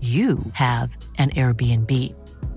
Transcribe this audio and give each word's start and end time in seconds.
you 0.00 0.38
have 0.52 0.96
an 1.18 1.30
Airbnb. 1.30 1.92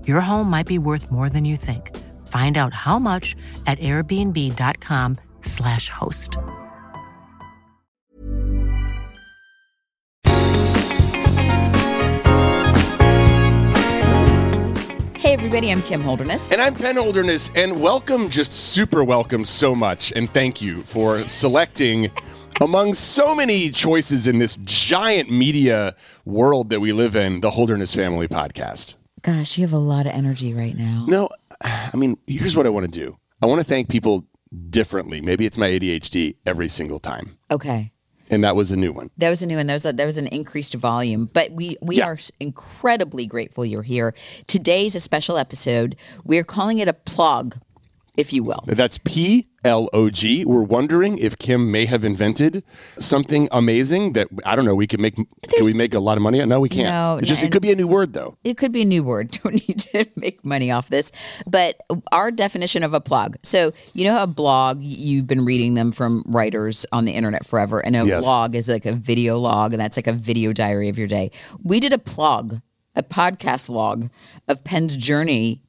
Your 0.06 0.20
home 0.20 0.48
might 0.48 0.68
be 0.68 0.78
worth 0.78 1.10
more 1.10 1.28
than 1.28 1.44
you 1.44 1.56
think. 1.56 1.90
Find 2.28 2.56
out 2.56 2.72
how 2.72 3.00
much 3.00 3.34
at 3.66 3.80
airbnb.com/slash 3.80 5.88
host. 5.88 6.36
Hey, 15.18 15.32
everybody, 15.34 15.70
I'm 15.72 15.82
Kim 15.82 16.02
Holderness. 16.02 16.52
And 16.52 16.60
I'm 16.60 16.74
Penn 16.74 16.96
Holderness, 16.96 17.50
and 17.54 17.80
welcome, 17.80 18.28
just 18.28 18.52
super 18.52 19.02
welcome 19.02 19.44
so 19.44 19.74
much, 19.74 20.12
and 20.12 20.28
thank 20.30 20.60
you 20.60 20.82
for 20.82 21.26
selecting 21.28 22.10
among 22.62 22.94
so 22.94 23.34
many 23.34 23.70
choices 23.70 24.26
in 24.26 24.38
this 24.38 24.56
giant 24.62 25.30
media 25.30 25.94
world 26.24 26.70
that 26.70 26.80
we 26.80 26.92
live 26.92 27.16
in, 27.16 27.40
the 27.40 27.50
Holderness 27.50 27.94
Family 27.94 28.28
Podcast. 28.28 28.94
Gosh, 29.22 29.58
you 29.58 29.64
have 29.64 29.72
a 29.72 29.78
lot 29.78 30.06
of 30.06 30.12
energy 30.12 30.54
right 30.54 30.76
now. 30.76 31.04
No, 31.08 31.28
I 31.62 31.90
mean, 31.94 32.16
here's 32.26 32.56
what 32.56 32.66
I 32.66 32.70
want 32.70 32.90
to 32.90 32.90
do 33.00 33.16
I 33.42 33.46
want 33.46 33.60
to 33.60 33.66
thank 33.66 33.88
people 33.88 34.26
differently. 34.70 35.20
Maybe 35.20 35.44
it's 35.44 35.58
my 35.58 35.68
ADHD 35.70 36.36
every 36.46 36.68
single 36.68 36.98
time. 37.00 37.36
Okay. 37.50 37.90
And 38.30 38.44
that 38.44 38.56
was 38.56 38.70
a 38.70 38.76
new 38.76 38.92
one. 38.92 39.10
That 39.18 39.28
was 39.30 39.42
a 39.42 39.46
new 39.46 39.56
one. 39.56 39.66
There 39.66 39.76
was, 39.76 39.84
a, 39.84 39.92
there 39.92 40.06
was 40.06 40.16
an 40.16 40.28
increased 40.28 40.72
volume, 40.74 41.28
but 41.32 41.50
we 41.50 41.76
we 41.82 41.96
Yeah. 41.96 42.06
are 42.06 42.18
incredibly 42.40 43.26
grateful 43.26 43.66
you're 43.66 43.82
here. 43.82 44.14
Today's 44.46 44.94
a 44.94 45.00
special 45.00 45.36
episode. 45.36 45.96
We're 46.24 46.44
calling 46.44 46.78
it 46.78 46.88
a 46.88 46.94
plog, 46.94 47.60
if 48.16 48.32
you 48.32 48.44
will. 48.44 48.62
That's 48.66 48.98
P 48.98 49.48
L 49.64 49.88
O 49.92 50.10
G. 50.10 50.44
We're 50.44 50.62
wondering 50.62 51.18
if 51.18 51.38
Kim 51.38 51.70
may 51.70 51.86
have 51.86 52.04
invented 52.04 52.64
something 52.98 53.48
amazing 53.52 54.12
that 54.14 54.28
I 54.44 54.56
don't 54.56 54.64
know. 54.64 54.74
We 54.74 54.86
could 54.86 55.00
make. 55.00 55.14
Can 55.16 55.64
we 55.64 55.72
make 55.72 55.94
a 55.94 56.00
lot 56.00 56.16
of 56.18 56.22
money? 56.22 56.44
No, 56.44 56.60
we 56.60 56.68
can't. 56.68 56.88
No, 56.88 57.16
it's 57.18 57.28
just 57.28 57.42
it 57.42 57.52
could 57.52 57.62
be 57.62 57.70
a 57.72 57.76
new 57.76 57.86
word 57.86 58.12
though. 58.12 58.36
It 58.44 58.58
could 58.58 58.72
be 58.72 58.82
a 58.82 58.84
new 58.84 59.02
word. 59.04 59.30
Don't 59.42 59.66
need 59.68 59.78
to 59.92 60.06
make 60.16 60.44
money 60.44 60.70
off 60.70 60.88
this. 60.88 61.12
But 61.46 61.76
our 62.10 62.30
definition 62.30 62.82
of 62.82 62.92
a 62.92 63.00
plog. 63.00 63.36
So, 63.42 63.72
you 63.94 64.04
know 64.04 64.12
how 64.14 64.24
a 64.24 64.26
blog, 64.26 64.80
you've 64.82 65.26
been 65.26 65.44
reading 65.44 65.74
them 65.74 65.92
from 65.92 66.24
writers 66.26 66.84
on 66.92 67.04
the 67.04 67.12
internet 67.12 67.46
forever, 67.46 67.80
and 67.84 67.96
a 67.96 68.04
Yes. 68.04 68.24
vlog 68.26 68.54
is 68.54 68.68
like 68.68 68.84
a 68.84 68.92
video 68.92 69.38
log, 69.38 69.72
and 69.72 69.80
that's 69.80 69.96
like 69.96 70.06
a 70.08 70.12
video 70.12 70.52
diary 70.52 70.88
of 70.88 70.98
your 70.98 71.06
day. 71.08 71.30
We 71.62 71.78
did 71.80 71.92
a 71.92 71.98
plog, 71.98 72.60
a 72.96 73.02
podcast 73.02 73.68
log 73.70 74.10
of 74.48 74.64
Penn's 74.64 74.96
journey 74.96 75.62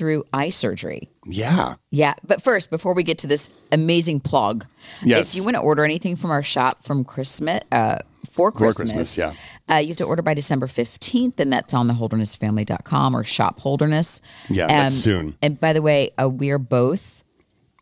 through 0.00 0.24
eye 0.32 0.48
surgery. 0.48 1.10
Yeah. 1.26 1.74
Yeah, 1.90 2.14
but 2.26 2.42
first, 2.42 2.70
before 2.70 2.94
we 2.94 3.02
get 3.02 3.18
to 3.18 3.26
this 3.26 3.50
amazing 3.70 4.20
plog, 4.22 4.66
Yes. 5.04 5.34
if 5.34 5.36
you 5.36 5.44
want 5.44 5.56
to 5.56 5.60
order 5.60 5.84
anything 5.84 6.16
from 6.16 6.30
our 6.30 6.42
shop 6.42 6.82
from 6.82 7.04
Christmas, 7.04 7.60
uh, 7.70 7.98
for 8.30 8.50
Christmas, 8.50 8.92
Christmas, 8.92 9.18
yeah. 9.18 9.34
uh, 9.68 9.78
you 9.78 9.88
have 9.88 9.98
to 9.98 10.04
order 10.04 10.22
by 10.22 10.32
December 10.32 10.66
15th, 10.66 11.38
and 11.38 11.52
that's 11.52 11.74
on 11.74 11.86
the 11.86 11.92
holdernessfamily.com 11.92 13.14
or 13.14 13.22
shop 13.24 13.60
holderness. 13.60 14.22
Yeah, 14.48 14.68
that's 14.68 14.94
soon. 14.94 15.36
And 15.42 15.60
by 15.60 15.74
the 15.74 15.82
way, 15.82 16.12
uh, 16.18 16.30
we 16.30 16.48
are 16.48 16.58
both 16.58 17.22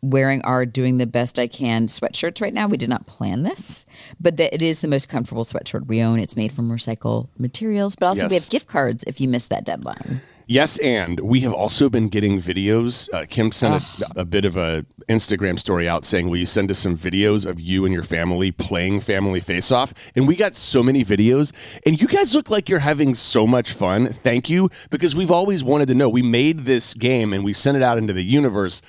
wearing 0.01 0.41
our 0.41 0.65
doing 0.65 0.97
the 0.97 1.07
best 1.07 1.39
I 1.39 1.47
can 1.47 1.87
sweatshirts 1.87 2.41
right 2.41 2.53
now. 2.53 2.67
We 2.67 2.75
did 2.75 2.89
not 2.89 3.07
plan 3.07 3.43
this, 3.43 3.85
but 4.19 4.35
the, 4.35 4.53
it 4.53 4.61
is 4.61 4.81
the 4.81 4.89
most 4.89 5.07
comfortable 5.07 5.45
sweatshirt 5.45 5.87
we 5.87 6.01
own. 6.01 6.19
It's 6.19 6.35
made 6.35 6.51
from 6.51 6.69
recycled 6.69 7.29
materials, 7.37 7.95
but 7.95 8.07
also 8.07 8.27
we 8.27 8.33
have 8.33 8.49
gift 8.49 8.67
cards 8.67 9.05
if 9.07 9.21
you 9.21 9.29
miss 9.29 9.47
that 9.47 9.63
deadline. 9.63 10.19
Yes, 10.51 10.79
and 10.79 11.19
we 11.19 11.41
have 11.41 11.53
also 11.53 11.91
been 11.91 12.07
getting 12.09 12.41
videos. 12.41 13.07
Uh, 13.13 13.23
Kim 13.29 13.51
sent 13.51 13.83
a, 14.01 14.21
a 14.21 14.25
bit 14.25 14.45
of 14.45 14.57
a 14.57 14.83
Instagram 15.07 15.59
story 15.59 15.87
out 15.87 16.05
saying, 16.05 16.27
"Will 16.27 16.39
you 16.39 16.45
send 16.47 16.71
us 16.71 16.79
some 16.79 16.97
videos 16.97 17.45
of 17.45 17.59
you 17.59 17.85
and 17.85 17.93
your 17.93 18.01
family 18.01 18.51
playing 18.51 19.01
Family 19.01 19.41
Face 19.41 19.71
Off?" 19.71 19.93
And 20.15 20.27
we 20.27 20.35
got 20.35 20.55
so 20.55 20.81
many 20.81 21.05
videos, 21.05 21.53
and 21.85 22.01
you 22.01 22.07
guys 22.07 22.33
look 22.33 22.49
like 22.49 22.67
you're 22.67 22.79
having 22.79 23.13
so 23.13 23.45
much 23.45 23.73
fun. 23.73 24.07
Thank 24.07 24.49
you, 24.49 24.71
because 24.89 25.15
we've 25.15 25.29
always 25.29 25.63
wanted 25.63 25.87
to 25.89 25.93
know. 25.93 26.09
We 26.09 26.23
made 26.23 26.61
this 26.65 26.95
game 26.95 27.31
and 27.31 27.43
we 27.43 27.53
sent 27.53 27.77
it 27.77 27.83
out 27.83 27.99
into 27.99 28.13
the 28.13 28.23
universe. 28.23 28.81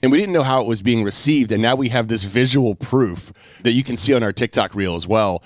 And 0.00 0.12
we 0.12 0.18
didn't 0.18 0.32
know 0.32 0.44
how 0.44 0.60
it 0.60 0.68
was 0.68 0.80
being 0.80 1.02
received. 1.02 1.50
And 1.50 1.60
now 1.60 1.74
we 1.74 1.88
have 1.88 2.06
this 2.06 2.22
visual 2.22 2.76
proof 2.76 3.32
that 3.64 3.72
you 3.72 3.82
can 3.82 3.96
see 3.96 4.14
on 4.14 4.22
our 4.22 4.32
TikTok 4.32 4.76
reel 4.76 4.94
as 4.94 5.08
well 5.08 5.42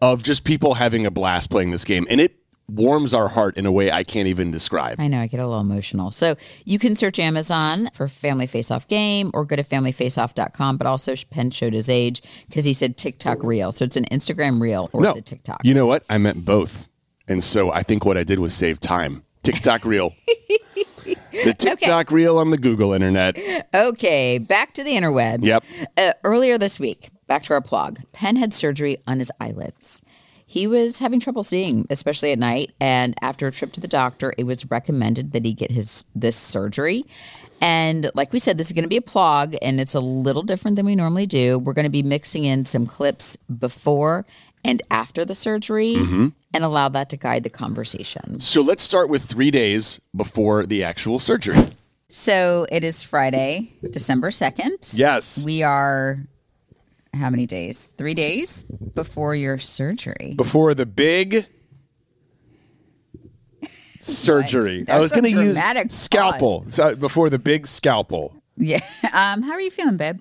of 0.00 0.24
just 0.24 0.42
people 0.42 0.74
having 0.74 1.06
a 1.06 1.10
blast 1.12 1.50
playing 1.50 1.70
this 1.70 1.84
game. 1.84 2.08
And 2.10 2.20
it 2.20 2.41
warms 2.74 3.14
our 3.14 3.28
heart 3.28 3.56
in 3.56 3.66
a 3.66 3.72
way 3.72 3.90
I 3.90 4.04
can't 4.04 4.28
even 4.28 4.50
describe. 4.50 4.98
I 4.98 5.08
know, 5.08 5.20
I 5.20 5.26
get 5.26 5.40
a 5.40 5.46
little 5.46 5.60
emotional. 5.60 6.10
So 6.10 6.36
you 6.64 6.78
can 6.78 6.96
search 6.96 7.18
Amazon 7.18 7.90
for 7.92 8.08
Family 8.08 8.46
Face 8.46 8.70
Off 8.70 8.88
game 8.88 9.30
or 9.34 9.44
go 9.44 9.56
to 9.56 9.62
familyfaceoff.com, 9.62 10.76
but 10.76 10.86
also 10.86 11.14
Penn 11.30 11.50
showed 11.50 11.72
his 11.72 11.88
age 11.88 12.22
because 12.48 12.64
he 12.64 12.72
said 12.72 12.96
TikTok 12.96 13.42
reel. 13.42 13.72
So 13.72 13.84
it's 13.84 13.96
an 13.96 14.06
Instagram 14.06 14.60
reel 14.60 14.90
or 14.92 15.06
it's 15.06 15.18
a 15.18 15.22
TikTok. 15.22 15.60
You 15.64 15.74
know 15.74 15.86
what? 15.86 16.04
I 16.08 16.18
meant 16.18 16.44
both. 16.44 16.88
And 17.28 17.42
so 17.42 17.70
I 17.70 17.82
think 17.82 18.04
what 18.04 18.16
I 18.16 18.24
did 18.24 18.38
was 18.38 18.54
save 18.54 18.80
time. 18.80 19.22
TikTok 19.42 19.84
reel. 19.84 20.14
the 21.04 21.54
TikTok 21.56 22.10
reel 22.10 22.38
on 22.38 22.50
the 22.50 22.58
Google 22.58 22.92
internet. 22.92 23.38
Okay, 23.74 24.38
back 24.38 24.74
to 24.74 24.84
the 24.84 24.92
interwebs. 24.92 25.44
Yep. 25.44 25.64
Uh, 25.96 26.12
earlier 26.24 26.58
this 26.58 26.78
week, 26.78 27.10
back 27.26 27.42
to 27.44 27.52
our 27.52 27.60
plog, 27.60 28.04
Penn 28.12 28.36
had 28.36 28.54
surgery 28.54 28.98
on 29.06 29.18
his 29.18 29.32
eyelids. 29.40 30.02
He 30.52 30.66
was 30.66 30.98
having 30.98 31.18
trouble 31.18 31.42
seeing, 31.42 31.86
especially 31.88 32.30
at 32.30 32.38
night. 32.38 32.72
And 32.78 33.14
after 33.22 33.46
a 33.46 33.52
trip 33.52 33.72
to 33.72 33.80
the 33.80 33.88
doctor, 33.88 34.34
it 34.36 34.44
was 34.44 34.70
recommended 34.70 35.32
that 35.32 35.46
he 35.46 35.54
get 35.54 35.70
his 35.70 36.04
this 36.14 36.36
surgery. 36.36 37.06
And 37.62 38.10
like 38.14 38.34
we 38.34 38.38
said, 38.38 38.58
this 38.58 38.66
is 38.66 38.74
going 38.74 38.82
to 38.82 38.88
be 38.90 38.98
a 38.98 39.00
plog, 39.00 39.56
and 39.62 39.80
it's 39.80 39.94
a 39.94 40.00
little 40.00 40.42
different 40.42 40.76
than 40.76 40.84
we 40.84 40.94
normally 40.94 41.24
do. 41.24 41.58
We're 41.58 41.72
going 41.72 41.86
to 41.86 41.90
be 41.90 42.02
mixing 42.02 42.44
in 42.44 42.66
some 42.66 42.84
clips 42.84 43.38
before 43.58 44.26
and 44.62 44.82
after 44.90 45.24
the 45.24 45.34
surgery, 45.34 45.94
mm-hmm. 45.94 46.28
and 46.52 46.64
allow 46.64 46.90
that 46.90 47.08
to 47.08 47.16
guide 47.16 47.44
the 47.44 47.50
conversation. 47.50 48.38
So 48.38 48.60
let's 48.60 48.82
start 48.82 49.08
with 49.08 49.24
three 49.24 49.50
days 49.50 50.02
before 50.14 50.66
the 50.66 50.84
actual 50.84 51.18
surgery. 51.18 51.56
So 52.10 52.66
it 52.70 52.84
is 52.84 53.02
Friday, 53.02 53.72
December 53.90 54.28
2nd. 54.28 54.98
Yes. 54.98 55.46
We 55.46 55.62
are 55.62 56.18
how 57.14 57.30
many 57.30 57.46
days? 57.46 57.90
Three 57.98 58.14
days 58.14 58.64
before 58.94 59.34
your 59.34 59.58
surgery. 59.58 60.34
Before 60.36 60.74
the 60.74 60.86
big 60.86 61.46
surgery. 64.00 64.84
I 64.88 65.00
was 65.00 65.12
going 65.12 65.24
to 65.24 65.30
use 65.30 65.58
scalpel. 65.88 66.64
So 66.68 66.94
before 66.96 67.30
the 67.30 67.38
big 67.38 67.66
scalpel. 67.66 68.34
Yeah. 68.56 68.80
Um, 69.14 69.42
how 69.42 69.52
are 69.52 69.60
you 69.60 69.70
feeling, 69.70 69.98
babe? 69.98 70.20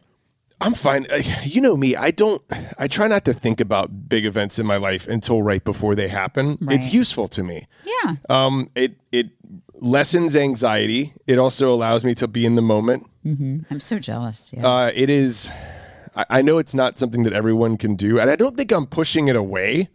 I'm 0.60 0.74
fine. 0.74 1.08
Uh, 1.10 1.22
You 1.46 1.62
know 1.62 1.78
me. 1.78 1.96
I 1.96 2.12
don't. 2.12 2.42
I 2.78 2.90
try 2.90 3.08
not 3.08 3.24
to 3.24 3.34
think 3.34 3.62
about 3.62 4.10
big 4.10 4.26
events 4.26 4.60
in 4.60 4.66
my 4.66 4.76
life 4.76 5.08
until 5.08 5.42
right 5.42 5.64
before 5.64 5.96
they 5.96 6.10
happen. 6.10 6.58
It's 6.70 6.94
useful 6.94 7.30
to 7.30 7.42
me. 7.42 7.68
Yeah. 7.86 8.16
Um, 8.30 8.70
it 8.76 8.98
it 9.14 9.30
lessens 9.76 10.36
anxiety. 10.36 11.14
It 11.26 11.38
also 11.38 11.74
allows 11.74 12.04
me 12.04 12.14
to 12.16 12.28
be 12.28 12.46
in 12.46 12.56
the 12.56 12.62
moment. 12.62 13.08
I'm 13.26 13.80
so 13.80 13.98
jealous. 13.98 14.52
Yeah. 14.54 14.68
Uh, 14.68 14.92
it 14.94 15.10
is. 15.10 15.50
I, 16.16 16.26
I 16.30 16.42
know 16.42 16.58
it's 16.58 16.74
not 16.74 16.98
something 16.98 17.24
that 17.24 17.34
everyone 17.34 17.78
can 17.78 17.96
do, 17.96 18.20
and 18.20 18.30
I 18.30 18.36
don't 18.36 18.58
think 18.58 18.72
I'm 18.72 18.86
pushing 18.88 19.28
it 19.28 19.36
away. 19.36 19.90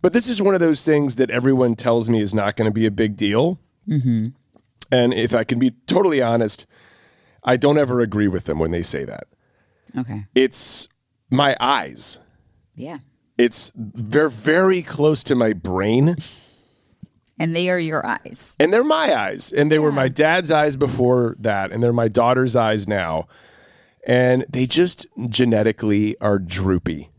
But 0.00 0.12
this 0.12 0.28
is 0.28 0.42
one 0.42 0.54
of 0.54 0.60
those 0.60 0.84
things 0.84 1.16
that 1.16 1.30
everyone 1.30 1.76
tells 1.76 2.10
me 2.10 2.20
is 2.20 2.34
not 2.34 2.56
going 2.56 2.68
to 2.68 2.74
be 2.74 2.86
a 2.86 2.90
big 2.90 3.16
deal. 3.16 3.60
Mm-hmm. 3.88 4.28
And 4.90 5.14
if 5.14 5.32
I 5.34 5.44
can 5.44 5.58
be 5.60 5.70
totally 5.86 6.20
honest, 6.20 6.66
I 7.44 7.56
don't 7.56 7.78
ever 7.78 8.00
agree 8.00 8.26
with 8.28 8.44
them 8.44 8.58
when 8.58 8.72
they 8.72 8.82
say 8.82 9.04
that. 9.04 9.28
Okay. 9.96 10.26
It's 10.34 10.88
my 11.30 11.56
eyes. 11.60 12.18
Yeah. 12.74 12.98
It's 13.38 13.70
they're 13.76 14.28
very 14.28 14.82
close 14.82 15.22
to 15.24 15.34
my 15.34 15.52
brain 15.52 16.16
And 17.38 17.54
they 17.56 17.70
are 17.70 17.78
your 17.78 18.04
eyes. 18.04 18.56
and 18.60 18.72
they're 18.72 18.84
my 18.84 19.14
eyes 19.14 19.52
and 19.52 19.70
they 19.70 19.78
were 19.78 19.92
my 19.92 20.08
dad's 20.08 20.50
eyes 20.50 20.76
before 20.76 21.36
that 21.40 21.72
and 21.72 21.82
they're 21.82 21.92
my 21.92 22.08
daughter's 22.08 22.54
eyes 22.56 22.86
now. 22.88 23.26
And 24.04 24.44
they 24.48 24.66
just 24.66 25.06
genetically 25.28 26.18
are 26.20 26.38
droopy. 26.38 27.10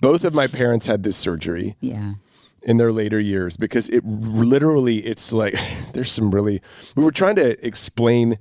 Both 0.00 0.24
of 0.24 0.34
my 0.34 0.46
parents 0.46 0.86
had 0.86 1.02
this 1.02 1.16
surgery. 1.16 1.76
Yeah. 1.80 2.14
in 2.62 2.76
their 2.76 2.92
later 2.92 3.18
years 3.18 3.56
because 3.56 3.88
it 3.88 4.04
literally 4.04 4.98
it's 5.06 5.32
like 5.32 5.54
there's 5.94 6.12
some 6.12 6.30
really 6.30 6.60
we 6.94 7.02
were 7.02 7.10
trying 7.10 7.34
to 7.36 7.66
explain 7.66 8.38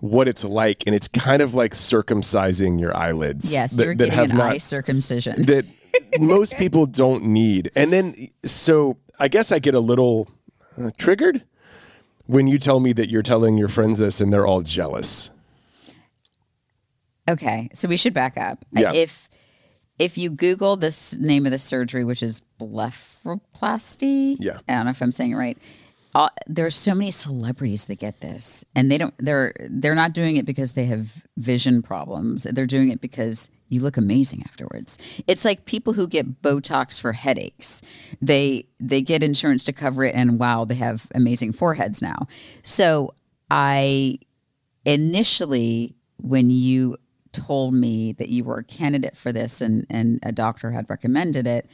what 0.00 0.28
it's 0.28 0.44
like 0.44 0.82
and 0.86 0.94
it's 0.94 1.08
kind 1.08 1.40
of 1.40 1.54
like 1.54 1.72
circumcising 1.72 2.78
your 2.78 2.94
eyelids 2.94 3.50
Yes, 3.50 3.74
that- 3.76 3.84
you're 3.84 3.94
that 3.94 4.10
getting 4.10 4.30
an 4.32 4.36
not- 4.36 4.52
eye 4.52 4.58
circumcision. 4.58 5.40
that 5.46 5.64
most 6.20 6.58
people 6.58 6.84
don't 6.84 7.24
need 7.24 7.70
and 7.74 7.90
then 7.90 8.28
so 8.44 8.98
i 9.18 9.26
guess 9.26 9.50
i 9.50 9.58
get 9.58 9.74
a 9.74 9.80
little 9.80 10.28
uh, 10.76 10.90
triggered 10.98 11.42
when 12.26 12.46
you 12.46 12.58
tell 12.58 12.78
me 12.78 12.92
that 12.92 13.08
you're 13.08 13.22
telling 13.22 13.56
your 13.56 13.68
friends 13.68 13.98
this 14.00 14.20
and 14.20 14.30
they're 14.30 14.46
all 14.46 14.60
jealous 14.60 15.30
Okay, 17.28 17.68
so 17.74 17.88
we 17.88 17.96
should 17.96 18.14
back 18.14 18.36
up. 18.36 18.64
Yeah. 18.72 18.92
If 18.92 19.28
if 19.98 20.18
you 20.18 20.30
Google 20.30 20.76
this 20.76 21.14
name 21.16 21.46
of 21.46 21.52
the 21.52 21.58
surgery, 21.58 22.04
which 22.04 22.22
is 22.22 22.42
blepharoplasty, 22.60 24.36
Yeah. 24.38 24.58
I 24.68 24.74
don't 24.74 24.84
know 24.84 24.90
if 24.90 25.00
I'm 25.00 25.12
saying 25.12 25.32
it 25.32 25.36
right. 25.36 25.58
Uh, 26.14 26.28
there 26.46 26.64
are 26.64 26.70
so 26.70 26.94
many 26.94 27.10
celebrities 27.10 27.86
that 27.86 27.96
get 27.98 28.20
this, 28.22 28.64
and 28.74 28.90
they 28.90 28.96
don't. 28.96 29.12
They're 29.18 29.52
they're 29.68 29.94
not 29.94 30.14
doing 30.14 30.38
it 30.38 30.46
because 30.46 30.72
they 30.72 30.86
have 30.86 31.22
vision 31.36 31.82
problems. 31.82 32.44
They're 32.44 32.64
doing 32.66 32.90
it 32.90 33.02
because 33.02 33.50
you 33.68 33.82
look 33.82 33.98
amazing 33.98 34.42
afterwards. 34.48 34.96
It's 35.26 35.44
like 35.44 35.66
people 35.66 35.92
who 35.92 36.06
get 36.06 36.40
Botox 36.40 36.98
for 36.98 37.12
headaches. 37.12 37.82
They 38.22 38.64
they 38.80 39.02
get 39.02 39.22
insurance 39.22 39.62
to 39.64 39.74
cover 39.74 40.04
it, 40.04 40.14
and 40.14 40.38
wow, 40.38 40.64
they 40.64 40.76
have 40.76 41.06
amazing 41.14 41.52
foreheads 41.52 42.00
now. 42.00 42.28
So 42.62 43.12
I 43.50 44.18
initially 44.86 45.94
when 46.22 46.48
you 46.48 46.96
told 47.36 47.74
me 47.74 48.12
that 48.14 48.28
you 48.28 48.44
were 48.44 48.58
a 48.58 48.64
candidate 48.64 49.16
for 49.16 49.32
this 49.32 49.60
and 49.60 49.86
and 49.90 50.18
a 50.22 50.32
doctor 50.32 50.70
had 50.70 50.88
recommended 50.88 51.46
it 51.46 51.68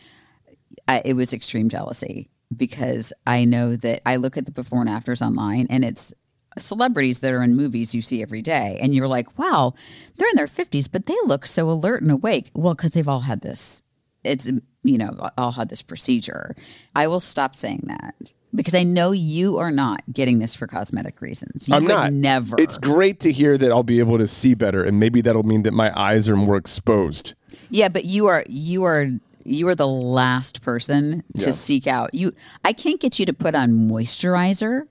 I, 0.88 1.02
it 1.04 1.14
was 1.14 1.32
extreme 1.32 1.68
jealousy 1.68 2.30
because 2.54 3.12
I 3.26 3.44
know 3.44 3.76
that 3.76 4.02
I 4.04 4.16
look 4.16 4.36
at 4.36 4.46
the 4.46 4.52
before 4.52 4.80
and 4.80 4.90
afters 4.90 5.22
online 5.22 5.66
and 5.70 5.84
it's 5.84 6.12
celebrities 6.58 7.20
that 7.20 7.32
are 7.32 7.42
in 7.42 7.56
movies 7.56 7.94
you 7.94 8.02
see 8.02 8.20
every 8.20 8.42
day 8.42 8.78
and 8.82 8.94
you're 8.94 9.08
like 9.08 9.38
wow 9.38 9.72
they're 10.16 10.28
in 10.28 10.36
their 10.36 10.46
50s 10.46 10.88
but 10.90 11.06
they 11.06 11.16
look 11.24 11.46
so 11.46 11.70
alert 11.70 12.02
and 12.02 12.10
awake. 12.10 12.50
Well 12.54 12.74
because 12.74 12.90
they've 12.90 13.08
all 13.08 13.20
had 13.20 13.42
this 13.42 13.82
it's 14.24 14.46
you 14.82 14.98
know 14.98 15.30
all 15.38 15.52
had 15.52 15.68
this 15.68 15.82
procedure. 15.82 16.54
I 16.94 17.06
will 17.06 17.20
stop 17.20 17.54
saying 17.56 17.84
that 17.86 18.32
because 18.54 18.74
i 18.74 18.82
know 18.82 19.12
you 19.12 19.56
are 19.58 19.70
not 19.70 20.02
getting 20.12 20.38
this 20.38 20.54
for 20.54 20.66
cosmetic 20.66 21.20
reasons. 21.20 21.68
You 21.68 21.74
i'm 21.76 21.84
not. 21.84 22.12
never. 22.12 22.60
It's 22.60 22.76
great 22.78 23.20
to 23.20 23.32
hear 23.32 23.56
that 23.58 23.70
i'll 23.72 23.82
be 23.82 23.98
able 23.98 24.18
to 24.18 24.26
see 24.26 24.54
better 24.54 24.84
and 24.84 25.00
maybe 25.00 25.20
that'll 25.22 25.42
mean 25.42 25.62
that 25.62 25.72
my 25.72 25.90
eyes 25.98 26.28
are 26.28 26.36
more 26.36 26.56
exposed. 26.56 27.34
Yeah, 27.70 27.88
but 27.88 28.04
you 28.04 28.26
are 28.26 28.44
you 28.48 28.84
are 28.84 29.08
you 29.44 29.66
are 29.68 29.74
the 29.74 29.88
last 29.88 30.62
person 30.62 31.24
to 31.38 31.46
Yeah. 31.46 31.50
seek 31.50 31.86
out. 31.88 32.14
You. 32.14 32.32
I 32.64 32.72
can't 32.72 33.00
get 33.00 33.18
you 33.18 33.26
to 33.26 33.32
put 33.32 33.54
on 33.56 33.70
moisturizer 33.72 34.82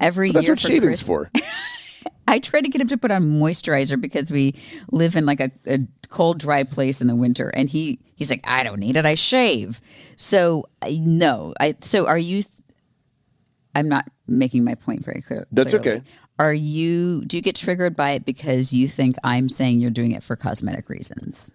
every 0.00 0.30
that's 0.32 0.46
year 0.46 0.52
what 0.54 0.60
for 0.60 0.66
shaving's 0.68 1.02
Christ- 1.02 1.06
for 1.06 1.30
I 2.28 2.38
try 2.38 2.60
to 2.60 2.68
get 2.68 2.80
him 2.80 2.86
to 2.88 2.96
put 2.96 3.10
on 3.10 3.40
moisturizer 3.40 4.00
because 4.00 4.30
we 4.30 4.54
live 4.92 5.16
in 5.16 5.26
like 5.26 5.40
a, 5.40 5.50
a 5.66 5.78
cold, 6.08 6.38
dry 6.38 6.64
place 6.64 7.00
in 7.00 7.06
the 7.06 7.16
winter, 7.16 7.48
and 7.54 7.68
he 7.68 7.98
he's 8.14 8.30
like, 8.30 8.42
I 8.44 8.62
don't 8.62 8.78
need 8.78 8.96
it. 8.96 9.04
I 9.04 9.14
shave. 9.14 9.80
So 10.16 10.68
no. 10.88 11.54
I 11.60 11.76
so 11.80 12.06
are 12.06 12.18
you? 12.18 12.42
I'm 13.74 13.88
not 13.88 14.08
making 14.26 14.64
my 14.64 14.74
point 14.74 15.04
very 15.04 15.22
clear. 15.22 15.46
That's 15.52 15.72
clearly. 15.72 15.90
okay. 15.90 16.02
Are 16.38 16.54
you? 16.54 17.24
Do 17.26 17.36
you 17.36 17.42
get 17.42 17.56
triggered 17.56 17.96
by 17.96 18.12
it 18.12 18.24
because 18.24 18.72
you 18.72 18.88
think 18.88 19.16
I'm 19.22 19.48
saying 19.48 19.80
you're 19.80 19.90
doing 19.90 20.12
it 20.12 20.22
for 20.22 20.36
cosmetic 20.36 20.88
reasons? 20.88 21.50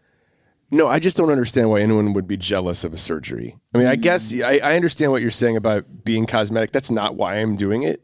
No, 0.71 0.87
I 0.87 0.99
just 0.99 1.15
don't 1.15 1.29
understand 1.29 1.69
why 1.69 1.81
anyone 1.81 2.13
would 2.13 2.27
be 2.27 2.37
jealous 2.37 2.83
of 2.83 2.93
a 2.93 2.97
surgery. 2.97 3.55
I 3.73 3.77
mean, 3.77 3.87
I 3.87 3.95
guess 3.95 4.33
I, 4.33 4.59
I 4.63 4.75
understand 4.75 5.11
what 5.11 5.21
you're 5.21 5.31
saying 5.31 5.57
about 5.57 6.03
being 6.03 6.25
cosmetic. 6.25 6.71
That's 6.71 6.89
not 6.89 7.15
why 7.15 7.35
I'm 7.35 7.55
doing 7.55 7.83
it. 7.83 8.01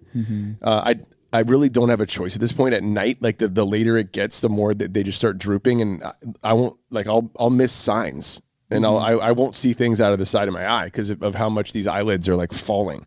Uh, 0.62 0.82
I 0.86 1.00
I 1.34 1.40
really 1.40 1.70
don't 1.70 1.90
have 1.90 2.02
a 2.02 2.06
choice 2.06 2.36
at 2.36 2.42
this 2.42 2.52
point. 2.52 2.74
At 2.74 2.84
night, 2.84 3.22
like 3.22 3.38
the, 3.38 3.48
the 3.48 3.66
later 3.66 3.98
it 3.98 4.12
gets, 4.12 4.42
the 4.42 4.50
more 4.50 4.74
that 4.74 4.94
they 4.94 5.04
just 5.04 5.18
start 5.18 5.38
drooping, 5.38 5.82
and 5.82 6.04
I, 6.04 6.14
I 6.44 6.54
won't 6.54 6.78
like 6.90 7.08
I'll 7.08 7.32
I'll 7.40 7.50
miss 7.50 7.72
signs, 7.72 8.42
and 8.70 8.86
I'll 8.86 8.98
I, 8.98 9.12
I 9.12 9.32
won't 9.32 9.56
see 9.56 9.74
things 9.74 10.02
out 10.02 10.14
of 10.14 10.20
the 10.20 10.26
side 10.26 10.48
of 10.48 10.54
my 10.54 10.70
eye 10.70 10.86
because 10.86 11.10
of, 11.10 11.24
of 11.24 11.36
how 11.36 11.50
much 11.50 11.74
these 11.74 11.88
eyelids 11.88 12.28
are 12.28 12.36
like 12.36 12.52
falling 12.52 13.06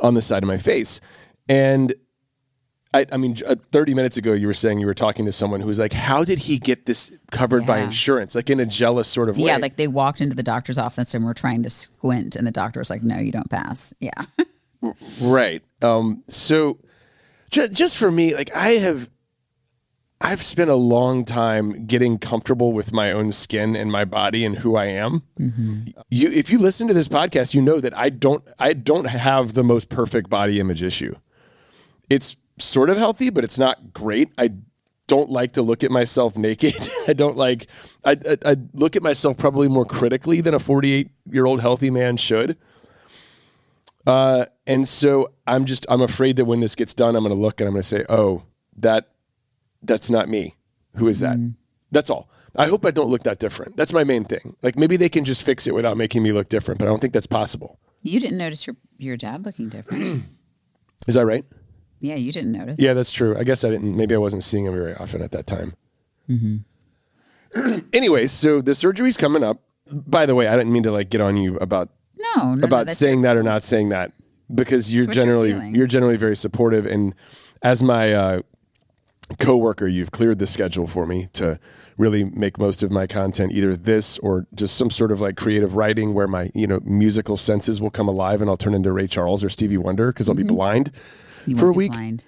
on 0.00 0.14
the 0.14 0.22
side 0.22 0.42
of 0.42 0.46
my 0.46 0.56
face, 0.56 1.00
and 1.48 1.94
I, 2.94 3.06
I 3.10 3.16
mean, 3.16 3.36
uh, 3.46 3.56
30 3.72 3.94
minutes 3.94 4.16
ago, 4.18 4.34
you 4.34 4.46
were 4.46 4.54
saying 4.54 4.78
you 4.78 4.86
were 4.86 4.94
talking 4.94 5.24
to 5.24 5.32
someone 5.32 5.60
who 5.60 5.66
was 5.66 5.78
like, 5.78 5.92
How 5.92 6.24
did 6.24 6.38
he 6.38 6.58
get 6.58 6.86
this 6.86 7.10
covered 7.30 7.66
by 7.66 7.78
insurance? 7.78 8.34
Like 8.34 8.50
in 8.50 8.60
a 8.60 8.66
jealous 8.66 9.08
sort 9.08 9.28
of 9.28 9.38
way. 9.38 9.44
Yeah, 9.46 9.56
like 9.56 9.76
they 9.76 9.88
walked 9.88 10.20
into 10.20 10.36
the 10.36 10.42
doctor's 10.42 10.78
office 10.78 11.14
and 11.14 11.24
were 11.24 11.34
trying 11.34 11.62
to 11.62 11.70
squint, 11.70 12.36
and 12.36 12.46
the 12.46 12.50
doctor 12.50 12.80
was 12.80 12.90
like, 12.90 13.02
"No, 13.02 13.18
you 13.18 13.32
don't 13.32 13.50
pass." 13.50 13.94
Yeah. 14.00 14.22
right. 15.22 15.62
Um, 15.80 16.22
so 16.28 16.78
ju- 17.52 17.68
just 17.68 17.96
for 17.96 18.10
me, 18.10 18.34
like 18.34 18.54
I 18.56 18.70
have, 18.72 19.08
I've 20.20 20.42
spent 20.42 20.70
a 20.70 20.74
long 20.76 21.24
time 21.24 21.86
getting 21.86 22.18
comfortable 22.18 22.72
with 22.72 22.92
my 22.92 23.12
own 23.12 23.30
skin 23.30 23.76
and 23.76 23.92
my 23.92 24.04
body 24.04 24.44
and 24.44 24.56
who 24.56 24.76
I 24.76 24.86
am. 24.86 25.22
Mm-hmm. 25.38 26.00
You, 26.10 26.30
if 26.32 26.50
you 26.50 26.58
listen 26.58 26.88
to 26.88 26.94
this 26.94 27.08
podcast, 27.08 27.54
you 27.54 27.62
know 27.62 27.78
that 27.80 27.96
I 27.96 28.08
don't, 28.08 28.42
I 28.58 28.72
don't 28.72 29.04
have 29.04 29.54
the 29.54 29.64
most 29.64 29.88
perfect 29.88 30.28
body 30.28 30.58
image 30.58 30.82
issue. 30.82 31.14
It's 32.10 32.36
sort 32.58 32.90
of 32.90 32.96
healthy, 32.96 33.30
but 33.30 33.44
it's 33.44 33.58
not 33.58 33.92
great. 33.92 34.30
I 34.38 34.50
don't 35.08 35.30
like 35.30 35.52
to 35.52 35.62
look 35.62 35.82
at 35.84 35.90
myself 35.90 36.36
naked. 36.36 36.74
I 37.08 37.12
don't 37.12 37.36
like. 37.36 37.66
I, 38.04 38.12
I, 38.12 38.52
I 38.52 38.56
look 38.74 38.96
at 38.96 39.02
myself 39.02 39.36
probably 39.36 39.68
more 39.68 39.84
critically 39.84 40.40
than 40.40 40.54
a 40.54 40.58
48 40.58 41.10
year 41.30 41.46
old 41.46 41.60
healthy 41.60 41.90
man 41.90 42.16
should. 42.16 42.56
Uh, 44.06 44.46
and 44.66 44.86
so 44.86 45.32
I'm 45.46 45.64
just 45.64 45.86
I'm 45.88 46.02
afraid 46.02 46.36
that 46.36 46.44
when 46.44 46.60
this 46.60 46.74
gets 46.74 46.94
done, 46.94 47.16
I'm 47.16 47.22
going 47.24 47.34
to 47.34 47.40
look 47.40 47.60
and 47.60 47.68
I'm 47.68 47.74
going 47.74 47.82
to 47.82 47.88
say, 47.88 48.04
"Oh, 48.08 48.42
that 48.78 49.08
that's 49.82 50.10
not 50.10 50.28
me. 50.28 50.56
Who 50.96 51.08
is 51.08 51.20
that?" 51.20 51.36
That's 51.90 52.10
all. 52.10 52.28
I 52.56 52.66
hope 52.66 52.84
I 52.84 52.90
don't 52.90 53.08
look 53.08 53.22
that 53.22 53.38
different. 53.38 53.76
That's 53.76 53.92
my 53.92 54.04
main 54.04 54.24
thing. 54.24 54.56
Like 54.62 54.76
maybe 54.76 54.96
they 54.96 55.08
can 55.08 55.24
just 55.24 55.42
fix 55.42 55.66
it 55.66 55.74
without 55.74 55.96
making 55.96 56.22
me 56.22 56.32
look 56.32 56.48
different, 56.48 56.78
but 56.78 56.86
I 56.86 56.88
don't 56.88 57.00
think 57.00 57.12
that's 57.12 57.26
possible. 57.26 57.78
You 58.02 58.18
didn't 58.20 58.38
notice 58.38 58.66
your 58.66 58.76
your 58.98 59.16
dad 59.16 59.44
looking 59.44 59.68
different. 59.68 60.24
Is 61.06 61.14
that 61.14 61.26
right? 61.26 61.44
yeah, 62.00 62.16
you 62.16 62.32
didn't 62.32 62.50
notice. 62.52 62.80
Yeah, 62.80 62.94
that's 62.94 63.12
true. 63.12 63.36
I 63.38 63.44
guess 63.44 63.62
I 63.64 63.70
didn't. 63.70 63.96
Maybe 63.96 64.14
I 64.14 64.18
wasn't 64.18 64.42
seeing 64.42 64.66
him 64.66 64.72
very 64.72 64.94
often 64.96 65.22
at 65.22 65.30
that 65.32 65.46
time. 65.46 65.74
Hmm. 67.54 67.80
anyway, 67.92 68.26
so 68.28 68.62
the 68.62 68.74
surgery's 68.74 69.18
coming 69.18 69.44
up. 69.44 69.60
By 69.90 70.24
the 70.24 70.34
way, 70.34 70.48
I 70.48 70.56
didn't 70.56 70.72
mean 70.72 70.84
to 70.84 70.90
like 70.90 71.10
get 71.10 71.20
on 71.20 71.36
you 71.36 71.56
about 71.56 71.90
No, 72.16 72.44
no, 72.44 72.54
no. 72.54 72.66
about 72.66 72.86
That's 72.86 72.98
saying 72.98 73.22
that 73.22 73.36
or 73.36 73.42
not 73.42 73.62
saying 73.62 73.88
that 73.90 74.12
because 74.54 74.92
you're 74.92 75.06
what 75.06 75.14
you're 75.16 75.24
generally 75.24 75.68
you're 75.70 75.86
generally 75.86 76.16
very 76.16 76.36
supportive 76.36 76.86
and 76.86 77.14
as 77.62 77.82
my 77.82 78.12
uh, 78.12 78.42
coworker 79.38 79.86
you've 79.86 80.10
cleared 80.10 80.38
the 80.38 80.46
schedule 80.46 80.86
for 80.86 81.06
me 81.06 81.28
to 81.32 81.58
really 81.96 82.24
make 82.24 82.58
most 82.58 82.82
of 82.82 82.90
my 82.90 83.06
content 83.06 83.52
either 83.52 83.74
this 83.76 84.18
or 84.18 84.46
just 84.54 84.76
some 84.76 84.90
sort 84.90 85.10
of 85.12 85.20
like 85.20 85.36
creative 85.36 85.74
writing 85.76 86.12
where 86.14 86.26
my 86.26 86.50
you 86.54 86.66
know 86.66 86.80
musical 86.84 87.36
senses 87.36 87.80
will 87.80 87.90
come 87.90 88.08
alive 88.08 88.40
and 88.40 88.50
I'll 88.50 88.56
turn 88.56 88.74
into 88.74 88.92
Ray 88.92 89.06
Charles 89.06 89.42
or 89.44 89.48
Stevie 89.48 89.78
Wonder 89.78 90.12
because 90.12 90.28
I'll 90.28 90.34
be 90.34 90.42
blind 90.42 90.92
Mm-hmm. 91.42 91.50
you 91.50 91.56
for 91.56 91.68
a 91.70 91.72
week. 91.72 91.90
blind. 91.92 92.24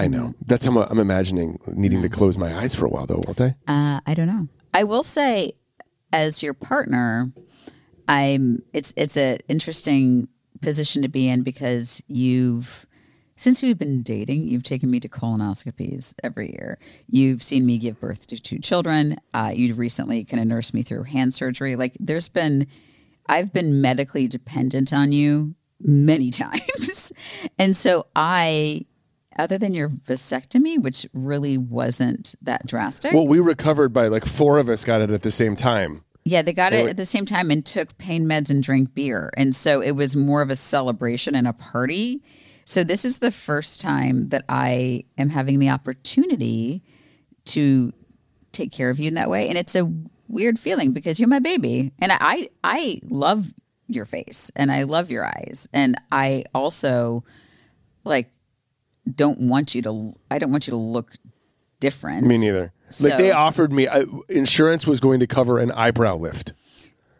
I 0.00 0.08
know 0.08 0.34
that's 0.46 0.64
how 0.64 0.72
I'm, 0.72 0.88
I'm 0.90 0.98
imagining 0.98 1.60
needing 1.68 2.02
to 2.02 2.08
close 2.08 2.36
my 2.36 2.56
eyes 2.56 2.74
for 2.74 2.86
a 2.86 2.88
while 2.88 3.06
though 3.06 3.22
won't 3.24 3.40
I? 3.40 3.54
Uh, 3.68 4.00
I 4.06 4.14
don't 4.14 4.26
know. 4.26 4.48
I 4.74 4.82
will 4.84 5.02
say, 5.04 5.52
as 6.12 6.42
your 6.42 6.54
partner, 6.54 7.30
I'm. 8.08 8.62
It's 8.72 8.92
it's 8.96 9.16
an 9.16 9.38
interesting 9.48 10.28
position 10.60 11.02
to 11.02 11.08
be 11.08 11.28
in 11.28 11.42
because 11.42 12.02
you've. 12.08 12.86
Since 13.36 13.62
we've 13.62 13.78
been 13.78 14.02
dating, 14.02 14.48
you've 14.48 14.64
taken 14.64 14.90
me 14.90 14.98
to 14.98 15.08
colonoscopies 15.08 16.12
every 16.24 16.50
year. 16.50 16.76
You've 17.06 17.40
seen 17.40 17.66
me 17.66 17.78
give 17.78 18.00
birth 18.00 18.26
to 18.26 18.42
two 18.42 18.58
children. 18.58 19.16
Uh, 19.32 19.52
you 19.54 19.74
recently 19.74 20.24
kind 20.24 20.40
of 20.40 20.48
nursed 20.48 20.74
me 20.74 20.82
through 20.82 21.04
hand 21.04 21.32
surgery. 21.34 21.76
Like, 21.76 21.96
there's 22.00 22.26
been, 22.26 22.66
I've 23.28 23.52
been 23.52 23.80
medically 23.80 24.26
dependent 24.26 24.92
on 24.92 25.12
you 25.12 25.54
many 25.80 26.30
times. 26.32 27.12
and 27.60 27.76
so 27.76 28.06
I, 28.16 28.86
other 29.38 29.56
than 29.56 29.72
your 29.72 29.88
vasectomy, 29.88 30.82
which 30.82 31.06
really 31.12 31.56
wasn't 31.56 32.34
that 32.42 32.66
drastic. 32.66 33.14
Well, 33.14 33.28
we 33.28 33.38
recovered 33.38 33.92
by 33.92 34.08
like 34.08 34.24
four 34.24 34.58
of 34.58 34.68
us 34.68 34.82
got 34.82 35.00
it 35.00 35.10
at 35.10 35.22
the 35.22 35.30
same 35.30 35.54
time. 35.54 36.02
Yeah, 36.28 36.42
they 36.42 36.52
got 36.52 36.74
it 36.74 36.88
at 36.90 36.96
the 36.98 37.06
same 37.06 37.24
time 37.24 37.50
and 37.50 37.64
took 37.64 37.96
pain 37.96 38.26
meds 38.26 38.50
and 38.50 38.62
drank 38.62 38.94
beer. 38.94 39.30
And 39.36 39.56
so 39.56 39.80
it 39.80 39.92
was 39.92 40.14
more 40.14 40.42
of 40.42 40.50
a 40.50 40.56
celebration 40.56 41.34
and 41.34 41.48
a 41.48 41.54
party. 41.54 42.22
So 42.66 42.84
this 42.84 43.06
is 43.06 43.18
the 43.18 43.30
first 43.30 43.80
time 43.80 44.28
that 44.28 44.44
I 44.46 45.04
am 45.16 45.30
having 45.30 45.58
the 45.58 45.70
opportunity 45.70 46.82
to 47.46 47.94
take 48.52 48.72
care 48.72 48.90
of 48.90 49.00
you 49.00 49.08
in 49.08 49.14
that 49.14 49.30
way, 49.30 49.48
and 49.48 49.56
it's 49.56 49.74
a 49.74 49.90
weird 50.28 50.58
feeling 50.58 50.92
because 50.92 51.18
you're 51.18 51.30
my 51.30 51.38
baby, 51.38 51.92
and 51.98 52.12
I 52.12 52.50
I 52.62 53.00
love 53.08 53.54
your 53.86 54.04
face 54.04 54.50
and 54.54 54.70
I 54.70 54.82
love 54.82 55.10
your 55.10 55.24
eyes, 55.24 55.66
and 55.72 55.98
I 56.12 56.44
also 56.54 57.24
like 58.04 58.30
don't 59.10 59.40
want 59.48 59.74
you 59.74 59.80
to. 59.82 60.14
I 60.30 60.38
don't 60.38 60.50
want 60.50 60.66
you 60.66 60.72
to 60.72 60.76
look 60.76 61.14
different. 61.80 62.26
Me 62.26 62.38
neither. 62.38 62.72
Like 63.00 63.18
they 63.18 63.32
offered 63.32 63.72
me 63.72 63.86
I, 63.86 64.04
insurance 64.28 64.86
was 64.86 64.98
going 65.00 65.20
to 65.20 65.26
cover 65.26 65.58
an 65.58 65.70
eyebrow 65.72 66.16
lift, 66.16 66.54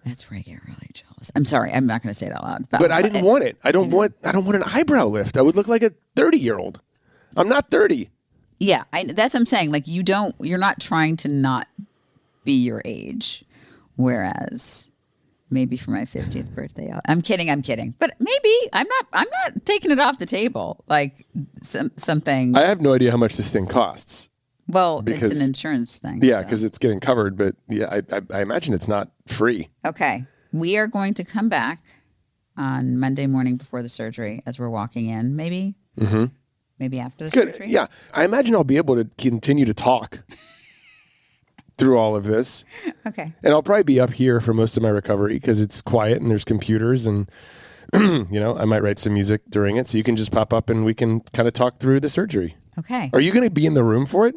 That's 0.07 0.31
where 0.31 0.39
I 0.39 0.43
get 0.43 0.61
really 0.67 0.91
jealous. 0.95 1.31
I'm 1.35 1.45
sorry. 1.45 1.73
I'm 1.73 1.87
not 1.87 2.03
going 2.03 2.13
to 2.13 2.19
say 2.19 2.27
it 2.27 2.33
out 2.33 2.43
loud. 2.43 2.69
but 2.71 2.91
I 2.91 3.03
didn't 3.03 3.25
want 3.25 3.45
it. 3.45 3.59
I 3.63 3.73
don't 3.73 3.91
want. 3.93 4.15
I 4.25 4.33
don't 4.33 4.45
want 4.47 4.57
an 4.57 4.63
eyebrow 4.65 5.05
lift. 5.07 5.37
I 5.37 5.43
would 5.43 5.57
look 5.57 5.69
like 5.69 5.83
a 5.83 5.93
thirty-year-old. 6.17 6.81
I'm 7.37 7.49
not 7.49 7.71
thirty. 7.71 8.11
Yeah, 8.59 8.85
I, 8.93 9.05
that's 9.05 9.35
what 9.35 9.41
I'm 9.41 9.47
saying. 9.47 9.71
Like 9.71 9.87
you 9.87 10.03
don't, 10.03 10.35
you're 10.41 10.59
not 10.59 10.81
trying 10.81 11.17
to 11.19 11.29
not 11.29 11.69
be 12.45 12.55
your 12.55 12.83
age, 12.85 13.45
whereas 13.97 14.91
maybe 15.51 15.77
for 15.77 15.93
my 15.93 16.03
50th 16.03 16.53
birthday, 16.55 16.93
I'm 17.07 17.23
kidding, 17.23 17.51
I'm 17.51 17.63
kidding, 17.63 17.95
but 17.99 18.15
maybe 18.19 18.55
I'm 18.73 18.87
not. 18.89 19.07
I'm 19.13 19.29
not 19.45 19.65
taking 19.65 19.91
it 19.91 19.99
off 20.01 20.19
the 20.19 20.27
table. 20.27 20.83
Like 20.89 21.27
some 21.63 21.93
something. 21.97 22.57
I 22.57 22.63
have 22.63 22.81
no 22.81 22.95
idea 22.95 23.11
how 23.11 23.17
much 23.17 23.37
this 23.37 23.53
thing 23.53 23.67
costs. 23.67 24.31
Well, 24.69 25.03
because- 25.03 25.31
it's 25.33 25.41
an 25.41 25.47
insurance 25.47 25.99
thing. 25.99 26.21
Yeah, 26.23 26.39
so. 26.41 26.45
because 26.45 26.65
it's 26.65 26.79
getting 26.79 27.01
covered, 27.01 27.37
but 27.37 27.57
yeah, 27.69 27.87
I, 27.91 28.17
I, 28.17 28.21
I 28.33 28.41
imagine 28.43 28.75
it's 28.75 28.89
not 28.89 29.11
free. 29.27 29.69
Okay. 29.87 30.25
We 30.53 30.77
are 30.79 30.87
going 30.87 31.15
to 31.15 31.25
come 31.25 31.49
back 31.49 31.81
on 32.57 32.99
Monday 32.99 33.27
morning 33.27 33.57
before 33.57 33.83
the 33.83 33.89
surgery 33.89 34.43
as 34.47 34.59
we're 34.59 34.71
walking 34.71 35.09
in, 35.09 35.37
maybe. 35.37 35.75
Mm-hmm. 35.99 36.27
Maybe 36.79 37.01
after 37.01 37.25
the 37.25 37.31
Good. 37.31 37.53
surgery. 37.53 37.69
Yeah, 37.71 37.87
I 38.15 38.25
imagine 38.25 38.55
I'll 38.55 38.65
be 38.65 38.77
able 38.77 38.95
to 38.97 39.05
continue 39.19 39.65
to 39.65 39.75
talk 39.75 40.21
through 41.79 41.99
all 41.99 42.17
of 42.17 42.25
this, 42.25 42.65
Okay. 43.07 43.33
and 43.43 43.53
I'll 43.55 43.63
probably 43.63 43.85
be 43.85 44.01
up 44.01 44.13
here 44.13 44.41
for 44.41 44.53
most 44.53 44.77
of 44.77 44.83
my 44.83 44.89
recovery 44.89 45.35
because 45.35 45.61
it's 45.61 45.81
quiet 45.83 46.21
and 46.21 46.31
there's 46.31 46.45
computers 46.45 47.07
and. 47.07 47.31
you 47.95 48.27
know, 48.39 48.55
I 48.55 48.67
might 48.67 48.83
write 48.83 48.99
some 48.99 49.15
music 49.15 49.41
during 49.49 49.77
it, 49.79 49.89
so 49.89 49.97
you 49.97 50.05
can 50.05 50.15
just 50.15 50.31
pop 50.31 50.53
up 50.53 50.69
and 50.69 50.85
we 50.85 50.93
can 50.93 51.21
kind 51.33 51.49
of 51.49 51.55
talk 51.55 51.79
through 51.81 52.01
the 52.01 52.11
surgery. 52.11 52.55
Okay. 52.79 53.09
Are 53.15 53.21
you 53.21 53.33
going 53.33 53.45
to 53.45 53.51
be 53.51 53.65
in 53.65 53.73
the 53.73 53.83
room 53.83 54.05
for 54.05 54.27
it? 54.27 54.35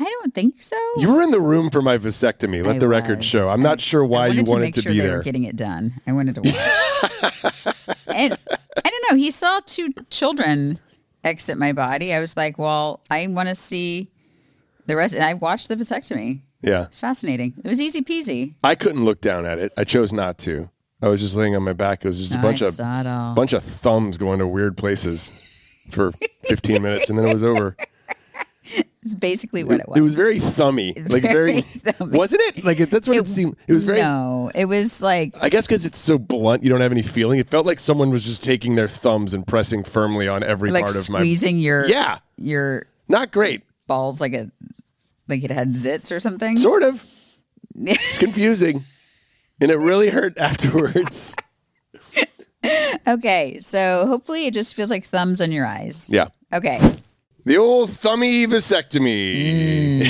I 0.00 0.04
don't 0.04 0.34
think 0.34 0.62
so. 0.62 0.76
You 0.96 1.12
were 1.12 1.20
in 1.22 1.30
the 1.30 1.40
room 1.40 1.68
for 1.70 1.82
my 1.82 1.98
vasectomy. 1.98 2.64
Let 2.64 2.76
I 2.76 2.78
the 2.78 2.88
record 2.88 3.18
was. 3.18 3.26
show. 3.26 3.48
I'm 3.50 3.60
not 3.62 3.80
sure 3.80 4.04
why 4.04 4.24
I 4.24 4.28
you 4.28 4.42
wanted 4.44 4.46
to 4.46 4.58
make 4.58 4.74
to 4.74 4.82
sure 4.82 4.92
be 4.92 4.98
they 5.00 5.06
there. 5.06 5.18
Were 5.18 5.22
getting 5.22 5.44
it 5.44 5.56
done. 5.56 6.00
I 6.06 6.12
wanted 6.12 6.36
to 6.36 6.40
watch. 6.40 7.76
and 8.06 8.38
I 8.84 8.90
don't 8.90 9.04
know. 9.10 9.16
He 9.16 9.30
saw 9.30 9.60
two 9.66 9.90
children 10.08 10.78
exit 11.22 11.58
my 11.58 11.72
body. 11.72 12.14
I 12.14 12.20
was 12.20 12.36
like, 12.36 12.58
well, 12.58 13.00
I 13.10 13.26
want 13.26 13.48
to 13.50 13.54
see 13.54 14.10
the 14.86 14.96
rest. 14.96 15.14
And 15.14 15.22
I 15.22 15.34
watched 15.34 15.68
the 15.68 15.76
vasectomy. 15.76 16.40
yeah, 16.62 16.84
It's 16.86 16.98
fascinating. 17.00 17.54
It 17.62 17.68
was 17.68 17.80
easy 17.80 18.00
peasy. 18.00 18.54
I 18.64 18.74
couldn't 18.74 19.04
look 19.04 19.20
down 19.20 19.44
at 19.44 19.58
it. 19.58 19.72
I 19.76 19.84
chose 19.84 20.12
not 20.14 20.38
to. 20.38 20.70
I 21.02 21.08
was 21.08 21.20
just 21.20 21.34
laying 21.36 21.54
on 21.56 21.62
my 21.62 21.72
back. 21.74 22.04
It 22.04 22.08
was 22.08 22.18
just 22.18 22.34
a 22.34 22.38
bunch 22.38 22.60
of 22.62 22.74
saw 22.74 23.00
it 23.00 23.06
all. 23.06 23.34
bunch 23.34 23.52
of 23.52 23.62
thumbs 23.62 24.18
going 24.18 24.38
to 24.38 24.46
weird 24.46 24.76
places 24.76 25.32
for 25.90 26.12
15 26.44 26.82
minutes, 26.82 27.08
and 27.10 27.18
then 27.18 27.26
it 27.26 27.32
was 27.32 27.42
over. 27.44 27.76
It's 29.02 29.14
basically 29.14 29.64
what 29.64 29.80
it 29.80 29.88
was. 29.88 29.98
It 29.98 30.02
was 30.02 30.14
very 30.14 30.38
thummy, 30.38 30.92
like 31.08 31.22
very, 31.22 31.62
Very 31.62 31.62
thummy. 31.62 32.18
wasn't 32.18 32.42
it? 32.42 32.64
Like 32.64 32.80
it, 32.80 32.90
that's 32.90 33.08
what 33.08 33.16
it, 33.16 33.26
seemed. 33.28 33.56
It 33.66 33.72
was 33.72 33.82
very. 33.84 34.00
No, 34.00 34.50
it 34.54 34.66
was 34.66 35.00
like 35.00 35.34
I 35.40 35.48
guess 35.48 35.66
because 35.66 35.86
it's 35.86 35.98
so 35.98 36.18
blunt, 36.18 36.62
you 36.62 36.68
don't 36.68 36.82
have 36.82 36.92
any 36.92 37.02
feeling. 37.02 37.38
It 37.38 37.48
felt 37.48 37.64
like 37.64 37.78
someone 37.78 38.10
was 38.10 38.24
just 38.24 38.44
taking 38.44 38.74
their 38.74 38.88
thumbs 38.88 39.32
and 39.32 39.46
pressing 39.46 39.84
firmly 39.84 40.28
on 40.28 40.42
every 40.42 40.70
like 40.70 40.84
part 40.84 40.96
of 40.96 41.08
my. 41.08 41.20
squeezing 41.20 41.58
your 41.58 41.86
Yeah, 41.86 42.18
your 42.36 42.86
not 43.08 43.32
great. 43.32 43.62
balls 43.86 44.20
like 44.20 44.34
a 44.34 44.50
like 45.28 45.42
it 45.44 45.50
had 45.50 45.74
zits 45.74 46.14
or 46.14 46.20
something. 46.20 46.56
Sort 46.58 46.82
of. 46.82 47.04
It's 47.82 48.18
confusing, 48.18 48.84
and 49.60 49.70
it 49.70 49.76
really 49.78 50.10
hurt 50.10 50.36
afterwards. 50.36 51.34
okay, 53.06 53.58
so 53.60 54.04
hopefully 54.06 54.46
it 54.46 54.54
just 54.54 54.74
feels 54.74 54.90
like 54.90 55.04
thumbs 55.04 55.40
on 55.40 55.50
your 55.52 55.64
eyes. 55.66 56.06
Yeah, 56.10 56.28
Okay, 56.52 56.78
the 57.44 57.56
old 57.56 57.90
thummy 57.90 58.46
vasectomy. 58.46 60.02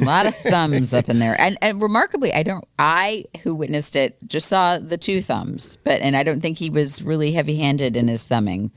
a 0.00 0.04
lot 0.04 0.26
of 0.26 0.34
thumbs 0.42 0.92
up 0.94 1.08
in 1.08 1.18
there, 1.18 1.38
and 1.40 1.56
and 1.62 1.80
remarkably, 1.82 2.32
I 2.32 2.42
don't. 2.42 2.64
I 2.78 3.24
who 3.42 3.54
witnessed 3.54 3.96
it 3.96 4.16
just 4.26 4.48
saw 4.48 4.78
the 4.78 4.98
two 4.98 5.20
thumbs, 5.20 5.76
but 5.84 6.00
and 6.00 6.16
I 6.16 6.22
don't 6.22 6.40
think 6.40 6.58
he 6.58 6.70
was 6.70 7.02
really 7.02 7.32
heavy 7.32 7.56
handed 7.56 7.96
in 7.96 8.08
his 8.08 8.24
thumbing 8.24 8.70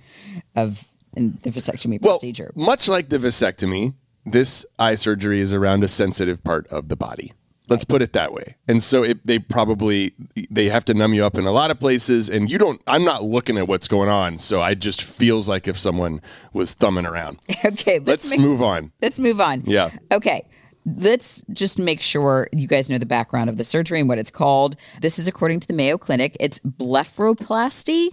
of 0.56 0.88
in 1.16 1.38
the 1.44 1.52
vasectomy 1.52 2.02
Well, 2.02 2.14
procedure. 2.18 2.52
much 2.56 2.88
like 2.88 3.10
the 3.10 3.18
vasectomy, 3.20 3.94
this 4.26 4.66
eye 4.80 4.96
surgery 4.96 5.40
is 5.40 5.54
around 5.54 5.84
a 5.84 5.88
sensitive 5.88 6.44
part 6.44 6.68
of 6.68 6.90
the 6.90 6.96
body. 6.96 7.34
Let's 7.74 7.86
put 7.86 8.02
it 8.02 8.14
that 8.14 8.32
way. 8.34 8.56
And 8.68 8.82
so 8.82 9.04
it, 9.04 9.26
they 9.26 9.40
probably 9.40 10.14
they 10.52 10.70
have 10.70 10.86
to 10.86 10.94
numb 10.94 11.14
you 11.14 11.26
up 11.26 11.38
in 11.38 11.46
a 11.46 11.52
lot 11.52 11.72
of 11.72 11.80
places, 11.80 12.30
and 12.30 12.50
you 12.50 12.58
don't. 12.58 12.82
I'm 12.88 13.04
not 13.04 13.24
looking 13.24 13.58
at 13.58 13.68
what's 13.68 13.88
going 13.88 14.10
on, 14.10 14.38
so 14.38 14.62
I 14.62 14.76
just 14.76 15.02
feels 15.02 15.50
like 15.50 15.68
if 15.68 15.78
someone 15.78 16.22
was 16.54 16.74
thumbing 16.74 17.06
around. 17.06 17.40
Okay, 17.66 18.00
let's, 18.00 18.08
Let's 18.08 18.32
make- 18.32 18.42
move 18.42 18.62
on. 18.62 18.92
Let's 19.02 19.20
move 19.20 19.40
on. 19.42 19.64
Yeah. 19.66 19.90
Okay. 20.12 20.48
Let's 20.86 21.42
just 21.54 21.80
make 21.80 22.02
sure 22.02 22.50
you 22.52 22.68
guys 22.68 22.90
know 22.90 22.98
the 22.98 23.06
background 23.06 23.50
of 23.50 23.56
the 23.56 23.64
surgery 23.64 24.00
and 24.02 24.10
what 24.10 24.18
it's 24.18 24.30
called. 24.30 24.76
This 25.02 25.18
is 25.18 25.30
according 25.30 25.62
to 25.62 25.68
the 25.68 25.74
Mayo 25.74 25.98
Clinic. 25.98 26.36
It's 26.42 26.60
blepharoplasty 26.60 28.10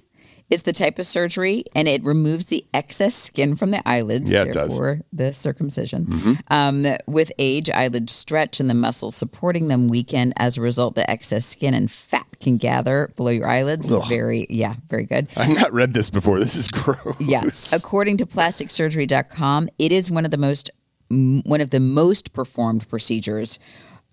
is 0.50 0.62
the 0.62 0.73
type 0.73 0.99
of 0.99 1.07
surgery, 1.07 1.64
and 1.75 1.87
it 1.88 2.02
removes 2.04 2.47
the 2.47 2.64
excess 2.75 3.14
skin 3.14 3.57
from 3.57 3.71
the 3.71 3.88
eyelids. 3.88 4.30
Yeah, 4.30 4.42
it 4.45 4.52
does. 4.52 4.78
the 5.12 5.33
circumcision. 5.33 6.38
Um, 6.49 6.87
with 7.07 7.30
age, 7.38 7.71
eyelids 7.71 8.12
stretch 8.12 8.61
and 8.61 8.69
the 8.69 8.75
muscles 8.75 9.14
supporting 9.14 9.69
them 9.69 9.88
weaken. 9.88 10.33
As 10.37 10.57
a 10.57 10.61
result, 10.61 10.97
the 10.97 11.09
excess 11.11 11.47
skin 11.47 11.73
and 11.75 11.90
fat 11.90 12.26
can 12.40 12.57
gather 12.57 13.12
below 13.16 13.30
your 13.30 13.47
eyelids. 13.47 13.88
Very, 13.88 14.47
yeah, 14.50 14.75
very 14.88 15.07
good. 15.07 15.28
I've 15.37 15.54
not 15.54 15.73
read 15.73 15.95
this 15.95 16.11
before. 16.11 16.38
This 16.40 16.57
is 16.57 16.69
gross. 16.69 17.21
Yeah. 17.21 17.45
According 17.75 18.16
to 18.19 18.26
plasticsurgery.com, 18.26 19.69
it 19.78 19.92
is 19.92 20.11
one 20.11 20.25
of 20.25 20.30
the 20.30 20.38
most 20.38 20.71
one 21.11 21.61
of 21.61 21.71
the 21.71 21.80
most 21.80 22.33
performed 22.33 22.88
procedures, 22.88 23.59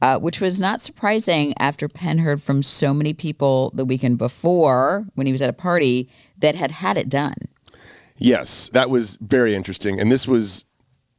uh, 0.01 0.19
which 0.19 0.39
was 0.39 0.59
not 0.59 0.81
surprising 0.81 1.53
after 1.59 1.87
Penn 1.87 2.19
heard 2.19 2.41
from 2.41 2.61
so 2.63 2.93
many 2.93 3.13
people 3.13 3.71
the 3.73 3.85
weekend 3.85 4.17
before 4.17 5.05
when 5.15 5.25
he 5.25 5.33
was 5.33 5.41
at 5.41 5.49
a 5.49 5.53
party 5.53 6.09
that 6.37 6.55
had 6.55 6.71
had 6.71 6.97
it 6.97 7.09
done. 7.09 7.35
Yes, 8.17 8.69
that 8.73 8.89
was 8.89 9.17
very 9.17 9.55
interesting. 9.55 9.99
And 9.99 10.11
this 10.11 10.27
was 10.27 10.65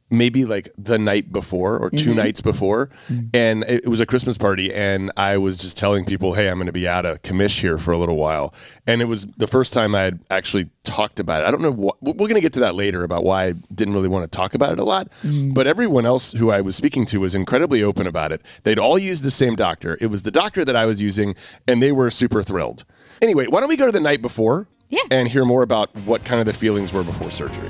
maybe 0.09 0.45
like 0.45 0.69
the 0.77 0.97
night 0.97 1.31
before 1.31 1.77
or 1.77 1.89
2 1.89 1.97
mm-hmm. 1.97 2.17
nights 2.17 2.41
before. 2.41 2.87
Mm-hmm. 3.07 3.27
And 3.33 3.63
it, 3.63 3.87
was 3.87 3.99
a 3.99 4.05
Christmas 4.05 4.37
party. 4.37 4.73
And 4.73 5.11
I 5.17 5.37
was 5.37 5.57
just 5.57 5.77
telling 5.77 6.05
people, 6.05 6.33
hey, 6.33 6.49
I'm 6.49 6.57
going 6.57 6.67
to 6.67 6.71
be 6.71 6.87
out 6.87 7.05
of 7.05 7.21
commish 7.21 7.59
here 7.59 7.77
for 7.77 7.91
a 7.91 7.97
little 7.97 8.15
while. 8.15 8.53
And 8.87 9.01
it 9.01 9.05
was 9.05 9.25
the 9.37 9.47
first 9.47 9.73
time 9.73 9.95
I 9.95 10.01
had 10.03 10.19
actually 10.29 10.69
talked 10.83 11.19
about 11.19 11.41
it. 11.41 11.47
I 11.47 11.51
don't 11.51 11.61
know 11.61 11.71
what, 11.71 12.01
we're 12.01 12.13
going 12.13 12.35
to 12.35 12.41
get 12.41 12.53
to 12.53 12.59
that 12.61 12.75
later 12.75 13.03
about 13.03 13.23
why 13.23 13.45
I 13.45 13.51
didn't 13.73 13.93
really 13.93 14.07
want 14.07 14.29
to 14.29 14.35
talk 14.35 14.53
about 14.53 14.71
it 14.71 14.79
a 14.79 14.83
lot. 14.83 15.09
Mm-hmm. 15.23 15.53
But 15.53 15.67
everyone 15.67 16.05
else 16.05 16.31
who 16.33 16.51
I 16.51 16.61
was 16.61 16.75
speaking 16.75 17.05
to 17.05 17.19
was 17.19 17.35
incredibly 17.35 17.83
open 17.83 18.07
about 18.07 18.31
it. 18.31 18.41
They'd 18.63 18.79
all 18.79 18.97
used 18.97 19.23
the 19.23 19.31
same 19.31 19.55
doctor. 19.55 19.97
It 20.01 20.07
was 20.07 20.23
the 20.23 20.31
doctor 20.31 20.65
that 20.65 20.75
I 20.75 20.85
was 20.85 21.01
using, 21.01 21.35
and 21.67 21.81
they 21.81 21.91
were 21.91 22.09
super 22.09 22.43
thrilled. 22.43 22.85
Anyway, 23.21 23.47
why 23.47 23.59
don't 23.59 23.69
we 23.69 23.77
go 23.77 23.85
to 23.85 23.91
the 23.91 23.99
night 23.99 24.21
before? 24.21 24.67
Yeah. 24.89 25.01
And 25.11 25.27
hear 25.27 25.45
more 25.45 25.61
about 25.61 25.95
what 25.97 26.25
kind 26.25 26.39
of 26.39 26.47
the 26.47 26.53
feelings 26.53 26.91
were 26.91 27.03
before 27.03 27.29
surgery. 27.29 27.69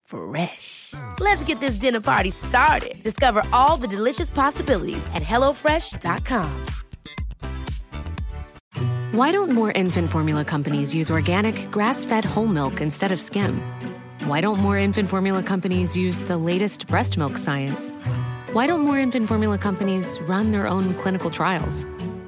Fresh. 0.11 0.93
Let's 1.19 1.43
get 1.45 1.61
this 1.61 1.77
dinner 1.77 2.01
party 2.01 2.31
started. 2.31 3.01
Discover 3.01 3.43
all 3.53 3.77
the 3.77 3.87
delicious 3.87 4.29
possibilities 4.29 5.05
at 5.13 5.23
hellofresh.com. 5.23 6.65
Why 9.13 9.31
don't 9.31 9.51
more 9.51 9.71
infant 9.71 10.09
formula 10.09 10.43
companies 10.43 10.93
use 10.93 11.11
organic, 11.11 11.71
grass 11.71 12.03
fed 12.03 12.25
whole 12.25 12.47
milk 12.47 12.81
instead 12.81 13.11
of 13.11 13.21
skim? 13.21 13.61
Why 14.25 14.41
don't 14.41 14.59
more 14.59 14.77
infant 14.77 15.09
formula 15.09 15.43
companies 15.43 15.97
use 15.97 16.21
the 16.21 16.37
latest 16.37 16.87
breast 16.87 17.17
milk 17.17 17.37
science? 17.37 17.91
Why 18.53 18.67
don't 18.67 18.81
more 18.81 18.99
infant 18.99 19.27
formula 19.27 19.57
companies 19.57 20.19
run 20.21 20.51
their 20.51 20.67
own 20.67 20.93
clinical 20.95 21.29
trials? 21.29 21.85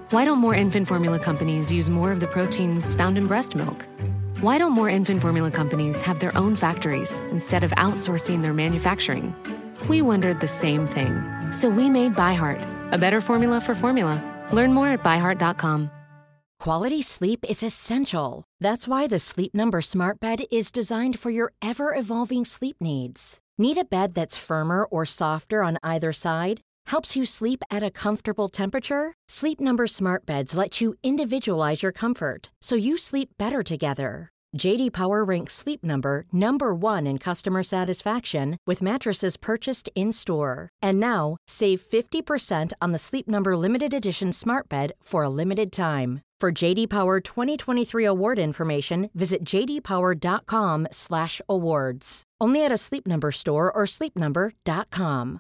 Why 0.10 0.26
don't 0.26 0.40
more 0.40 0.56
infant 0.56 0.88
formula 0.88 1.20
companies 1.20 1.72
use 1.72 1.90
more 1.90 2.12
of 2.12 2.20
the 2.20 2.28
proteins 2.28 2.96
found 2.96 3.18
in 3.18 3.28
breast 3.28 3.56
milk? 3.56 3.86
Why 4.44 4.58
don't 4.58 4.74
more 4.74 4.90
infant 4.90 5.22
formula 5.22 5.50
companies 5.50 6.02
have 6.02 6.20
their 6.20 6.38
own 6.38 6.58
factories 6.58 7.22
instead 7.32 7.64
of 7.64 7.72
outsourcing 7.78 8.42
their 8.42 8.54
manufacturing? 8.54 9.34
We 9.88 10.02
wondered 10.02 10.42
the 10.42 10.50
same 10.50 10.86
thing. 10.86 11.24
So 11.54 11.70
we 11.70 11.90
made 11.90 12.14
ByHeart, 12.14 12.92
a 12.92 12.98
better 12.98 13.22
formula 13.22 13.62
for 13.62 13.74
formula. 13.74 14.22
Learn 14.52 14.74
more 14.74 14.90
at 14.90 15.02
byheart.com. 15.02 15.90
Quality 16.60 17.02
sleep 17.02 17.46
is 17.48 17.64
essential. 17.64 18.44
That's 18.60 18.86
why 18.86 19.08
the 19.08 19.20
Sleep 19.20 19.56
Number 19.56 19.80
Smart 19.80 20.20
Bed 20.20 20.44
is 20.52 20.74
designed 20.74 21.18
for 21.18 21.30
your 21.30 21.54
ever 21.62 21.96
evolving 21.96 22.44
sleep 22.44 22.82
needs. 22.82 23.40
Need 23.58 23.78
a 23.78 23.86
bed 23.86 24.14
that's 24.14 24.36
firmer 24.36 24.84
or 24.84 25.06
softer 25.06 25.64
on 25.64 25.78
either 25.84 26.12
side? 26.12 26.60
Helps 26.88 27.16
you 27.16 27.24
sleep 27.24 27.64
at 27.72 27.82
a 27.82 27.90
comfortable 27.90 28.50
temperature? 28.50 29.14
Sleep 29.30 29.62
Number 29.62 29.88
Smart 29.88 30.26
Beds 30.26 30.58
let 30.58 30.82
you 30.82 30.96
individualize 31.02 31.82
your 31.82 31.94
comfort 31.94 32.52
so 32.62 32.76
you 32.76 32.98
sleep 32.98 33.30
better 33.38 33.64
together. 33.64 34.33
JD 34.56 34.94
Power 34.94 35.24
ranks 35.24 35.56
Sleep 35.56 35.84
Number 35.84 36.26
number 36.32 36.74
1 36.74 37.08
in 37.08 37.18
customer 37.18 37.64
satisfaction 37.64 38.58
with 38.68 38.82
mattresses 38.82 39.38
purchased 39.38 39.90
in-store. 39.96 40.70
And 40.82 41.00
now, 41.00 41.38
save 41.48 41.82
50% 41.82 42.72
on 42.82 42.92
the 42.92 43.00
Sleep 43.00 43.28
Number 43.28 43.58
limited 43.58 43.94
edition 43.94 44.32
Smart 44.32 44.70
Bed 44.70 44.94
for 45.02 45.24
a 45.24 45.30
limited 45.30 45.72
time. 45.72 46.22
For 46.40 46.52
JD 46.52 46.90
Power 46.90 47.20
2023 47.22 48.06
award 48.06 48.38
information, 48.38 49.10
visit 49.16 49.44
jdpower.com/awards. 49.46 52.24
Only 52.42 52.66
at 52.66 52.72
a 52.72 52.78
Sleep 52.78 53.08
Number 53.08 53.32
store 53.32 53.72
or 53.72 53.86
sleepnumber.com. 53.86 55.40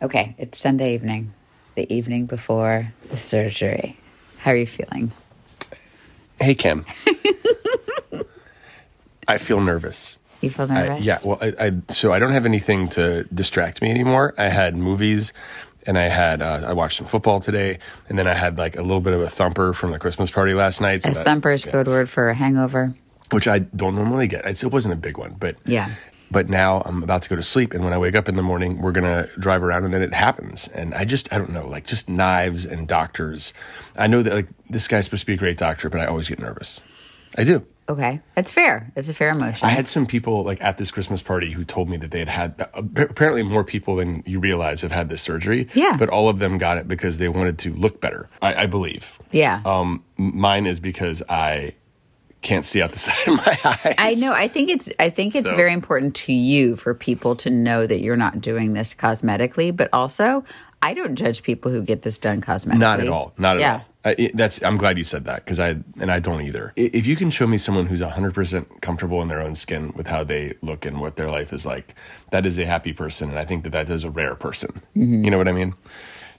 Okay, 0.00 0.36
it's 0.38 0.58
Sunday 0.58 0.94
evening, 0.94 1.32
the 1.74 1.92
evening 1.92 2.26
before 2.26 2.92
the 3.10 3.16
surgery. 3.16 3.98
How 4.38 4.52
are 4.52 4.56
you 4.56 4.66
feeling? 4.66 5.10
Hey, 6.42 6.54
Kim. 6.54 6.84
I 9.28 9.38
feel 9.38 9.60
nervous. 9.60 10.18
You 10.40 10.50
feel 10.50 10.70
I- 10.70 10.86
nervous? 10.88 11.04
yeah, 11.06 11.18
well, 11.24 11.38
I, 11.40 11.52
I 11.66 11.72
so 11.88 12.12
I 12.12 12.18
don't 12.18 12.32
have 12.32 12.44
anything 12.46 12.88
to 12.90 13.24
distract 13.32 13.80
me 13.80 13.90
anymore. 13.90 14.34
I 14.36 14.44
had 14.48 14.74
movies, 14.76 15.32
and 15.86 15.96
I 15.96 16.08
had 16.08 16.42
uh, 16.42 16.64
I 16.66 16.72
watched 16.72 16.98
some 16.98 17.06
football 17.06 17.38
today, 17.40 17.78
and 18.08 18.18
then 18.18 18.26
I 18.26 18.34
had 18.34 18.58
like 18.58 18.76
a 18.76 18.82
little 18.82 19.00
bit 19.00 19.12
of 19.14 19.20
a 19.20 19.28
thumper 19.28 19.72
from 19.72 19.92
the 19.92 19.98
Christmas 20.00 20.30
party 20.30 20.52
last 20.52 20.80
night, 20.80 21.04
so 21.04 21.10
A 21.12 21.14
that- 21.14 21.24
thumper 21.24 21.52
is 21.52 21.64
code 21.64 21.86
word 21.86 22.10
for 22.10 22.28
a 22.28 22.34
hangover. 22.34 22.94
which 23.30 23.46
I 23.46 23.60
don't 23.60 23.94
normally 23.94 24.26
get. 24.26 24.44
It's, 24.44 24.64
it 24.64 24.72
wasn't 24.72 24.94
a 24.94 24.96
big 24.98 25.16
one, 25.18 25.36
but 25.38 25.56
Yeah. 25.64 25.90
But 26.32 26.48
now 26.48 26.80
I'm 26.86 27.02
about 27.02 27.20
to 27.22 27.28
go 27.28 27.36
to 27.36 27.42
sleep, 27.42 27.74
and 27.74 27.84
when 27.84 27.92
I 27.92 27.98
wake 27.98 28.14
up 28.14 28.26
in 28.28 28.36
the 28.36 28.42
morning, 28.42 28.80
we're 28.80 28.92
gonna 28.92 29.28
drive 29.38 29.62
around, 29.62 29.84
and 29.84 29.92
then 29.92 30.02
it 30.02 30.14
happens. 30.14 30.66
And 30.68 30.94
I 30.94 31.04
just 31.04 31.30
I 31.32 31.36
don't 31.38 31.50
know, 31.50 31.66
like 31.68 31.86
just 31.86 32.08
knives 32.08 32.64
and 32.64 32.88
doctors. 32.88 33.52
I 33.96 34.06
know 34.06 34.22
that 34.22 34.32
like 34.32 34.48
this 34.70 34.88
guy's 34.88 35.04
supposed 35.04 35.22
to 35.22 35.26
be 35.26 35.34
a 35.34 35.36
great 35.36 35.58
doctor, 35.58 35.90
but 35.90 36.00
I 36.00 36.06
always 36.06 36.28
get 36.28 36.38
nervous. 36.38 36.82
I 37.36 37.44
do. 37.44 37.66
Okay, 37.88 38.20
it's 38.36 38.52
fair. 38.52 38.92
It's 38.96 39.08
a 39.08 39.14
fair 39.14 39.30
emotion. 39.30 39.66
I 39.66 39.70
had 39.72 39.88
some 39.88 40.06
people 40.06 40.44
like 40.44 40.62
at 40.62 40.78
this 40.78 40.90
Christmas 40.90 41.20
party 41.20 41.50
who 41.50 41.64
told 41.64 41.88
me 41.90 41.96
that 41.98 42.12
they 42.12 42.20
had 42.20 42.28
had 42.28 42.68
apparently 42.74 43.42
more 43.42 43.64
people 43.64 43.96
than 43.96 44.22
you 44.24 44.38
realize 44.38 44.80
have 44.82 44.92
had 44.92 45.08
this 45.08 45.20
surgery. 45.20 45.68
Yeah. 45.74 45.96
But 45.98 46.08
all 46.08 46.28
of 46.28 46.38
them 46.38 46.58
got 46.58 46.78
it 46.78 46.86
because 46.86 47.18
they 47.18 47.28
wanted 47.28 47.58
to 47.58 47.74
look 47.74 48.00
better. 48.00 48.28
I, 48.40 48.62
I 48.62 48.66
believe. 48.66 49.18
yeah. 49.32 49.60
Um, 49.64 50.04
mine 50.16 50.64
is 50.66 50.78
because 50.80 51.22
I 51.28 51.74
can't 52.42 52.64
see 52.64 52.82
out 52.82 52.90
the 52.90 52.98
side 53.06 53.28
of 53.28 53.36
my 53.36 53.58
eyes. 53.64 53.94
I 53.98 54.14
know. 54.14 54.32
I 54.32 54.48
think 54.48 54.70
it's. 54.70 54.88
I 54.98 55.08
think 55.10 55.34
it's 55.34 55.48
So- 55.48 55.56
very 55.56 55.72
important 55.72 56.14
to 56.16 56.32
you 56.32 56.76
for 56.76 56.94
people 56.94 57.36
to 57.36 57.50
know 57.50 57.86
that 57.86 58.00
you're 58.00 58.16
not 58.16 58.40
doing 58.40 58.74
this 58.74 58.94
cosmetically, 58.94 59.74
but 59.74 59.88
also 59.92 60.44
I 60.82 60.94
don't 60.94 61.14
judge 61.16 61.42
people 61.44 61.70
who 61.70 61.82
get 61.82 62.02
this 62.02 62.18
done 62.18 62.40
cosmetically. 62.40 62.78
Not 62.78 63.00
at 63.00 63.08
all. 63.08 63.32
Not 63.38 63.56
at 63.56 63.60
Yeah. 63.60 63.72
all. 63.74 63.84
I, 64.04 64.10
it, 64.18 64.36
that's. 64.36 64.60
I'm 64.64 64.76
glad 64.78 64.98
you 64.98 65.04
said 65.04 65.24
that 65.26 65.44
because 65.44 65.60
I 65.60 65.76
and 66.00 66.10
I 66.10 66.18
don't 66.18 66.40
either. 66.42 66.72
If 66.74 67.06
you 67.06 67.14
can 67.14 67.30
show 67.30 67.46
me 67.46 67.56
someone 67.56 67.86
who's 67.86 68.00
100 68.02 68.34
percent 68.34 68.82
comfortable 68.82 69.22
in 69.22 69.28
their 69.28 69.40
own 69.40 69.54
skin 69.54 69.92
with 69.94 70.08
how 70.08 70.24
they 70.24 70.54
look 70.60 70.84
and 70.84 71.00
what 71.00 71.14
their 71.14 71.28
life 71.28 71.52
is 71.52 71.64
like, 71.64 71.94
that 72.32 72.44
is 72.44 72.58
a 72.58 72.66
happy 72.66 72.92
person, 72.92 73.30
and 73.30 73.38
I 73.38 73.44
think 73.44 73.62
that 73.62 73.70
that 73.70 73.88
is 73.88 74.02
a 74.02 74.10
rare 74.10 74.34
person. 74.34 74.82
Mm-hmm. 74.96 75.24
You 75.24 75.30
know 75.30 75.38
what 75.38 75.46
I 75.46 75.52
mean? 75.52 75.74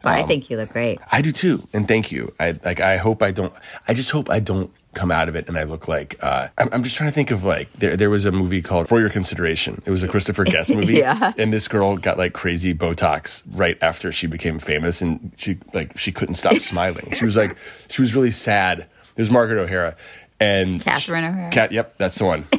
But 0.01 0.17
Um, 0.17 0.23
I 0.23 0.23
think 0.23 0.49
you 0.49 0.57
look 0.57 0.73
great. 0.73 0.99
I 1.13 1.21
do 1.21 1.31
too, 1.31 1.65
and 1.71 1.87
thank 1.87 2.11
you. 2.11 2.33
I 2.37 2.59
like. 2.65 2.81
I 2.81 2.97
hope 2.97 3.23
I 3.23 3.31
don't. 3.31 3.53
I 3.87 3.93
just 3.93 4.11
hope 4.11 4.29
I 4.29 4.41
don't 4.41 4.69
come 4.93 5.11
out 5.11 5.29
of 5.29 5.35
it 5.35 5.47
and 5.47 5.57
I 5.57 5.63
look 5.63 5.87
like. 5.87 6.15
Uh, 6.21 6.47
I'm, 6.57 6.69
I'm 6.71 6.83
just 6.83 6.95
trying 6.95 7.09
to 7.09 7.13
think 7.13 7.31
of 7.31 7.43
like 7.43 7.71
there. 7.73 7.95
There 7.97 8.09
was 8.09 8.25
a 8.25 8.31
movie 8.31 8.61
called 8.61 8.87
For 8.89 8.99
Your 8.99 9.09
Consideration. 9.09 9.81
It 9.85 9.91
was 9.91 10.03
a 10.03 10.07
Christopher 10.07 10.43
Guest 10.43 10.71
movie. 10.75 10.95
Yeah. 10.95 11.33
And 11.37 11.51
this 11.53 11.67
girl 11.67 11.97
got 11.97 12.17
like 12.17 12.33
crazy 12.33 12.73
Botox 12.73 13.43
right 13.51 13.77
after 13.81 14.11
she 14.11 14.27
became 14.27 14.59
famous, 14.59 15.01
and 15.01 15.31
she 15.37 15.57
like 15.73 15.97
she 15.97 16.11
couldn't 16.11 16.35
stop 16.35 16.53
smiling. 16.59 17.11
She 17.13 17.25
was 17.25 17.35
like 17.37 17.57
she 17.89 18.01
was 18.01 18.15
really 18.15 18.31
sad. 18.31 18.79
It 18.79 19.21
was 19.21 19.29
Margaret 19.31 19.59
O'Hara. 19.59 19.95
And 20.39 20.81
Catherine 20.81 21.23
O'Hara? 21.23 21.51
Cat, 21.51 21.71
yep, 21.71 21.97
that's 21.97 22.17
the 22.17 22.25
one. 22.25 22.45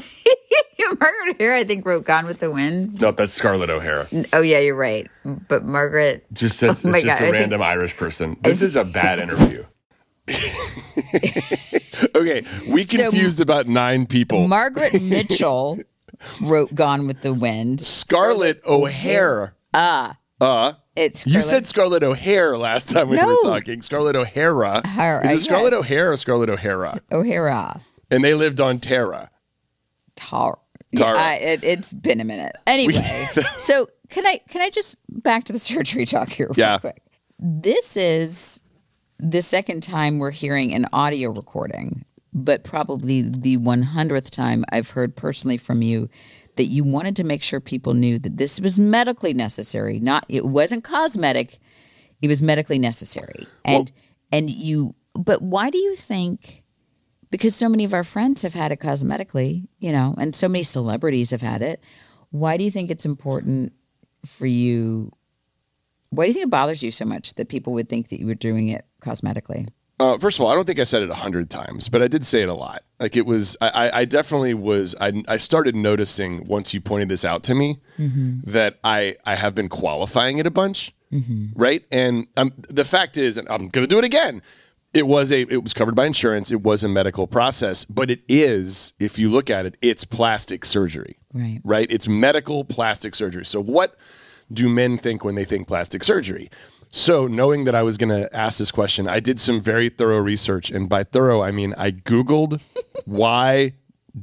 Margaret 1.01 1.37
O'Hara, 1.41 1.59
I 1.59 1.65
think, 1.65 1.85
wrote 1.85 2.05
Gone 2.05 2.27
with 2.27 2.39
the 2.41 2.51
Wind. 2.51 3.01
No, 3.01 3.11
that's 3.11 3.33
Scarlett 3.35 3.69
O'Hara. 3.71 4.07
Oh 4.33 4.41
yeah, 4.43 4.61
you're 4.61 4.77
right. 4.77 5.11
But 5.25 5.65
Margaret, 5.65 6.25
Just 6.33 6.61
that's 6.61 6.85
Oh 6.85 6.89
it's 6.91 7.03
just 7.03 7.07
God, 7.07 7.13
I 7.25 7.29
a 7.29 7.31
think- 7.31 7.35
random 7.35 7.63
Irish 7.63 7.97
person. 7.97 8.37
This 8.43 8.63
is 8.63 8.77
a 8.77 8.85
bad 8.85 9.19
interview. 9.21 9.65
okay, 12.15 12.45
we 12.69 12.87
So- 12.87 13.03
confused 13.11 13.41
about 13.41 13.67
nine 13.69 14.07
people. 14.07 14.47
Margaret 14.49 15.01
Mitchell 15.03 15.79
wrote 16.41 16.75
Gone 16.75 17.07
with 17.07 17.23
the 17.23 17.35
Wind. 17.35 17.81
Scarlett 17.81 18.63
O'Hare. 18.67 19.55
Ah, 19.73 20.17
Uh, 20.41 20.73
it's 20.97 21.27
you 21.27 21.43
said 21.43 21.67
Scarlett 21.67 22.03
O'Hare 22.05 22.57
last 22.57 22.91
time 22.91 23.09
we 23.09 23.17
No. 23.17 23.27
were 23.27 23.37
talking. 23.43 23.83
Scarlett 23.83 24.15
O'Hara. 24.17 24.83
O'Hara, 24.85 25.25
Is 25.27 25.31
it 25.31 25.35
yes. 25.35 25.45
Scarlett 25.45 25.73
O'Hare 25.73 26.13
or 26.13 26.17
Scarlett 26.17 26.49
O'Hara? 26.51 27.01
O'Hara. 27.11 27.81
And 28.11 28.23
they 28.23 28.35
lived 28.35 28.61
on 28.61 28.79
Terra. 28.79 29.31
Tar. 30.17 30.59
Tara. 30.97 31.17
Yeah, 31.19 31.23
I, 31.25 31.35
it, 31.35 31.65
it's 31.65 31.93
been 31.93 32.21
a 32.21 32.25
minute. 32.25 32.55
Anyway, 32.69 32.95
so 33.59 33.89
can 34.11 34.25
I 34.27 34.41
can 34.49 34.61
I 34.63 34.71
just 34.71 34.97
back 35.09 35.43
to 35.45 35.53
the 35.53 35.59
surgery 35.59 36.07
talk 36.07 36.29
here 36.29 36.47
real 36.47 36.55
Yeah. 36.57 36.79
quick? 36.79 37.03
This 37.41 37.97
is 37.97 38.61
the 39.25 39.43
second 39.43 39.83
time 39.83 40.19
we're 40.19 40.31
hearing 40.31 40.75
an 40.75 40.87
audio 40.93 41.31
recording, 41.31 42.05
but 42.35 42.63
probably 42.63 43.23
the 43.23 43.57
100th 43.57 44.29
time 44.29 44.65
I've 44.71 44.91
heard 44.91 45.17
personally 45.17 45.57
from 45.57 45.81
you 45.81 46.11
that 46.57 46.67
you 46.67 46.85
wanted 46.85 47.17
to 47.17 47.25
make 47.25 47.43
sure 47.43 47.59
people 47.59 47.95
knew 47.95 48.19
that 48.19 48.37
this 48.37 48.61
was 48.61 48.79
medically 48.79 49.33
necessary. 49.33 49.99
Not 49.99 50.27
it 50.29 50.45
wasn't 50.45 50.85
cosmetic, 50.85 51.59
it 52.21 52.29
was 52.29 52.43
medically 52.43 52.79
necessary. 52.79 53.47
And 53.65 53.91
and 54.31 54.51
you 54.51 54.95
but 55.15 55.41
why 55.41 55.71
do 55.71 55.79
you 55.79 55.97
think 55.97 56.63
because 57.31 57.57
so 57.57 57.69
many 57.69 57.85
of 57.85 57.95
our 57.95 58.05
friends 58.05 58.43
have 58.43 58.55
had 58.55 58.73
it 58.73 58.79
cosmetically, 58.79 59.67
you 59.79 59.91
know, 59.91 60.15
and 60.19 60.37
so 60.37 60.49
many 60.49 60.63
celebrities 60.63 61.31
have 61.31 61.43
had 61.43 61.63
it. 61.63 61.83
Why 62.31 62.57
do 62.57 62.63
you 62.63 62.71
think 62.71 62.91
it's 62.91 63.07
important 63.07 63.73
for 64.27 64.47
you? 64.47 65.11
Why 66.11 66.25
do 66.25 66.29
you 66.29 66.35
think 66.35 66.47
it 66.47 66.51
bothers 66.51 66.83
you 66.83 66.93
so 66.93 67.05
much 67.05 67.35
that 67.35 67.49
people 67.49 67.73
would 67.73 67.89
think 67.89 68.09
that 68.09 68.21
you 68.21 68.27
were 68.27 68.35
doing 68.35 68.69
it 68.69 68.85
cosmetically? 69.05 69.69
Uh, 70.01 70.19
first 70.19 70.39
of 70.39 70.45
all, 70.45 70.51
I 70.51 70.55
don't 70.55 70.67
think 70.67 70.81
I 70.81 70.85
said 70.85 71.03
it 71.03 71.11
a 71.11 71.15
hundred 71.15 71.49
times, 71.51 71.89
but 71.89 72.03
I 72.03 72.09
did 72.09 72.27
say 72.27 72.43
it 72.43 72.49
a 72.49 72.55
lot. 72.55 72.83
Like 72.99 73.17
it 73.17 73.27
was, 73.27 73.57
I, 73.61 73.69
I- 73.69 73.99
I 74.01 74.05
definitely 74.05 74.55
was. 74.55 74.97
I, 75.01 75.23
I 75.29 75.37
started 75.37 75.77
noticing 75.77 76.45
once 76.47 76.75
you 76.75 76.81
pointed 76.81 77.09
this 77.09 77.25
out 77.25 77.45
to 77.45 77.55
me 77.55 77.79
that 78.45 78.79
I, 78.83 79.17
I 79.25 79.37
have 79.37 79.55
been 79.55 79.69
qualifying 79.69 80.39
it 80.39 80.47
a 80.47 80.51
bunch, 80.51 80.93
right? 81.55 81.85
And 81.93 82.27
um, 82.37 82.53
the 82.69 82.85
fact 82.85 83.17
is, 83.17 83.39
and 83.39 83.47
I'm 83.49 83.69
going 83.69 83.85
to 83.85 83.87
do 83.87 83.99
it 83.99 84.05
again. 84.05 84.43
It 84.93 85.07
was 85.07 85.31
a, 85.33 85.43
it 85.43 85.63
was 85.63 85.75
covered 85.75 85.95
by 85.95 86.07
insurance. 86.07 86.51
It 86.51 86.63
was 86.63 86.83
a 86.85 86.89
medical 86.89 87.27
process, 87.29 87.85
but 87.85 88.11
it 88.11 88.21
is, 88.29 88.95
if 88.99 89.17
you 89.19 89.29
look 89.31 89.49
at 89.51 89.65
it, 89.67 89.77
it's 89.83 90.05
plastic 90.05 90.65
surgery, 90.65 91.19
Right. 91.33 91.61
Right? 91.65 91.87
It's 91.91 92.07
medical 92.09 92.65
plastic 92.65 93.15
surgery. 93.15 93.45
So 93.45 93.61
what 93.61 93.97
do 94.53 94.69
men 94.69 94.99
think 94.99 95.25
when 95.25 95.35
they 95.37 95.45
think 95.45 95.67
plastic 95.67 96.05
surgery? 96.05 96.49
So, 96.97 97.27
knowing 97.27 97.65
that 97.65 97.75
I 97.75 97.83
was 97.83 97.97
going 97.97 98.11
to 98.11 98.33
ask 98.33 98.57
this 98.57 98.71
question, 98.71 99.09
I 99.09 99.19
did 99.19 99.41
some 99.41 99.61
very 99.61 99.89
thorough 99.89 100.21
research. 100.21 100.71
And 100.71 100.89
by 100.89 101.03
thorough, 101.03 101.43
I 101.43 101.51
mean 101.51 101.75
I 101.77 101.91
Googled 101.91 102.63
why 103.05 103.73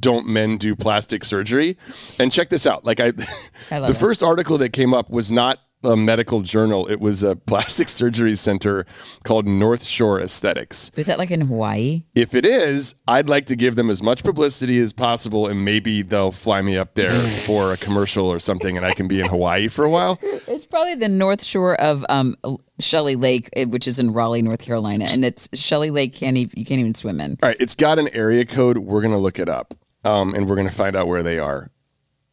don't 0.00 0.26
men 0.26 0.56
do 0.56 0.74
plastic 0.74 1.22
surgery? 1.22 1.76
And 2.18 2.32
check 2.32 2.48
this 2.48 2.66
out. 2.66 2.82
Like, 2.82 2.98
I, 2.98 3.08
I 3.08 3.10
the 3.80 3.90
it. 3.90 3.96
first 3.98 4.22
article 4.22 4.56
that 4.56 4.70
came 4.70 4.94
up 4.94 5.10
was 5.10 5.30
not 5.30 5.58
a 5.84 5.96
medical 5.96 6.40
journal, 6.40 6.86
it 6.88 7.00
was 7.00 7.22
a 7.22 7.36
plastic 7.46 7.88
surgery 7.88 8.34
center 8.34 8.86
called 9.24 9.46
North 9.46 9.84
Shore 9.84 10.20
Aesthetics. 10.20 10.90
Is 10.96 11.06
that 11.06 11.18
like 11.18 11.30
in 11.30 11.42
Hawaii? 11.42 12.04
If 12.14 12.34
it 12.34 12.44
is, 12.44 12.94
I'd 13.06 13.28
like 13.28 13.46
to 13.46 13.56
give 13.56 13.76
them 13.76 13.90
as 13.90 14.02
much 14.02 14.22
publicity 14.22 14.80
as 14.80 14.92
possible, 14.92 15.46
and 15.46 15.64
maybe 15.64 16.02
they'll 16.02 16.32
fly 16.32 16.62
me 16.62 16.76
up 16.76 16.94
there 16.94 17.10
for 17.46 17.72
a 17.72 17.76
commercial 17.76 18.26
or 18.26 18.38
something, 18.38 18.76
and 18.76 18.86
I 18.86 18.92
can 18.92 19.08
be 19.08 19.20
in 19.20 19.28
Hawaii 19.28 19.68
for 19.68 19.84
a 19.84 19.90
while. 19.90 20.18
It's 20.22 20.66
probably 20.66 20.94
the 20.94 21.08
North 21.08 21.42
Shore 21.42 21.80
of 21.80 22.04
um, 22.08 22.36
Shelley 22.80 23.16
Lake, 23.16 23.48
eh, 23.54 23.64
which 23.64 23.86
is 23.86 23.98
in 23.98 24.12
Raleigh, 24.12 24.42
North 24.42 24.60
Carolina, 24.60 25.06
and 25.10 25.24
it's 25.24 25.48
Shelley 25.54 25.90
Lake. 25.90 26.14
Can't 26.14 26.36
even, 26.36 26.58
you 26.58 26.64
can't 26.64 26.80
even 26.80 26.94
swim 26.94 27.20
in. 27.20 27.38
All 27.42 27.48
right, 27.48 27.56
it's 27.60 27.74
got 27.74 27.98
an 27.98 28.08
area 28.08 28.44
code. 28.44 28.78
We're 28.78 29.02
gonna 29.02 29.18
look 29.18 29.38
it 29.38 29.48
up, 29.48 29.74
um, 30.04 30.34
and 30.34 30.48
we're 30.48 30.56
gonna 30.56 30.70
find 30.70 30.96
out 30.96 31.06
where 31.06 31.22
they 31.22 31.38
are. 31.38 31.70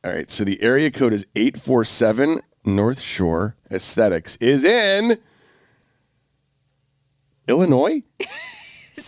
All 0.04 0.12
right, 0.12 0.30
so 0.30 0.44
the 0.44 0.62
area 0.62 0.92
code 0.92 1.14
is 1.14 1.26
eight 1.36 1.60
four 1.60 1.84
seven 1.84 2.42
North 2.76 3.00
Shore 3.00 3.56
Aesthetics 3.72 4.38
is 4.38 4.64
in 4.64 5.18
Illinois. 7.48 8.04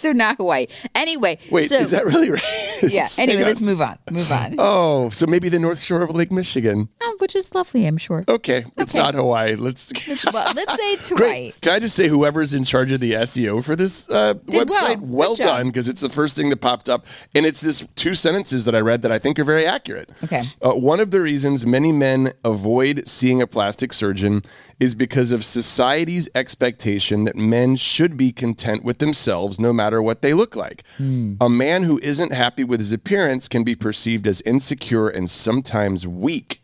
so 0.02 0.12
not 0.12 0.38
Hawaii. 0.38 0.68
Anyway, 0.96 1.38
Wait, 1.52 1.70
so, 1.70 1.78
is 1.78 1.92
that 1.92 2.06
really 2.06 2.32
right? 2.32 2.44
yeah. 2.84 3.08
Anyway, 3.18 3.42
on. 3.42 3.48
let's 3.48 3.62
move 3.62 3.82
on. 3.82 3.98
Move 4.10 4.32
on. 4.32 4.56
Oh, 4.74 5.10
so 5.10 5.26
maybe 5.26 5.50
the 5.50 5.60
North 5.60 5.80
Shore 5.82 6.02
of 6.04 6.10
Lake 6.16 6.32
Michigan. 6.32 6.90
Um, 7.06 7.16
which 7.20 7.36
is 7.36 7.54
lovely, 7.54 7.86
I'm 7.88 7.98
sure. 7.98 8.24
Okay, 8.28 8.66
it's 8.78 8.96
Okay. 8.96 9.04
not 9.04 9.16
Hawaii. 9.16 9.56
Let's. 9.56 9.92
Well, 10.32 10.52
let's 10.56 10.74
say 10.76 10.94
it's 10.94 11.10
Hawaii. 11.10 11.22
Great. 11.52 11.62
Can 11.62 11.74
I 11.74 11.80
just 11.80 11.96
say, 11.96 12.08
whoever's 12.08 12.54
in 12.54 12.64
charge 12.64 12.92
of 12.92 13.00
the 13.00 13.14
SEO 13.14 13.64
for 13.64 13.76
this 13.76 14.10
uh, 14.10 14.36
website, 14.48 15.00
well. 15.00 15.30
well, 15.32 15.36
done, 15.36 15.68
because 15.68 15.88
it's 15.88 16.02
the 16.02 16.10
first 16.10 16.36
thing 16.36 16.50
that 16.50 16.58
popped 16.58 16.90
up, 16.90 17.06
and 17.36 17.46
it's 17.46 17.62
this 17.62 17.86
two 17.96 18.14
sentences 18.14 18.66
that 18.66 18.76
I 18.76 18.80
read 18.80 19.02
that 19.04 19.12
I 19.12 19.20
think 19.20 19.40
are 19.40 19.44
very 19.44 19.66
accurate. 19.66 20.10
Okay. 20.24 20.44
Uh, 20.62 20.72
one 20.72 21.00
of 21.00 21.12
the 21.12 21.22
reasons 21.22 21.66
many 21.66 21.92
men 21.92 22.34
avoid 22.44 23.08
seeing 23.08 23.42
a 23.42 23.48
plastic 23.48 23.94
surgeon 23.94 24.42
is 24.80 24.96
because 24.96 25.32
of 25.32 25.44
society's 25.46 26.30
expectation 26.34 27.24
that 27.26 27.36
men 27.36 27.76
should 27.76 28.18
be 28.18 28.32
content 28.32 28.84
with 28.84 28.98
themselves 29.00 29.60
no 29.60 29.72
matter 29.72 29.91
what 30.00 30.22
they 30.22 30.36
look 30.36 30.56
like. 30.56 30.84
Hmm. 30.98 31.34
A 31.42 31.50
man 31.50 31.82
who 31.82 31.98
isn't 32.04 32.32
happy 32.32 32.64
with 32.64 32.80
his 32.80 32.94
appearance 32.94 33.48
can 33.48 33.64
be 33.64 33.74
perceived 33.74 34.28
as 34.28 34.42
insecure 34.42 35.10
and 35.10 35.28
sometimes 35.28 36.06
weak. 36.06 36.60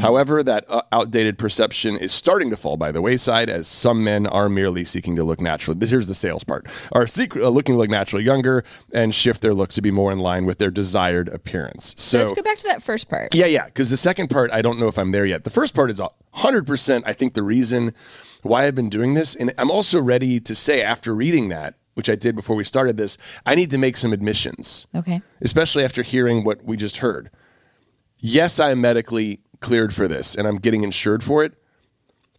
However, 0.00 0.42
that 0.42 0.66
uh, 0.68 0.82
outdated 0.92 1.38
perception 1.38 1.96
is 1.96 2.12
starting 2.12 2.50
to 2.50 2.56
fall 2.56 2.76
by 2.76 2.92
the 2.92 3.00
wayside 3.00 3.48
as 3.48 3.66
some 3.66 4.04
men 4.04 4.26
are 4.26 4.50
merely 4.50 4.84
seeking 4.84 5.16
to 5.16 5.24
look 5.24 5.40
natural. 5.40 5.74
Here's 5.80 6.06
the 6.06 6.14
sales 6.14 6.44
part: 6.44 6.66
are 6.92 7.06
seek, 7.06 7.34
uh, 7.34 7.48
looking 7.48 7.74
to 7.74 7.78
look 7.78 7.88
naturally 7.88 8.24
younger 8.24 8.62
and 8.92 9.14
shift 9.14 9.40
their 9.40 9.54
look 9.54 9.70
to 9.70 9.80
be 9.80 9.90
more 9.90 10.12
in 10.12 10.18
line 10.18 10.44
with 10.44 10.58
their 10.58 10.70
desired 10.70 11.30
appearance. 11.30 11.94
So 11.96 12.18
So, 12.18 12.24
let's 12.24 12.32
go 12.36 12.42
back 12.42 12.58
to 12.58 12.66
that 12.66 12.82
first 12.82 13.08
part. 13.08 13.34
yeah, 13.34 13.46
yeah, 13.46 13.64
because 13.64 13.88
the 13.88 13.96
second 13.96 14.28
part, 14.28 14.50
I 14.52 14.60
don't 14.60 14.78
know 14.78 14.86
if 14.88 14.98
I'm 14.98 15.12
there 15.12 15.24
yet. 15.24 15.44
The 15.44 15.50
first 15.50 15.74
part 15.74 15.90
is 15.90 15.98
100%, 16.34 17.02
I 17.06 17.14
think, 17.14 17.32
the 17.32 17.42
reason 17.42 17.94
why 18.42 18.66
I've 18.66 18.74
been 18.74 18.90
doing 18.90 19.14
this. 19.14 19.34
And 19.34 19.54
I'm 19.56 19.70
also 19.70 19.98
ready 19.98 20.40
to 20.40 20.54
say, 20.54 20.82
after 20.82 21.14
reading 21.14 21.48
that, 21.48 21.74
which 21.98 22.08
I 22.08 22.14
did 22.14 22.36
before 22.36 22.54
we 22.56 22.62
started 22.64 22.96
this, 22.96 23.18
I 23.44 23.56
need 23.56 23.70
to 23.72 23.78
make 23.78 23.96
some 23.96 24.12
admissions 24.12 24.86
Okay. 24.94 25.20
especially 25.42 25.84
after 25.84 26.02
hearing 26.02 26.44
what 26.44 26.64
we 26.64 26.76
just 26.76 26.98
heard. 26.98 27.28
Yes, 28.20 28.58
I 28.60 28.70
am 28.70 28.80
medically 28.80 29.40
cleared 29.60 29.92
for 29.92 30.06
this 30.08 30.34
and 30.36 30.46
I'm 30.46 30.58
getting 30.58 30.84
insured 30.84 31.22
for 31.24 31.44
it, 31.44 31.54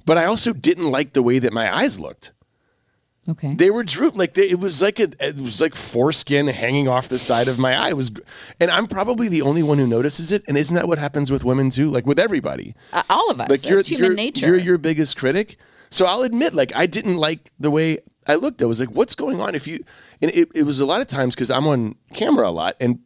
but 0.06 0.18
I 0.18 0.26
also 0.26 0.54
didn't 0.54 0.90
like 0.90 1.12
the 1.14 1.22
way 1.22 1.40
that 1.40 1.52
my 1.54 1.68
eyes 1.76 2.00
looked. 2.00 2.32
Okay. 3.28 3.54
They 3.54 3.70
were 3.70 3.84
drooped 3.84 4.16
like 4.18 4.34
they, 4.34 4.50
it 4.50 4.60
was 4.60 4.82
like 4.82 4.98
a 5.00 5.10
it 5.20 5.36
was 5.36 5.60
like 5.62 5.76
foreskin 5.76 6.48
hanging 6.48 6.88
off 6.88 7.10
the 7.10 7.20
side 7.20 7.48
of 7.50 7.60
my 7.60 7.76
eye. 7.76 7.90
It 7.90 7.98
was, 7.98 8.10
and 8.62 8.72
I'm 8.72 8.88
probably 8.88 9.28
the 9.28 9.42
only 9.44 9.62
one 9.62 9.78
who 9.78 9.86
notices 9.86 10.32
it. 10.32 10.42
And 10.48 10.58
isn't 10.58 10.74
that 10.76 10.88
what 10.88 10.98
happens 10.98 11.30
with 11.30 11.44
women 11.46 11.70
too? 11.70 11.92
Like 11.92 12.08
with 12.08 12.18
everybody, 12.18 12.76
Uh, 12.94 13.04
all 13.10 13.30
of 13.30 13.40
us. 13.42 13.50
like 13.50 13.70
you're 13.70 13.80
It's 13.80 13.90
human 13.90 14.06
you're, 14.06 14.16
nature. 14.16 14.48
You're 14.48 14.58
your 14.58 14.78
biggest 14.80 15.16
critic. 15.18 15.58
So 15.92 16.06
I'll 16.08 16.22
admit, 16.24 16.54
like 16.56 16.72
I 16.76 16.86
didn't 16.88 17.18
like 17.18 17.52
the 17.60 17.70
way 17.70 18.00
I 18.30 18.36
looked. 18.36 18.62
I 18.62 18.66
was 18.66 18.80
like, 18.80 18.92
"What's 18.92 19.16
going 19.16 19.42
on?" 19.42 19.56
If 19.56 19.68
you, 19.68 19.84
and 20.22 20.30
it, 20.32 20.50
it 20.54 20.64
was 20.64 20.80
a 20.80 20.86
lot 20.86 21.02
of 21.02 21.08
times 21.08 21.34
because 21.36 21.50
I'm 21.50 21.66
on 21.66 21.96
camera 22.14 22.48
a 22.48 22.52
lot, 22.52 22.76
and 22.80 23.00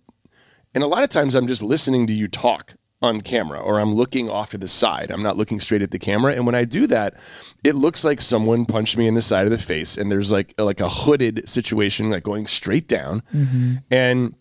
and 0.76 0.84
a 0.84 0.88
lot 0.88 1.04
of 1.04 1.10
times 1.10 1.34
I'm 1.34 1.48
just 1.48 1.64
listening 1.64 2.06
to 2.08 2.14
you 2.14 2.28
talk 2.28 2.76
on 3.02 3.22
camera, 3.22 3.60
or 3.60 3.80
I'm 3.80 3.94
looking 3.96 4.30
off 4.30 4.52
to 4.52 4.58
the 4.58 4.68
side. 4.68 5.12
I'm 5.12 5.24
not 5.24 5.38
looking 5.38 5.60
straight 5.60 5.82
at 5.82 5.92
the 5.92 6.00
camera, 6.00 6.34
and 6.34 6.46
when 6.46 6.56
I 6.56 6.66
do 6.66 6.88
that, 6.88 7.16
it 7.64 7.76
looks 7.76 8.04
like 8.04 8.20
someone 8.20 8.66
punched 8.66 8.98
me 8.98 9.08
in 9.08 9.14
the 9.14 9.22
side 9.22 9.46
of 9.46 9.52
the 9.52 9.58
face, 9.58 9.98
and 9.98 10.12
there's 10.12 10.32
like 10.32 10.54
like 10.58 10.82
a 10.82 10.90
hooded 10.90 11.48
situation, 11.48 12.10
like 12.10 12.24
going 12.24 12.46
straight 12.46 12.90
down, 12.90 13.24
mm-hmm. 13.34 13.76
and 13.90 14.36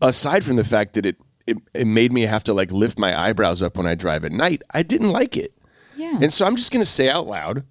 aside 0.00 0.44
from 0.44 0.56
the 0.56 0.64
fact 0.64 0.94
that 0.94 1.04
it, 1.04 1.16
it 1.48 1.56
it 1.74 1.86
made 1.86 2.12
me 2.12 2.22
have 2.22 2.44
to 2.44 2.54
like 2.54 2.70
lift 2.70 2.96
my 2.96 3.18
eyebrows 3.18 3.60
up 3.60 3.76
when 3.76 3.86
I 3.86 3.96
drive 3.96 4.24
at 4.24 4.32
night, 4.32 4.62
I 4.72 4.84
didn't 4.84 5.10
like 5.10 5.36
it. 5.36 5.52
yeah. 5.96 6.18
And 6.22 6.32
so 6.32 6.46
I'm 6.46 6.54
just 6.54 6.70
going 6.72 6.82
to 6.82 6.90
say 6.90 7.08
out 7.08 7.26
loud, 7.26 7.64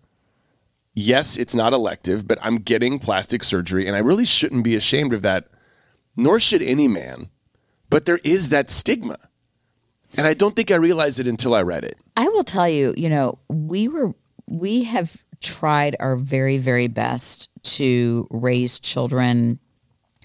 yes, 0.93 1.37
it's 1.37 1.55
not 1.55 1.73
elective, 1.73 2.27
but 2.27 2.39
I'm 2.41 2.57
getting 2.57 2.99
plastic 2.99 3.43
surgery 3.43 3.87
and 3.87 3.95
I 3.95 3.99
really 3.99 4.25
shouldn't 4.25 4.63
be 4.63 4.75
ashamed 4.75 5.13
of 5.13 5.21
that, 5.21 5.47
nor 6.15 6.39
should 6.39 6.61
any 6.61 6.87
man. 6.87 7.29
But 7.89 8.05
there 8.05 8.19
is 8.23 8.49
that 8.49 8.69
stigma. 8.69 9.17
And 10.17 10.25
I 10.25 10.33
don't 10.33 10.55
think 10.55 10.71
I 10.71 10.75
realized 10.75 11.19
it 11.19 11.27
until 11.27 11.53
I 11.53 11.61
read 11.61 11.83
it. 11.83 11.99
I 12.17 12.27
will 12.29 12.43
tell 12.43 12.67
you, 12.67 12.93
you 12.97 13.09
know, 13.09 13.39
we 13.47 13.87
were 13.87 14.13
we 14.47 14.83
have 14.83 15.15
tried 15.41 15.95
our 15.99 16.15
very 16.15 16.57
very 16.57 16.87
best 16.87 17.49
to 17.63 18.27
raise 18.29 18.79
children 18.79 19.59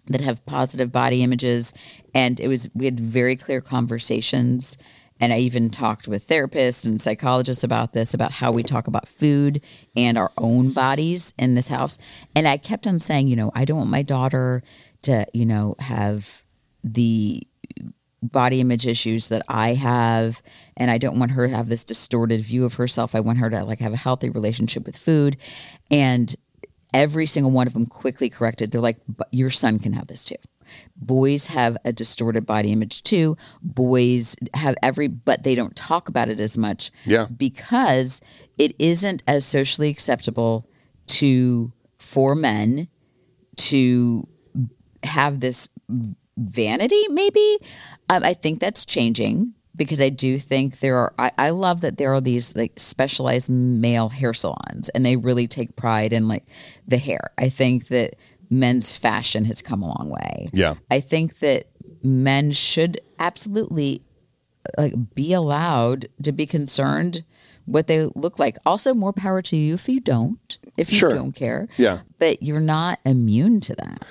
that 0.08 0.20
have 0.20 0.44
positive 0.44 0.90
body 0.90 1.22
images 1.22 1.72
and 2.14 2.40
it 2.40 2.48
was 2.48 2.68
we 2.74 2.84
had 2.84 2.98
very 2.98 3.36
clear 3.36 3.60
conversations 3.60 4.76
and 5.20 5.32
I 5.32 5.38
even 5.38 5.70
talked 5.70 6.08
with 6.08 6.26
therapists 6.26 6.84
and 6.84 7.00
psychologists 7.00 7.64
about 7.64 7.92
this 7.92 8.14
about 8.14 8.32
how 8.32 8.52
we 8.52 8.62
talk 8.62 8.86
about 8.86 9.08
food 9.08 9.60
and 9.96 10.18
our 10.18 10.32
own 10.38 10.70
bodies 10.70 11.32
in 11.38 11.54
this 11.54 11.68
house 11.68 11.98
and 12.34 12.48
I 12.48 12.56
kept 12.56 12.86
on 12.86 13.00
saying, 13.00 13.28
you 13.28 13.36
know, 13.36 13.50
I 13.54 13.64
don't 13.64 13.78
want 13.78 13.90
my 13.90 14.02
daughter 14.02 14.62
to, 15.02 15.26
you 15.32 15.46
know, 15.46 15.76
have 15.78 16.42
the 16.82 17.46
body 18.22 18.60
image 18.60 18.86
issues 18.86 19.28
that 19.28 19.42
I 19.48 19.74
have 19.74 20.42
and 20.76 20.90
I 20.90 20.98
don't 20.98 21.18
want 21.18 21.32
her 21.32 21.46
to 21.46 21.54
have 21.54 21.68
this 21.68 21.84
distorted 21.84 22.42
view 22.42 22.64
of 22.64 22.74
herself. 22.74 23.14
I 23.14 23.20
want 23.20 23.38
her 23.38 23.50
to 23.50 23.64
like 23.64 23.80
have 23.80 23.92
a 23.92 23.98
healthy 23.98 24.30
relationship 24.30 24.86
with 24.86 24.96
food 24.96 25.36
and 25.90 26.34
every 26.94 27.26
single 27.26 27.50
one 27.50 27.66
of 27.66 27.72
them 27.72 27.86
quickly 27.86 28.30
corrected. 28.30 28.70
They're 28.70 28.80
like 28.80 28.98
"But 29.08 29.28
your 29.32 29.50
son 29.50 29.78
can 29.78 29.92
have 29.92 30.06
this 30.06 30.24
too. 30.24 30.36
Boys 30.96 31.46
have 31.48 31.76
a 31.84 31.92
distorted 31.92 32.46
body 32.46 32.72
image 32.72 33.02
too. 33.02 33.36
Boys 33.62 34.36
have 34.54 34.74
every 34.82 35.08
but 35.08 35.42
they 35.42 35.54
don't 35.54 35.74
talk 35.76 36.08
about 36.08 36.28
it 36.28 36.40
as 36.40 36.56
much 36.58 36.90
Yeah. 37.04 37.26
because 37.26 38.20
it 38.58 38.74
isn't 38.78 39.22
as 39.26 39.44
socially 39.44 39.88
acceptable 39.90 40.66
to 41.08 41.72
for 41.98 42.34
men 42.34 42.88
to 43.56 44.26
have 45.02 45.40
this 45.40 45.68
vanity 46.36 47.06
maybe 47.10 47.58
um, 48.10 48.24
i 48.24 48.34
think 48.34 48.58
that's 48.58 48.84
changing 48.84 49.52
because 49.76 50.00
i 50.00 50.08
do 50.08 50.38
think 50.38 50.80
there 50.80 50.96
are 50.96 51.14
I, 51.18 51.30
I 51.38 51.50
love 51.50 51.82
that 51.82 51.96
there 51.98 52.12
are 52.12 52.20
these 52.20 52.56
like 52.56 52.72
specialized 52.76 53.48
male 53.50 54.08
hair 54.08 54.34
salons 54.34 54.88
and 54.90 55.06
they 55.06 55.16
really 55.16 55.46
take 55.46 55.76
pride 55.76 56.12
in 56.12 56.26
like 56.26 56.44
the 56.88 56.96
hair 56.98 57.30
i 57.38 57.48
think 57.48 57.88
that 57.88 58.14
men's 58.58 58.94
fashion 58.94 59.44
has 59.44 59.60
come 59.62 59.82
a 59.82 59.86
long 59.88 60.10
way 60.10 60.48
Yeah. 60.52 60.74
i 60.90 61.00
think 61.00 61.38
that 61.40 61.66
men 62.02 62.52
should 62.52 63.00
absolutely 63.18 64.02
like 64.78 64.94
be 65.14 65.32
allowed 65.32 66.08
to 66.22 66.32
be 66.32 66.46
concerned 66.46 67.24
what 67.66 67.86
they 67.86 68.06
look 68.14 68.38
like 68.38 68.56
also 68.66 68.92
more 68.94 69.12
power 69.12 69.40
to 69.42 69.56
you 69.56 69.74
if 69.74 69.88
you 69.88 70.00
don't 70.00 70.58
if 70.76 70.90
you 70.92 70.98
Sure. 70.98 71.10
don't 71.12 71.32
care 71.32 71.68
Yeah. 71.76 72.00
but 72.18 72.42
you're 72.42 72.60
not 72.60 72.98
immune 73.04 73.60
to 73.60 73.74
that 73.76 74.04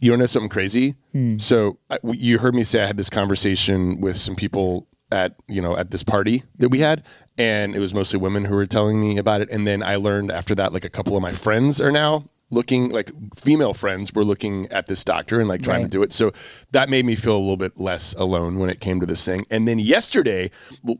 You 0.00 0.12
want 0.12 0.18
to 0.20 0.22
know 0.22 0.26
something 0.26 0.48
crazy? 0.48 0.94
Hmm. 1.12 1.38
So 1.38 1.78
I- 1.90 1.98
you 2.04 2.38
heard 2.38 2.54
me 2.54 2.62
say 2.64 2.82
I 2.82 2.86
had 2.86 2.96
this 2.96 3.10
conversation 3.10 4.00
with 4.00 4.16
some 4.16 4.36
people 4.36 4.86
at 5.10 5.34
you 5.48 5.60
know 5.60 5.76
at 5.76 5.90
this 5.90 6.04
party 6.04 6.44
that 6.58 6.68
we 6.68 6.78
had, 6.80 7.02
and 7.36 7.74
it 7.74 7.80
was 7.80 7.92
mostly 7.94 8.16
women 8.18 8.44
who 8.44 8.54
were 8.54 8.66
telling 8.66 9.00
me 9.00 9.18
about 9.18 9.40
it. 9.40 9.48
And 9.50 9.66
then 9.66 9.82
I 9.82 9.96
learned 9.96 10.30
after 10.30 10.54
that, 10.54 10.72
like 10.72 10.84
a 10.84 10.88
couple 10.90 11.16
of 11.16 11.22
my 11.22 11.32
friends 11.32 11.80
are 11.80 11.90
now 11.90 12.24
looking 12.50 12.90
like 12.90 13.10
female 13.34 13.74
friends 13.74 14.14
were 14.14 14.24
looking 14.24 14.66
at 14.68 14.86
this 14.86 15.04
doctor 15.04 15.38
and 15.38 15.48
like 15.48 15.62
trying 15.62 15.82
to 15.82 15.88
do 15.88 16.02
it. 16.02 16.12
So 16.12 16.32
that 16.72 16.88
made 16.88 17.04
me 17.04 17.14
feel 17.14 17.36
a 17.36 17.38
little 17.38 17.58
bit 17.58 17.78
less 17.78 18.14
alone 18.14 18.58
when 18.58 18.70
it 18.70 18.80
came 18.80 19.00
to 19.00 19.06
this 19.06 19.24
thing. 19.24 19.44
And 19.50 19.68
then 19.68 19.78
yesterday, 19.78 20.50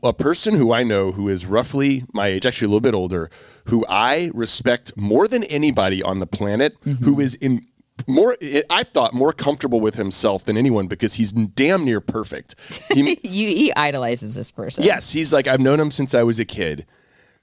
a 0.03 0.13
person 0.13 0.55
who 0.55 0.71
I 0.71 0.83
know 0.83 1.11
who 1.11 1.27
is 1.27 1.45
roughly 1.45 2.03
my 2.13 2.27
age, 2.27 2.45
actually 2.45 2.67
a 2.67 2.69
little 2.69 2.81
bit 2.81 2.93
older, 2.93 3.31
who 3.65 3.85
I 3.89 4.29
respect 4.33 4.95
more 4.95 5.27
than 5.27 5.43
anybody 5.45 6.03
on 6.03 6.19
the 6.19 6.27
planet, 6.27 6.79
mm-hmm. 6.81 7.03
who 7.03 7.19
is 7.19 7.35
in 7.35 7.65
more 8.07 8.37
I 8.69 8.83
thought 8.83 9.13
more 9.13 9.33
comfortable 9.33 9.81
with 9.81 9.95
himself 9.95 10.45
than 10.45 10.55
anyone 10.55 10.87
because 10.87 11.15
he's 11.15 11.31
damn 11.31 11.83
near 11.83 11.99
perfect. 11.99 12.55
He, 12.93 13.19
you 13.23 13.47
he 13.47 13.73
idolizes 13.73 14.35
this 14.35 14.51
person. 14.51 14.83
yes, 14.83 15.11
he's 15.11 15.33
like 15.33 15.47
I've 15.47 15.59
known 15.59 15.79
him 15.79 15.91
since 15.91 16.13
I 16.13 16.23
was 16.23 16.39
a 16.39 16.45
kid. 16.45 16.85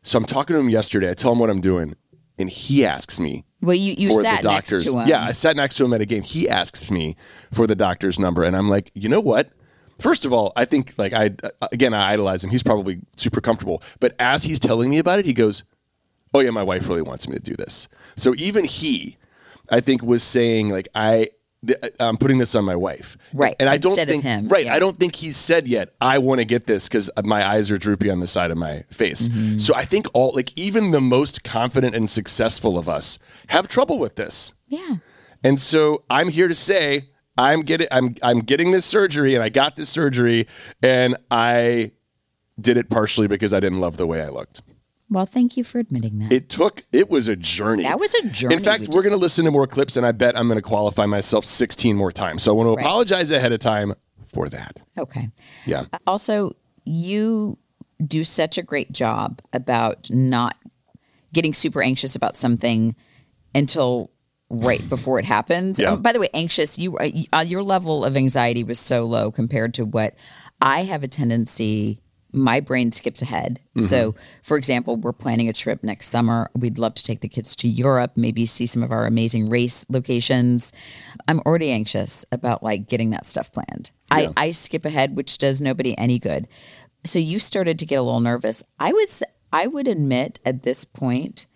So 0.03 0.19
I'm 0.19 0.25
talking 0.25 0.55
to 0.55 0.61
him 0.61 0.69
yesterday. 0.69 1.11
I 1.11 1.14
tell 1.14 1.33
him 1.33 1.40
what 1.40 1.51
I'm 1.51 1.61
doing, 1.61 1.97
and 2.38 2.51
he 2.51 2.85
asks 2.85 3.18
me 3.18 3.44
Well, 3.62 3.75
you 3.75 3.94
you 3.96 4.11
for 4.11 4.22
sat 4.22 4.42
the 4.42 4.49
next 4.51 4.70
to 4.85 4.99
him. 4.99 5.09
Yeah, 5.09 5.25
I 5.25 5.33
sat 5.33 5.57
next 5.57 5.77
to 5.77 5.85
him 5.85 5.92
at 5.92 6.01
a 6.01 6.07
game. 6.07 6.22
He 6.22 6.49
asks 6.49 6.90
me 6.90 7.16
for 7.53 7.66
the 7.66 7.75
doctor's 7.75 8.18
number, 8.18 8.44
and 8.44 8.57
I'm 8.57 8.68
like, 8.68 8.90
you 8.94 9.09
know 9.09 9.20
what? 9.20 9.51
First 9.99 10.25
of 10.27 10.33
all, 10.33 10.53
I 10.57 10.66
think 10.66 10.94
like 10.99 11.12
I 11.12 11.31
uh, 11.42 11.68
again 11.72 11.94
I 11.94 12.12
idolize 12.12 12.44
him. 12.44 12.51
He's 12.51 12.62
probably 12.62 13.01
super 13.16 13.40
comfortable, 13.40 13.83
but 14.01 14.14
as 14.18 14.42
he's 14.42 14.59
telling 14.59 14.90
me 14.90 14.99
about 14.99 15.18
it, 15.18 15.25
he 15.25 15.33
goes, 15.33 15.64
"Oh 16.35 16.40
yeah, 16.40 16.51
my 16.51 16.62
wife 16.62 16.88
really 16.88 17.03
wants 17.03 17.29
me 17.29 17.35
to 17.37 17.42
do 17.42 17.55
this." 17.55 17.88
So 18.14 18.35
even 18.37 18.64
he, 18.66 19.16
I 19.70 19.81
think, 19.81 20.03
was 20.03 20.22
saying 20.22 20.68
like 20.68 20.88
I. 20.94 21.31
th- 21.66 21.79
I'm 22.00 22.16
putting 22.16 22.38
this 22.38 22.55
on 22.55 22.64
my 22.64 22.76
wife, 22.76 23.16
Right, 23.33 23.55
And 23.61 23.68
I 23.68 23.76
don't 23.79 23.92
instead 23.92 24.09
think, 24.09 24.22
him, 24.24 24.48
right? 24.48 24.66
yeah. 24.66 24.74
I 24.74 24.79
don't 24.79 24.98
think 24.98 25.16
he's 25.16 25.37
said 25.37 25.66
yet. 25.68 25.94
I 26.00 26.18
want 26.18 26.40
to 26.40 26.44
get 26.44 26.66
this 26.66 26.88
because 26.88 27.11
my 27.24 27.46
eyes 27.46 27.70
are 27.70 27.79
droopy 27.79 28.11
on 28.11 28.20
the 28.20 28.26
side 28.26 28.50
of 28.50 28.59
my 28.59 28.85
face. 28.90 29.29
Mm-hmm. 29.29 29.59
So 29.59 29.74
I 29.74 29.85
think 29.85 30.07
all, 30.14 30.33
like, 30.35 30.57
even 30.57 30.90
the 30.90 31.00
most 31.00 31.44
confident 31.44 31.94
and 31.94 32.09
successful 32.09 32.79
of 32.79 32.88
us 32.88 33.18
have 33.48 33.68
trouble 33.68 33.98
with 33.98 34.16
this. 34.16 34.55
Yeah. 34.68 34.96
And 35.44 35.61
so 35.61 36.05
I'm 36.11 36.29
here 36.29 36.48
to 36.48 36.55
say 36.55 37.11
I'm 37.38 37.61
getting 37.62 37.87
I'm 37.90 38.14
I'm 38.22 38.40
getting 38.40 38.70
this 38.72 38.85
surgery 38.85 39.35
and 39.35 39.44
I 39.44 39.48
got 39.50 39.76
this 39.76 39.88
surgery 39.88 40.46
and 40.83 41.16
I 41.31 41.92
did 42.61 42.76
it 42.79 42.88
partially 42.88 43.26
because 43.29 43.52
I 43.52 43.61
didn't 43.61 43.81
love 43.81 43.96
the 43.98 44.07
way 44.07 44.22
I 44.22 44.29
looked. 44.31 44.62
Well, 45.09 45.27
thank 45.27 45.57
you 45.57 45.62
for 45.64 45.79
admitting 45.79 46.19
that. 46.19 46.33
It 46.33 46.49
took, 46.49 46.83
it 46.92 47.09
was 47.09 47.29
a 47.29 47.37
journey. 47.37 47.85
That 47.85 48.01
was 48.01 48.12
a 48.14 48.29
journey. 48.29 48.55
In 48.57 48.61
fact, 48.62 48.81
We 48.83 48.87
we're 48.88 48.92
just- 48.95 49.05
going 49.05 49.12
to 49.19 49.23
listen 49.23 49.45
to 49.45 49.51
more 49.53 49.66
clips, 49.66 49.97
and 49.97 50.05
I 50.05 50.12
bet 50.12 50.37
I'm 50.37 50.49
going 50.49 50.59
to 50.59 50.62
qualify 50.62 51.07
myself 51.07 51.45
16 51.45 51.97
more 51.97 52.11
times. 52.11 52.42
So 52.42 52.53
I 52.53 52.55
want 52.57 52.66
to 52.66 52.75
Right. 52.75 52.85
apologize 52.85 53.31
ahead 53.31 53.53
of 53.53 53.61
time 53.61 53.95
for 54.25 54.49
that. 54.49 54.83
okay. 54.99 55.29
Yeah. 55.64 55.85
Also, 56.07 56.57
you 56.85 57.57
do 58.05 58.25
such 58.25 58.59
a 58.59 58.62
great 58.62 58.90
job 58.92 59.40
about 59.53 60.11
not 60.11 60.57
getting 61.33 61.55
super 61.55 61.83
anxious 61.83 62.14
about 62.16 62.35
something 62.37 62.95
until 63.55 64.11
right 64.51 64.87
before 64.88 65.19
it 65.19 65.25
happens. 65.25 65.79
Yeah. 65.79 65.92
Um, 65.92 66.03
by 66.03 66.12
the 66.12 66.21
way, 66.21 66.29
anxious, 66.35 66.79
you 66.79 66.97
uh, 66.99 67.45
your 67.47 67.62
level 67.62 68.05
of 68.05 68.16
anxiety 68.16 68.64
was 68.64 68.79
so 68.81 69.05
low 69.05 69.31
compared 69.31 69.75
to 69.75 69.85
what 69.85 70.14
I 70.61 70.83
have 70.85 71.05
a 71.05 71.09
tendency 71.09 72.01
my 72.37 72.61
brain 72.61 72.92
skips 72.92 73.22
ahead. 73.22 73.59
So, 73.79 74.12
mm-hmm. 74.12 74.20
for 74.42 74.57
example, 74.57 74.96
we're 74.96 75.12
planning 75.12 75.49
a 75.49 75.53
trip 75.53 75.83
next 75.83 76.09
summer. 76.09 76.51
We'd 76.55 76.79
love 76.79 76.94
to 76.94 77.03
take 77.03 77.20
the 77.20 77.29
kids 77.29 77.57
to 77.57 77.68
Europe, 77.68 78.12
maybe 78.16 78.46
see 78.46 78.66
some 78.66 78.83
of 78.83 78.92
our 78.92 79.07
amazing 79.07 79.49
race 79.49 79.87
locations. 79.88 80.72
I'm 81.27 81.40
already 81.40 81.70
anxious 81.70 82.25
about 82.31 82.62
like 82.62 82.88
getting 82.88 83.11
that 83.11 83.27
stuff 83.27 83.53
planned. 83.53 83.90
I, 84.11 84.33
I 84.37 84.51
skip 84.53 84.85
ahead, 84.85 85.16
which 85.16 85.38
does 85.38 85.61
nobody 85.61 85.96
any 85.99 86.18
good. 86.18 86.46
So 87.05 87.18
you 87.18 87.38
started 87.38 87.79
to 87.79 87.87
get 87.87 87.96
a 87.96 88.03
little 88.03 88.20
nervous. 88.20 88.62
I 88.79 88.92
was 88.92 89.22
I 89.53 89.66
would 89.66 89.88
admit 89.88 90.38
at 90.44 90.62
this 90.62 90.85
point, 90.85 91.46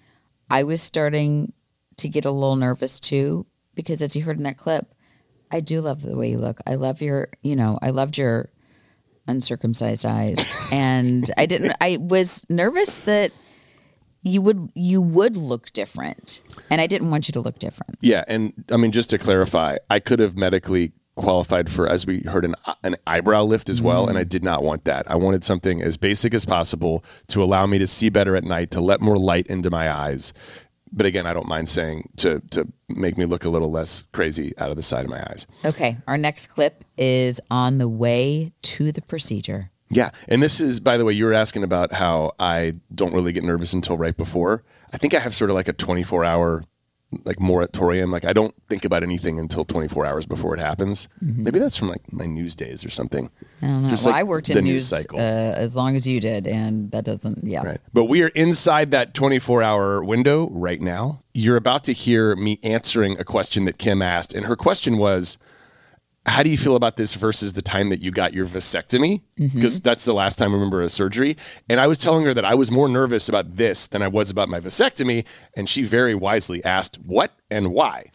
I 0.49 0.62
was 0.62 0.81
starting 0.81 1.53
to 1.99 2.09
get 2.09 2.25
a 2.25 2.31
little 2.31 2.57
nervous 2.57 2.99
too, 2.99 3.47
because 3.75 4.01
as 4.01 4.16
you 4.16 4.23
heard 4.23 4.38
in 4.38 4.45
that 4.45 4.57
clip, 4.57 4.95
I 5.51 5.61
do 5.61 5.81
love 5.81 6.03
the 6.03 6.16
way 6.16 6.31
you 6.31 6.38
look. 6.38 6.61
I 6.66 6.77
love 6.77 7.03
your, 7.03 7.29
you 7.43 7.57
know, 7.57 7.79
I 7.83 7.90
loved 7.90 8.16
your 8.16 8.51
uncircumcised 9.31 10.05
eyes. 10.05 10.45
and 10.73 11.31
I 11.37 11.47
didn't 11.47 11.75
I 11.81 11.99
was 12.01 12.45
nervous 12.49 12.99
that 13.01 13.33
you 14.23 14.43
would 14.43 14.71
you 14.75 15.01
would 15.01 15.37
look 15.37 15.73
different. 15.73 16.43
And 16.69 16.81
I 16.81 16.87
didn't 16.87 17.11
want 17.11 17.29
you 17.29 17.33
to 17.33 17.40
look 17.40 17.59
different. 17.59 17.99
Yeah, 18.01 18.25
and 18.29 18.53
I 18.71 18.77
mean, 18.77 18.93
just 18.93 19.11
to 19.11 19.19
clarify, 19.19 19.77
I 19.88 19.99
could 19.99 20.19
have 20.19 20.37
medically 20.37 20.93
qualified 21.16 21.69
for, 21.69 21.88
as 21.88 22.07
we 22.07 22.21
heard, 22.21 22.45
an 22.45 22.55
an 22.83 22.97
eyebrow 23.07 23.43
lift 23.43 23.69
as 23.69 23.83
well, 23.83 24.09
and 24.09 24.19
I 24.19 24.25
did 24.25 24.45
not 24.45 24.62
want 24.62 24.85
that. 24.85 25.11
I 25.11 25.16
wanted 25.16 25.45
something 25.45 25.83
as 25.83 25.97
basic 25.97 26.35
as 26.35 26.45
possible 26.45 27.05
to 27.29 27.43
allow 27.43 27.66
me 27.66 27.79
to 27.79 27.87
see 27.87 28.09
better 28.09 28.37
at 28.37 28.45
night, 28.45 28.71
to 28.73 28.81
let 28.81 29.01
more 29.01 29.16
light 29.16 29.47
into 29.47 29.71
my 29.71 29.90
eyes. 29.90 30.33
But 30.92 31.07
again, 31.07 31.26
I 31.26 31.33
don't 31.33 31.48
mind 31.48 31.68
saying 31.68 32.11
to 32.16 32.40
to 32.50 32.66
make 32.88 33.16
me 33.16 33.24
look 33.24 33.44
a 33.44 33.50
little 33.50 33.70
less 33.70 34.05
crazy 34.12 34.53
out 34.59 34.70
of 34.70 34.76
the 34.76 34.83
side 34.83 35.05
of 35.05 35.11
my 35.11 35.22
eyes. 35.31 35.46
Okay. 35.64 35.96
Our 36.07 36.18
next 36.18 36.48
clip 36.48 36.85
is 36.98 37.40
on 37.50 37.79
the 37.79 37.88
way 37.88 38.53
to 38.62 38.92
the 38.92 39.03
procedure. 39.03 39.70
Yeah, 39.92 40.11
and 40.29 40.40
this 40.40 40.61
is, 40.61 40.79
by 40.79 40.96
the 40.96 41.05
way, 41.05 41.12
you 41.12 41.24
were 41.24 41.33
asking 41.33 41.64
about 41.64 41.92
how 41.92 42.33
I 42.38 42.74
don't 42.94 43.12
really 43.12 43.33
get 43.33 43.42
nervous 43.42 43.72
until 43.72 43.98
right 43.98 44.16
before. 44.16 44.62
I 44.92 44.98
think 44.98 45.14
I 45.14 45.18
have 45.18 45.35
sort 45.35 45.50
of 45.50 45.57
like 45.57 45.66
a 45.66 45.72
24 45.72 46.24
hour 46.24 46.64
like 47.25 47.40
moratorium. 47.40 48.11
Like 48.11 48.25
I 48.25 48.33
don't 48.33 48.55
think 48.68 48.85
about 48.85 49.03
anything 49.03 49.38
until 49.38 49.64
24 49.64 50.07
hours 50.07 50.27
before 50.27 50.55
it 50.55 50.61
happens. 50.61 51.09
Maybe 51.20 51.59
that's 51.59 51.77
from 51.77 51.88
like 51.88 52.12
my 52.12 52.27
news 52.27 52.55
days 52.55 52.85
or 52.85 52.90
something. 52.90 53.31
I 53.62 53.66
don't 53.66 53.83
know. 53.83 53.88
Just 53.88 54.05
well, 54.05 54.14
like 54.14 54.20
I 54.20 54.25
worked 54.25 54.51
in 54.51 54.57
news 54.57 54.64
news 54.64 54.87
cycle. 54.87 55.18
Uh, 55.18 55.23
as 55.23 55.77
long 55.77 55.96
as 55.96 56.07
you 56.07 56.20
did, 56.20 56.46
and 56.46 56.90
that 56.92 57.05
doesn't. 57.05 57.44
Yeah. 57.44 57.64
Right. 57.64 57.81
But 57.92 58.05
we 58.05 58.23
are 58.23 58.29
inside 58.29 58.90
that 58.92 59.14
24 59.14 59.62
hour 59.62 60.03
window 60.05 60.49
right 60.51 60.81
now. 60.81 61.23
You're 61.33 61.57
about 61.57 61.85
to 61.85 61.92
hear 61.92 62.35
me 62.37 62.59
answering 62.62 63.18
a 63.18 63.25
question 63.25 63.64
that 63.64 63.79
Kim 63.79 64.03
asked. 64.03 64.33
And 64.33 64.46
her 64.46 64.57
question 64.57 64.99
was 64.99 65.38
How 66.26 66.42
do 66.42 66.50
you 66.50 66.59
feel 66.59 66.76
about 66.76 66.96
this 66.96 67.14
versus 67.14 67.54
the 67.54 67.62
time 67.62 67.88
that 67.88 68.00
you 68.00 68.11
got 68.11 68.35
your 68.35 68.44
vasectomy? 68.44 69.22
Because 69.37 69.80
that's 69.80 70.04
the 70.04 70.12
last 70.12 70.37
time 70.37 70.50
I 70.50 70.54
remember 70.54 70.83
a 70.83 70.90
surgery. 70.90 71.37
And 71.68 71.80
I 71.80 71.87
was 71.87 71.96
telling 71.96 72.24
her 72.24 72.35
that 72.35 72.44
I 72.44 72.54
was 72.54 72.70
more 72.70 72.88
nervous 72.88 73.28
about 73.28 73.56
this 73.56 73.87
than 73.87 74.02
I 74.02 74.09
was 74.09 74.30
about 74.30 74.50
my 74.50 74.61
vasectomy. 74.61 75.24
And 75.56 75.66
she 75.66 75.83
very 75.83 76.14
wisely 76.14 76.62
asked, 76.62 76.96
What 76.96 77.33
and 77.50 77.72
why? 77.72 78.11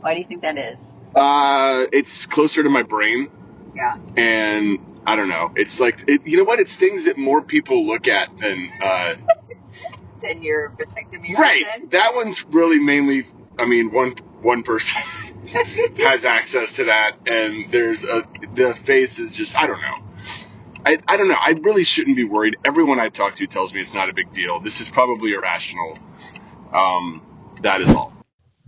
Why 0.00 0.14
do 0.14 0.20
you 0.20 0.26
think 0.26 0.42
that 0.42 0.58
is? 0.58 0.94
Uh, 1.14 1.86
it's 1.92 2.26
closer 2.26 2.62
to 2.62 2.70
my 2.70 2.82
brain. 2.82 3.28
Yeah. 3.74 3.96
And 4.16 4.78
I 5.04 5.16
don't 5.16 5.28
know. 5.28 5.50
It's 5.56 5.80
like, 5.80 6.04
it, 6.06 6.24
you 6.24 6.36
know 6.36 6.44
what? 6.44 6.60
It's 6.60 6.76
things 6.76 7.06
that 7.06 7.18
more 7.18 7.42
people 7.42 7.84
look 7.84 8.06
at 8.06 8.36
than. 8.38 8.70
Uh, 8.80 9.14
Then 10.22 10.42
your 10.42 10.70
vasectomy. 10.70 11.34
Right. 11.34 11.62
That 11.90 12.14
one's 12.14 12.44
really 12.46 12.80
mainly. 12.80 13.24
I 13.56 13.66
mean, 13.66 13.92
one 13.92 14.12
one 14.40 14.62
person 14.64 15.00
has 15.98 16.24
access 16.24 16.76
to 16.76 16.84
that, 16.84 17.16
and 17.26 17.70
there's 17.70 18.04
a 18.04 18.26
the 18.54 18.74
face 18.74 19.18
is 19.18 19.32
just. 19.32 19.56
I 19.56 19.66
don't 19.66 19.80
know. 19.80 20.04
I, 20.86 20.98
I 21.06 21.16
don't 21.16 21.28
know. 21.28 21.36
I 21.38 21.50
really 21.62 21.84
shouldn't 21.84 22.16
be 22.16 22.24
worried. 22.24 22.56
Everyone 22.64 22.98
I 22.98 23.08
talk 23.08 23.34
to 23.36 23.46
tells 23.46 23.74
me 23.74 23.80
it's 23.80 23.94
not 23.94 24.08
a 24.08 24.14
big 24.14 24.30
deal. 24.30 24.60
This 24.60 24.80
is 24.80 24.88
probably 24.88 25.32
irrational. 25.32 25.98
Um, 26.72 27.22
that 27.62 27.80
is 27.80 27.92
all. 27.92 28.12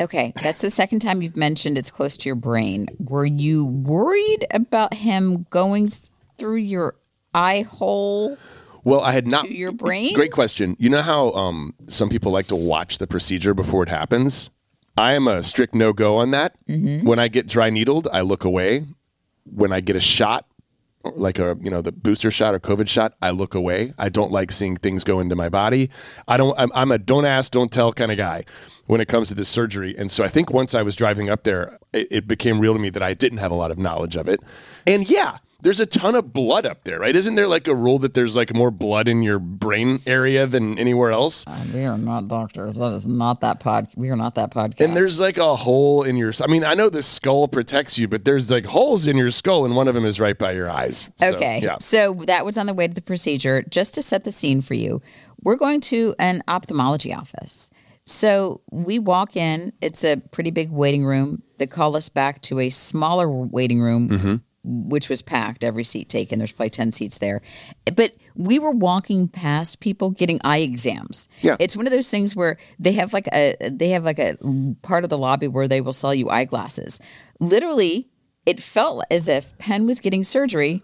Okay, 0.01 0.33
that's 0.43 0.61
the 0.61 0.71
second 0.71 1.01
time 1.01 1.21
you've 1.23 1.37
mentioned 1.37 1.77
it's 1.77 1.91
close 1.91 2.17
to 2.19 2.29
your 2.29 2.37
brain. 2.37 2.87
Were 2.99 3.27
you 3.27 3.67
worried 3.67 4.47
about 4.51 4.95
him 4.95 5.47
going 5.51 5.91
through 6.39 6.57
your 6.57 6.97
eye 7.35 7.63
hole? 7.63 8.39
Well, 8.83 9.01
I 9.03 9.13
had 9.13 9.27
not. 9.27 9.45
To 9.45 9.55
your 9.55 9.73
brain? 9.73 10.15
Great 10.15 10.33
question. 10.33 10.75
You 10.79 10.89
know 10.89 11.03
how 11.03 11.33
um, 11.33 11.75
some 11.87 12.09
people 12.09 12.33
like 12.33 12.47
to 12.47 12.57
watch 12.57 12.99
the 12.99 13.07
procedure 13.07 13.53
before 13.53 13.83
it 13.83 13.91
happens? 13.91 14.51
I 15.01 15.15
am 15.15 15.27
a 15.27 15.43
strict 15.43 15.75
no 15.75 15.93
go 15.93 16.19
on 16.19 16.31
that. 16.33 16.55
Mm-hmm. 16.69 17.07
When 17.07 17.19
I 17.19 17.29
get 17.29 17.47
dry 17.47 17.71
needled, 17.71 18.07
I 18.13 18.21
look 18.21 18.45
away. 18.45 18.87
When 19.45 19.73
I 19.73 19.81
get 19.81 19.97
a 19.97 20.01
shot, 20.01 20.47
like 21.03 21.39
a 21.39 21.57
you 21.61 21.71
know 21.71 21.81
the 21.81 21.93
booster 21.93 22.31
shot 22.31 22.55
or 22.55 22.61
COVID 22.61 22.87
shot, 22.87 23.15
I 23.23 23.31
look 23.31 23.55
away. 23.55 23.95
I 23.97 24.11
don't 24.11 24.31
like 24.31 24.53
seeing 24.53 24.77
things 24.77 25.03
go 25.03 25.19
into 25.19 25.35
my 25.35 25.49
body. 25.49 25.91
I 26.29 26.37
don't. 26.37 26.55
I'm, 26.59 26.71
I'm 26.75 26.93
a 26.93 26.99
don't 26.99 27.25
ask, 27.25 27.51
don't 27.51 27.73
tell 27.73 27.93
kind 27.93 28.13
of 28.13 28.19
guy 28.19 28.45
when 28.87 29.01
it 29.01 29.09
comes 29.09 29.29
to 29.29 29.35
this 29.35 29.49
surgery. 29.49 29.97
And 29.97 30.11
so 30.11 30.23
I 30.23 30.29
think 30.29 30.51
once 30.51 30.75
I 30.75 30.83
was 30.83 30.97
driving 30.97 31.31
up 31.31 31.45
there, 31.45 31.79
it, 31.93 32.09
it 32.11 32.29
became 32.29 32.61
real 32.61 32.75
to 32.75 32.79
me 32.79 32.91
that 32.91 33.03
I 33.03 33.15
didn't 33.15 33.39
have 33.39 33.51
a 33.51 33.55
lot 33.55 33.71
of 33.71 33.79
knowledge 33.79 34.17
of 34.17 34.29
it. 34.29 34.41
And 34.87 35.09
yeah, 35.09 35.39
there's 35.63 35.81
a 35.81 35.87
ton 35.87 36.15
of 36.15 36.33
blood 36.33 36.67
up 36.67 36.85
there, 36.85 36.99
right? 36.99 37.15
Isn't 37.15 37.35
there 37.35 37.49
like 37.49 37.69
a 37.69 37.75
rule 37.75 37.99
that 37.99 38.15
there's 38.15 38.35
like 38.37 38.55
more 38.55 38.71
blood 38.71 39.09
in 39.09 39.23
your 39.23 39.39
brain 39.39 40.01
area 40.07 40.47
than 40.47 40.79
anywhere 40.79 41.11
else? 41.11 41.45
We 41.75 41.85
are 41.85 41.99
not 41.99 42.29
doctors. 42.29 42.77
That 42.77 42.93
is 42.95 43.07
not 43.07 43.41
that 43.41 43.61
pod. 43.61 43.89
We 43.97 44.11
are 44.11 44.17
not 44.17 44.35
that 44.37 44.51
podcast. 44.53 44.81
And 44.85 44.97
there's 44.97 45.21
like 45.21 45.37
a 45.39 45.55
hole 45.57 46.03
in 46.03 46.17
your. 46.17 46.33
I 46.43 46.47
mean, 46.47 46.65
I 46.65 46.75
know 46.75 46.89
the 46.89 47.03
skull 47.03 47.49
protects 47.49 47.99
you, 47.99 48.09
but 48.09 48.25
there's 48.25 48.51
like 48.51 48.67
holes 48.67 49.07
in 49.07 49.17
your 49.17 49.31
skull, 49.31 49.65
and 49.65 49.77
one 49.77 49.89
of 49.89 49.95
them 49.95 50.05
is 50.05 50.19
right 50.21 50.39
by 50.39 50.53
your 50.53 50.71
eyes. 50.71 51.11
So, 51.17 51.35
Okay. 51.35 51.61
yeah. 51.63 51.77
So 51.81 52.15
that 52.27 52.45
was 52.45 52.57
on 52.57 52.67
the 52.67 52.75
way 52.75 52.89
to 52.89 52.95
the 52.95 53.03
procedure. 53.03 53.63
Just 53.63 53.95
to 53.95 54.03
set 54.03 54.25
the 54.25 54.33
scene 54.33 54.63
for 54.63 54.75
you, 54.75 55.01
we're 55.43 55.57
going 55.57 55.81
to 55.83 56.15
an 56.19 56.43
ophthalmology 56.49 57.13
office. 57.15 57.71
So 58.07 58.61
we 58.73 58.99
walk 58.99 59.37
in, 59.37 59.73
it's 59.81 60.03
a 60.05 60.17
pretty 60.33 60.51
big 60.51 60.71
waiting 60.71 61.05
room. 61.05 61.43
They 61.59 61.67
call 61.67 61.95
us 61.95 62.09
back 62.09 62.41
to 62.43 62.59
a 62.59 62.71
smaller 62.71 63.31
waiting 63.31 63.81
room, 63.81 64.09
Mm-hmm. 64.09 64.35
Which 64.63 65.09
was 65.09 65.23
packed, 65.23 65.65
every 65.65 65.85
seat 65.85 66.09
taken. 66.09 66.39
There's 66.39 66.53
probably 66.53 66.71
10 66.71 66.93
seats 66.93 67.19
there. 67.19 67.41
But 67.97 68.15
we 68.35 68.59
were 68.59 68.73
walking 68.73 69.27
past 69.29 69.81
people 69.81 70.11
getting 70.11 70.39
eye 70.45 70.59
exams. 70.59 71.29
Yeah. 71.41 71.57
It's 71.59 71.77
one 71.77 71.87
of 71.87 71.93
those 71.93 72.11
things 72.11 72.37
where 72.37 72.59
they 72.79 72.93
have 72.93 73.13
like 73.13 73.27
a 73.33 73.57
they 73.71 73.89
have 73.91 74.05
like 74.05 74.19
a 74.19 74.37
part 74.83 75.05
of 75.05 75.11
the 75.11 75.19
lobby 75.19 75.49
where 75.49 75.67
they 75.69 75.81
will 75.81 75.93
sell 75.95 76.15
you 76.15 76.29
eyeglasses. 76.29 77.01
Literally, 77.39 78.09
it 78.47 78.63
felt 78.63 79.05
as 79.11 79.29
if 79.29 79.57
Penn 79.59 79.87
was 79.87 80.01
getting 80.01 80.25
surgery 80.25 80.83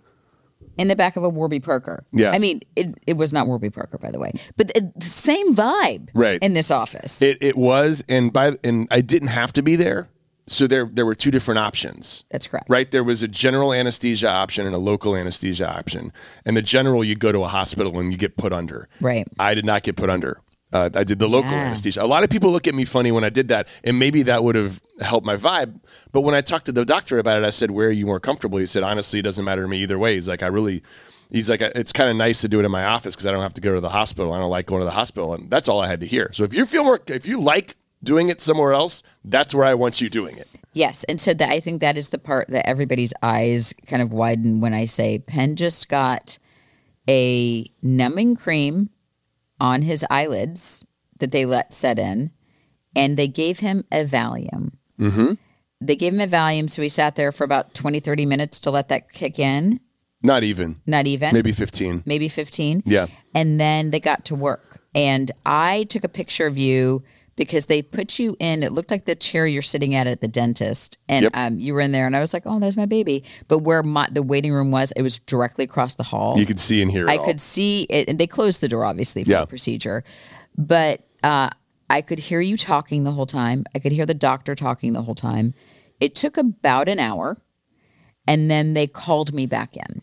in 0.79 0.89
the 0.89 0.97
back 0.97 1.17
of 1.17 1.23
a 1.25 1.29
Warby 1.29 1.61
Parker. 1.61 2.05
Yeah. 2.13 2.31
I 2.33 2.39
mean, 2.39 2.61
it, 2.77 2.95
it 3.07 3.17
was 3.17 3.33
not 3.33 3.47
Warby 3.47 3.71
Parker, 3.71 3.99
by 3.99 4.11
the 4.11 4.19
way, 4.19 4.33
but 4.57 4.69
the 4.75 4.93
same 5.01 5.55
vibe 5.55 6.09
Right. 6.15 6.43
in 6.43 6.55
this 6.55 6.71
office. 6.71 7.21
It 7.21 7.39
it 7.43 7.57
was, 7.57 8.03
and 8.09 8.33
by 8.33 8.53
and 8.65 8.89
I 8.91 9.01
didn't 9.03 9.29
have 9.29 9.53
to 9.55 9.63
be 9.63 9.77
there. 9.77 10.09
So 10.49 10.67
there 10.67 10.89
there 10.93 11.05
were 11.05 11.15
two 11.17 11.31
different 11.31 11.59
options. 11.59 12.25
That's 12.31 12.47
correct. 12.47 12.67
Right, 12.71 12.91
there 12.91 13.03
was 13.05 13.23
a 13.23 13.29
general 13.29 13.73
anesthesia 13.73 14.31
option 14.31 14.65
and 14.67 14.75
a 14.75 14.79
local 14.79 15.17
anesthesia 15.17 15.69
option. 15.69 16.13
And 16.45 16.57
the 16.57 16.63
general, 16.63 17.03
you 17.03 17.17
go 17.17 17.33
to 17.33 17.43
a 17.43 17.49
hospital 17.49 17.99
and 17.99 18.13
you 18.13 18.19
get 18.19 18.37
put 18.37 18.53
under. 18.53 18.89
Right. 19.01 19.27
I 19.39 19.55
did 19.55 19.65
not 19.65 19.83
get 19.83 19.97
put 19.97 20.09
under. 20.09 20.41
Uh, 20.73 20.91
I 20.95 21.05
did 21.05 21.19
the 21.21 21.29
local 21.29 21.51
Yeah. 21.53 21.67
anesthesia. 21.67 22.03
A 22.03 22.07
lot 22.07 22.23
of 22.25 22.31
people 22.31 22.51
look 22.51 22.67
at 22.69 22.75
me 22.75 22.85
funny 22.85 23.11
when 23.13 23.25
I 23.25 23.31
did 23.31 23.49
that, 23.49 23.67
and 23.85 23.99
maybe 23.99 24.23
that 24.23 24.45
would 24.45 24.55
have 24.57 24.81
helped 25.01 25.27
my 25.27 25.37
vibe. 25.37 25.81
But 26.13 26.21
when 26.23 26.35
I 26.35 26.41
talked 26.43 26.67
to 26.67 26.73
the 26.73 26.85
doctor 26.85 27.19
about 27.19 27.43
it, 27.43 27.47
I 27.47 27.51
said, 27.51 27.71
"Where 27.71 27.89
are 27.89 27.93
you 27.93 28.07
more 28.07 28.21
comfortable?" 28.21 28.59
He 28.59 28.67
said, 28.67 28.83
"Honestly, 28.83 29.19
it 29.21 29.23
doesn't 29.23 29.45
matter 29.45 29.63
to 29.63 29.69
me 29.69 29.79
either 29.83 29.99
way." 29.99 30.15
He's 30.15 30.29
like, 30.29 30.43
"I 30.43 30.47
really." 30.49 30.83
He's 31.29 31.51
like, 31.51 31.61
it's 31.61 31.93
kind 31.93 32.09
of 32.09 32.15
nice 32.15 32.41
to 32.43 32.49
do 32.49 32.61
it 32.61 32.65
in 32.65 32.71
my 32.71 32.85
office 32.85 33.17
because 33.17 33.27
I 33.27 33.33
don't 33.33 33.43
have 33.43 33.55
to 33.55 33.61
go 33.61 33.75
to 33.75 33.81
the 33.81 33.89
hospital. 33.89 34.33
I 34.33 34.39
don't 34.39 34.49
like 34.49 34.67
going 34.67 34.81
to 34.81 34.85
the 34.85 34.93
hospital, 34.93 35.35
and 35.35 35.51
that's 35.51 35.69
all 35.69 35.81
I 35.81 35.89
had 35.89 35.99
to 35.99 36.07
hear. 36.07 36.31
So 36.33 36.45
if 36.45 36.55
you 36.55 36.65
feel 36.67 36.85
more, 36.85 37.01
if 37.09 37.27
you 37.27 37.41
like 37.41 37.75
doing 38.07 38.31
it 38.31 38.41
somewhere 38.41 38.73
else, 38.73 39.03
that's 39.25 39.55
where 39.55 39.67
I 39.67 39.75
want 39.75 40.01
you 40.01 40.09
doing 40.09 40.39
it. 40.39 40.49
Yes, 40.73 41.05
and 41.05 41.21
so 41.21 41.35
that 41.35 41.51
I 41.51 41.61
think 41.61 41.81
that 41.81 41.97
is 41.97 42.09
the 42.11 42.19
part 42.19 42.49
that 42.49 42.67
everybody's 42.69 43.13
eyes 43.23 43.75
kind 43.87 44.01
of 44.03 44.13
widen 44.13 44.61
when 44.61 44.73
I 44.75 44.85
say 44.87 45.19
Penn 45.19 45.57
just 45.57 45.89
got 45.89 46.39
a 47.09 47.71
numbing 47.83 48.37
cream 48.37 48.91
on 49.61 49.83
his 49.83 50.05
eyelids 50.11 50.85
that 51.19 51.33
they 51.33 51.47
let 51.47 51.73
set 51.73 51.99
in, 51.99 52.31
and 52.95 53.17
they 53.17 53.29
gave 53.29 53.61
him 53.61 53.85
a 53.91 54.05
Valium. 54.05 54.73
Mm-hmm. 55.01 55.35
They 55.81 55.97
gave 55.97 56.13
him 56.15 56.21
a 56.21 56.27
Valium, 56.27 56.69
so 56.69 56.83
he 56.83 56.89
sat 56.89 57.17
there 57.17 57.33
for 57.33 57.45
about 57.45 57.75
20, 57.75 58.01
30 58.01 58.27
minutes 58.27 58.61
to 58.61 58.71
let 58.71 58.89
that 58.89 59.13
kick 59.13 59.39
in. 59.39 59.81
Not 60.23 60.43
even, 60.43 60.81
Not 60.87 61.07
even. 61.07 61.33
maybe 61.35 61.53
fifteen. 61.53 62.03
Maybe 62.07 62.29
15. 62.29 62.83
Yeah. 62.85 63.07
And 63.35 63.61
then 63.61 63.91
they 63.91 64.01
got 64.01 64.25
to 64.27 64.35
work. 64.35 64.81
and 64.95 65.31
I 65.45 65.85
took 65.85 66.05
a 66.05 66.09
picture 66.09 66.47
of 66.47 66.57
you 66.59 67.03
because 67.37 67.67
they 67.67 67.83
put 67.83 68.19
you 68.19 68.37
in. 68.41 68.63
It 68.63 68.73
looked 68.73 68.91
like 68.91 69.05
the 69.05 69.15
chair 69.15 69.47
you're 69.47 69.63
sitting 69.63 69.95
at 69.95 70.07
at 70.07 70.21
the 70.21 70.29
dentist, 70.29 70.99
and 71.09 71.25
Yep. 71.25 71.33
um, 71.37 71.59
you 71.59 71.75
were 71.75 71.81
in 71.81 71.93
there, 71.93 72.07
and 72.07 72.17
I 72.17 72.21
was 72.21 72.33
like, 72.33 72.43
"Oh, 72.47 72.59
there's 72.59 72.77
my 72.77 72.87
baby." 72.87 73.23
But 73.49 73.59
where 73.59 73.83
my, 73.83 74.09
the 74.11 74.23
waiting 74.23 74.53
room 74.53 74.71
was, 74.71 74.93
it 74.93 75.03
was 75.03 75.19
directly 75.21 75.65
across 75.65 75.95
the 75.97 76.03
hall. 76.03 76.39
You 76.39 76.47
could 76.47 76.59
see 76.61 76.83
and 76.83 76.91
hear. 76.91 77.09
I 77.09 77.17
all. 77.19 77.25
could 77.25 77.41
see 77.41 77.83
it, 77.91 78.09
and 78.09 78.19
they 78.19 78.27
closed 78.27 78.61
the 78.61 78.69
door 78.69 78.85
obviously 78.85 79.23
for 79.25 79.31
Yeah. 79.31 79.41
the 79.41 79.47
procedure, 79.47 80.03
but 80.57 81.03
uh, 81.23 81.51
I 81.91 82.01
could 82.01 82.19
hear 82.19 82.41
you 82.41 82.57
talking 82.57 83.05
the 83.05 83.13
whole 83.13 83.27
time. 83.27 83.65
I 83.75 83.79
could 83.79 83.93
hear 83.93 84.07
the 84.07 84.15
doctor 84.15 84.55
talking 84.55 84.93
the 84.93 85.03
whole 85.03 85.15
time. 85.15 85.55
It 86.01 86.15
took 86.15 86.37
about 86.37 86.89
an 86.89 86.99
hour, 86.99 87.37
and 88.27 88.51
then 88.51 88.75
they 88.75 88.87
called 88.87 89.33
me 89.33 89.47
back 89.47 89.77
in. 89.77 90.03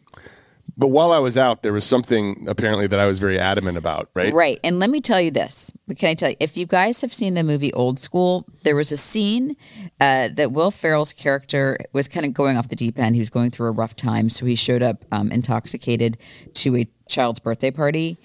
But 0.75 0.87
while 0.87 1.11
I 1.11 1.19
was 1.19 1.37
out, 1.37 1.61
there 1.61 1.73
was 1.73 1.85
something 1.85 2.45
apparently 2.47 2.87
that 2.87 2.99
I 2.99 3.05
was 3.05 3.19
very 3.19 3.37
adamant 3.37 3.77
about. 3.77 4.09
Right. 4.15 4.33
Right. 4.33 4.59
And 4.63 4.79
let 4.79 4.89
me 4.89 5.01
tell 5.01 5.21
you 5.21 5.29
this. 5.29 5.71
Can 5.95 6.09
I 6.09 6.13
tell 6.15 6.31
you, 6.31 6.35
if 6.39 6.57
you 6.57 6.65
guys 6.65 7.01
have 7.01 7.13
seen 7.13 7.35
the 7.35 7.43
movie 7.43 7.71
Old 7.73 7.99
School, 7.99 8.47
there 8.63 8.75
was 8.75 8.91
a 8.91 8.97
scene 8.97 9.55
uh, 9.99 10.29
that 10.33 10.51
Will 10.51 10.71
Ferrell's 10.71 11.13
character 11.13 11.77
was 11.93 12.07
kind 12.07 12.25
of 12.25 12.33
going 12.33 12.57
off 12.57 12.69
the 12.69 12.75
deep 12.75 12.97
end. 12.97 13.15
He 13.15 13.19
was 13.19 13.29
going 13.29 13.51
through 13.51 13.67
a 13.67 13.71
rough 13.71 13.95
time. 13.95 14.29
So 14.29 14.45
he 14.45 14.55
showed 14.55 14.81
up 14.81 15.05
um, 15.11 15.31
intoxicated 15.31 16.17
to 16.55 16.75
a 16.77 16.87
child's 17.07 17.39
birthday 17.39 17.71
party. 17.71 18.17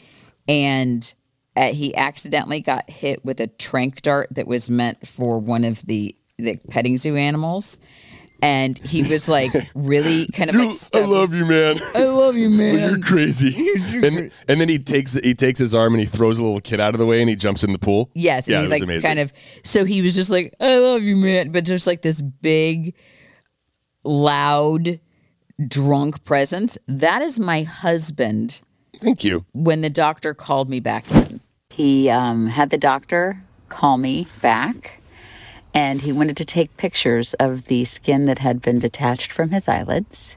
And 0.47 1.13
uh, 1.55 1.73
he 1.75 1.95
accidentally 1.97 2.61
got 2.61 2.89
hit 2.89 3.25
with 3.25 3.41
a 3.41 3.49
trank 3.49 4.01
dart 4.01 4.29
that 4.31 4.47
was 4.47 4.71
meant 4.71 5.07
for 5.07 5.39
one 5.39 5.65
of 5.65 5.83
the, 5.83 6.17
the 6.39 6.57
petting 6.71 6.97
zoo 6.97 7.17
animals. 7.17 7.79
And 8.40 8.79
he 8.79 9.03
was 9.03 9.29
like 9.29 9.53
really 9.74 10.27
kind 10.33 10.51
of 10.51 10.57
like 10.57 10.72
I 10.94 11.05
love 11.05 11.35
you, 11.35 11.44
man. 11.44 11.81
I 11.94 12.05
love 12.05 12.37
you, 12.37 12.48
man. 12.48 12.79
You're 12.90 13.01
crazy. 13.01 13.57
and 13.94 14.31
and 14.46 14.61
then 14.61 14.68
he 14.68 14.79
takes 14.79 15.14
he 15.14 15.35
takes 15.35 15.59
his 15.59 15.74
arm 15.74 15.94
and 15.94 16.01
he 16.01 16.07
throws 16.07 16.38
a 16.38 16.44
little 16.44 16.61
kid 16.61 16.79
out 16.79 16.94
of 16.94 16.98
the 16.98 17.07
way 17.07 17.20
and 17.20 17.29
he 17.29 17.35
jumps 17.37 17.64
in 17.64 17.72
the 17.72 17.79
pool. 17.79 18.11
Yes, 18.14 18.46
and 18.46 18.53
yeah, 18.53 18.61
he 18.61 18.66
it 18.66 18.70
was 18.70 18.83
amazing. 18.83 19.09
kind 19.09 19.18
of 19.18 19.33
so 19.64 19.85
he 19.85 20.03
was 20.03 20.14
just 20.14 20.31
like, 20.31 20.55
I 20.61 20.79
love 20.79 21.03
you, 21.03 21.16
man. 21.16 21.51
But 21.51 21.64
just 21.64 21.87
like 21.87 22.03
this 22.03 22.20
big, 22.20 22.94
loud, 24.05 25.01
drunk 25.66 26.22
presence. 26.24 26.79
That 26.87 27.22
is 27.22 27.40
my 27.40 27.62
husband 27.62 28.62
Thank 29.01 29.24
you. 29.24 29.44
when 29.53 29.81
the 29.81 29.90
doctor 29.90 30.35
called 30.35 30.68
me 30.68 30.81
back 30.81 31.11
in. 31.11 31.40
He 31.70 32.09
um, 32.11 32.46
had 32.46 32.70
the 32.70 32.79
doctor 32.79 33.42
call 33.68 33.98
me 33.98 34.27
back 34.40 34.98
and 35.75 36.03
he 36.03 36.13
wanted 36.13 36.37
to 36.39 36.45
take 36.45 36.77
pictures 36.77 37.35
of 37.35 37.67
the 37.67 37.85
skin 37.85 38.27
that 38.27 38.39
had 38.41 38.61
been 38.63 38.79
detached 38.79 39.31
from 39.33 39.51
his 39.51 39.69
eyelids. 39.69 40.37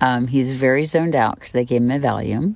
Um, 0.00 0.28
he's 0.28 0.52
very 0.52 0.84
zoned 0.84 1.14
out 1.14 1.36
because 1.36 1.52
they 1.52 1.64
gave 1.64 1.82
him 1.82 1.90
a 1.90 1.98
Valium. 1.98 2.54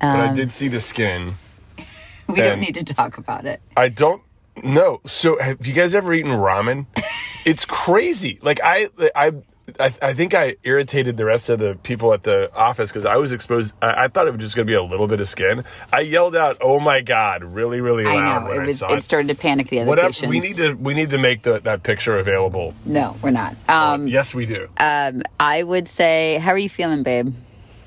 but 0.00 0.06
Um, 0.08 0.20
I 0.30 0.34
did 0.34 0.52
see 0.52 0.68
the 0.68 0.80
skin. 0.80 1.36
We 2.28 2.40
don't 2.40 2.60
need 2.60 2.76
to 2.76 2.84
talk 2.84 3.18
about 3.18 3.44
it. 3.44 3.60
I 3.76 3.88
don't 3.90 4.22
know. 4.62 5.00
So, 5.04 5.38
have 5.38 5.66
you 5.66 5.74
guys 5.74 5.94
ever 5.94 6.14
eaten 6.14 6.30
ramen? 6.30 6.86
it's 7.44 7.66
crazy. 7.66 8.38
Like 8.40 8.58
I, 8.64 8.88
I, 9.14 9.32
I, 9.80 9.92
I 10.02 10.14
think 10.14 10.34
I 10.34 10.56
irritated 10.64 11.16
the 11.16 11.24
rest 11.24 11.48
of 11.48 11.58
the 11.58 11.76
people 11.82 12.12
at 12.12 12.22
the 12.22 12.52
office 12.54 12.90
because 12.90 13.04
I 13.04 13.16
was 13.16 13.32
exposed. 13.32 13.74
I, 13.82 14.04
I 14.04 14.08
thought 14.08 14.26
it 14.26 14.32
was 14.32 14.40
just 14.40 14.56
going 14.56 14.66
to 14.66 14.70
be 14.70 14.76
a 14.76 14.82
little 14.82 15.06
bit 15.06 15.20
of 15.20 15.28
skin. 15.28 15.64
I 15.92 16.00
yelled 16.00 16.34
out, 16.36 16.58
"Oh 16.60 16.80
my 16.80 17.00
god!" 17.00 17.42
really, 17.44 17.80
really 17.80 18.04
I 18.06 18.14
loud 18.14 18.42
know 18.44 18.48
when 18.50 18.56
it 18.58 18.62
I 18.62 18.66
was. 18.66 18.82
It 18.82 18.90
it. 18.92 19.02
started 19.02 19.28
to 19.28 19.34
panic 19.34 19.68
the 19.68 19.80
other 19.80 19.88
Whatever. 19.88 20.08
patients. 20.08 20.30
We 20.30 20.40
need 20.40 20.56
to. 20.56 20.72
We 20.74 20.94
need 20.94 21.10
to 21.10 21.18
make 21.18 21.42
the, 21.42 21.60
that 21.60 21.82
picture 21.82 22.18
available. 22.18 22.74
No, 22.84 23.16
we're 23.22 23.30
not. 23.30 23.56
Um, 23.68 24.06
yes, 24.08 24.34
we 24.34 24.46
do. 24.46 24.68
um, 24.78 25.22
I 25.38 25.62
would 25.62 25.88
say, 25.88 26.38
how 26.38 26.50
are 26.52 26.58
you 26.58 26.68
feeling, 26.68 27.02
babe? 27.02 27.34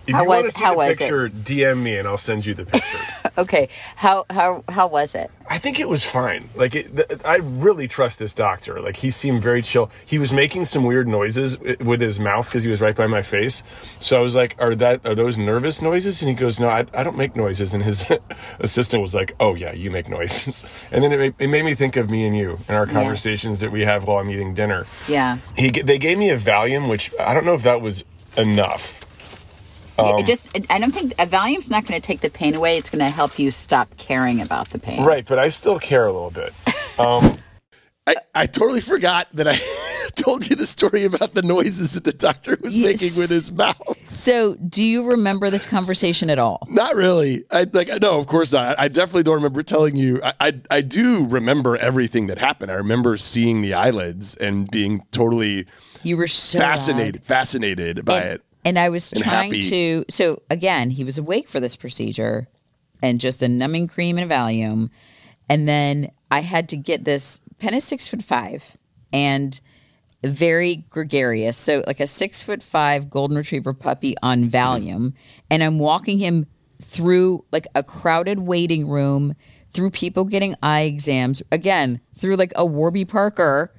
if 0.08 0.14
how 0.14 0.22
you 0.22 0.28
want 0.30 0.44
was- 0.44 0.54
to 0.54 0.60
see 0.60 0.64
how 0.66 0.76
the 0.76 0.82
it? 0.92 0.98
picture, 1.00 1.30
DM 1.30 1.82
me 1.82 1.98
and 1.98 2.08
I'll 2.08 2.18
send 2.18 2.46
you 2.46 2.54
the 2.54 2.66
picture. 2.66 3.00
Okay, 3.38 3.70
how 3.98 4.26
how 4.30 4.64
how 4.70 4.88
was 4.88 5.16
it? 5.16 5.30
I 5.50 5.58
think 5.60 5.80
it 5.80 5.88
was 5.88 6.04
fine. 6.06 6.50
Like, 6.56 6.74
it, 6.74 6.96
th- 6.96 7.20
I 7.24 7.36
really 7.38 7.88
trust 7.88 8.18
this 8.18 8.34
doctor. 8.34 8.80
Like, 8.82 8.96
he 8.96 9.12
seemed 9.12 9.44
very 9.44 9.62
chill. 9.62 9.92
He 10.04 10.18
was 10.18 10.34
making 10.34 10.66
some 10.66 10.84
weird 10.84 11.08
noises 11.08 11.56
eh, 11.64 11.76
with 11.80 12.02
his 12.02 12.20
mouth 12.20 12.46
because 12.48 12.64
he 12.64 12.70
was 12.70 12.82
right 12.82 12.96
by 12.96 13.06
my 13.06 13.22
face. 13.22 13.62
So 14.00 14.18
I 14.18 14.22
was 14.22 14.36
like, 14.36 14.56
"Are 14.58 14.74
that 14.76 15.06
are 15.06 15.14
those 15.14 15.38
nervous 15.38 15.82
noises?" 15.82 16.22
And 16.22 16.30
he 16.30 16.36
goes, 16.36 16.60
"No, 16.60 16.70
I, 16.70 16.86
I 16.94 17.04
don't 17.04 17.18
make 17.18 17.36
noises." 17.36 17.74
And 17.74 17.84
his 17.84 18.12
assistant 18.60 19.02
was 19.02 19.14
like, 19.14 19.34
"Oh 19.40 19.54
yeah, 19.56 19.74
you 19.74 19.92
make 19.92 20.10
noises." 20.10 20.64
And 20.92 21.04
then 21.04 21.12
it 21.12 21.18
made, 21.18 21.36
it 21.40 21.48
made 21.48 21.66
me 21.66 21.76
think 21.76 21.96
of 21.98 22.10
me 22.10 22.26
and 22.26 22.38
you 22.38 22.60
and 22.68 22.78
our 22.78 22.86
conversations 22.86 23.60
that 23.60 23.72
we 23.72 23.82
have 23.82 24.06
while 24.06 24.20
I'm 24.20 24.30
eating 24.30 24.54
dinner. 24.54 24.86
Yeah, 25.08 25.38
He 25.58 25.70
they 25.70 25.98
gave 25.98 26.18
me 26.18 26.30
a 26.30 26.38
Valium, 26.40 26.90
which 26.90 27.12
I 27.20 27.34
don't 27.34 27.46
know 27.46 27.54
if 27.54 27.64
that 27.64 27.82
was 27.82 28.04
enough. 28.38 29.05
Um, 29.98 30.20
it 30.20 30.26
just. 30.26 30.50
I 30.70 30.78
don't 30.80 30.92
think 30.92 31.14
a 31.20 31.26
Valium's 31.26 31.70
not 31.70 31.86
going 31.86 32.00
to 32.00 32.06
take 32.06 32.22
the 32.22 32.30
pain 32.30 32.56
away. 32.56 32.78
It's 32.78 32.90
going 32.90 33.04
to 33.04 33.10
help 33.10 33.40
you 33.40 33.52
stop 33.52 33.96
caring 33.98 34.42
about 34.42 34.70
the 34.70 34.80
pain. 34.80 35.04
Right, 35.04 35.26
but 35.26 35.40
I 35.40 35.50
still 35.50 35.80
care 35.80 36.06
a 36.06 36.12
little 36.14 36.32
bit. 36.32 36.54
Um, 37.00 37.38
I, 38.08 38.16
I 38.36 38.46
totally 38.46 38.82
forgot 38.82 39.28
that 39.34 39.48
I 39.48 39.58
told 40.16 40.48
you 40.48 40.56
the 40.56 40.68
story 40.68 41.06
about 41.06 41.34
the 41.34 41.42
noises 41.42 41.94
that 41.96 42.04
the 42.04 42.14
doctor 42.14 42.56
was 42.62 42.78
Yes. 42.78 43.02
making 43.02 43.20
with 43.20 43.32
his 43.32 43.52
mouth. 43.52 43.98
So, 44.12 44.54
do 44.56 44.84
you 44.84 45.04
remember 45.10 45.50
this 45.50 45.66
conversation 45.66 46.30
at 46.30 46.38
all? 46.38 46.68
Not 46.70 46.96
really. 46.96 47.46
I 47.52 47.66
like. 47.74 47.90
No, 48.02 48.20
of 48.20 48.28
course 48.28 48.54
not. 48.54 48.80
I 48.80 48.90
definitely 48.90 49.24
don't 49.24 49.34
remember 49.36 49.64
telling 49.64 49.96
you. 49.96 50.22
I, 50.24 50.34
I 50.40 50.62
I 50.70 50.82
do 50.82 51.26
remember 51.26 51.78
everything 51.78 52.28
that 52.28 52.38
happened. 52.38 52.70
I 52.72 52.76
remember 52.76 53.18
seeing 53.18 53.64
the 53.64 53.74
eyelids 53.74 54.36
and 54.36 54.70
being 54.70 55.04
totally 55.12 55.66
You 56.04 56.16
were 56.18 56.28
so 56.28 56.60
fascinated, 56.60 57.24
fascinated 57.24 58.06
by 58.06 58.20
and, 58.22 58.30
it. 58.36 58.42
And 58.66 58.80
I 58.80 58.90
was 58.90 59.14
and 59.14 59.24
trying 59.24 59.54
happy. 59.54 59.70
to. 59.70 60.06
So 60.10 60.42
again, 60.50 60.90
he 60.90 61.04
was 61.04 61.18
awake 61.18 61.48
for 61.48 61.60
this 61.60 61.76
procedure, 61.76 62.50
and 63.02 63.22
just 63.22 63.42
a 63.42 63.48
numbing 63.48 63.88
cream 63.88 64.18
and 64.18 64.30
Valium, 64.30 64.90
and 65.48 65.70
then 65.70 66.12
I 66.32 66.42
had 66.42 66.68
to 66.70 66.78
get 66.78 67.06
this. 67.06 67.40
Penn 67.60 67.76
is 67.76 67.86
six 67.86 68.08
foot 68.08 68.24
five, 68.24 68.76
and 69.14 69.62
very 70.24 70.86
gregarious. 70.90 71.56
So 71.56 71.84
like 71.86 72.00
a 72.00 72.08
six 72.08 72.42
foot 72.44 72.64
five 72.64 73.10
golden 73.10 73.38
retriever 73.38 73.74
puppy 73.74 74.16
on 74.22 74.50
Valium, 74.50 75.14
and 75.50 75.64
I'm 75.64 75.80
walking 75.80 76.18
him 76.18 76.48
through 76.82 77.46
like 77.52 77.68
a 77.76 77.84
crowded 77.84 78.40
waiting 78.40 78.90
room, 78.90 79.36
through 79.72 79.92
people 79.92 80.26
getting 80.26 80.56
eye 80.62 80.82
exams, 80.82 81.44
again 81.52 82.02
through 82.18 82.36
like 82.36 82.54
a 82.56 82.66
Warby 82.66 83.06
Parker 83.06 83.74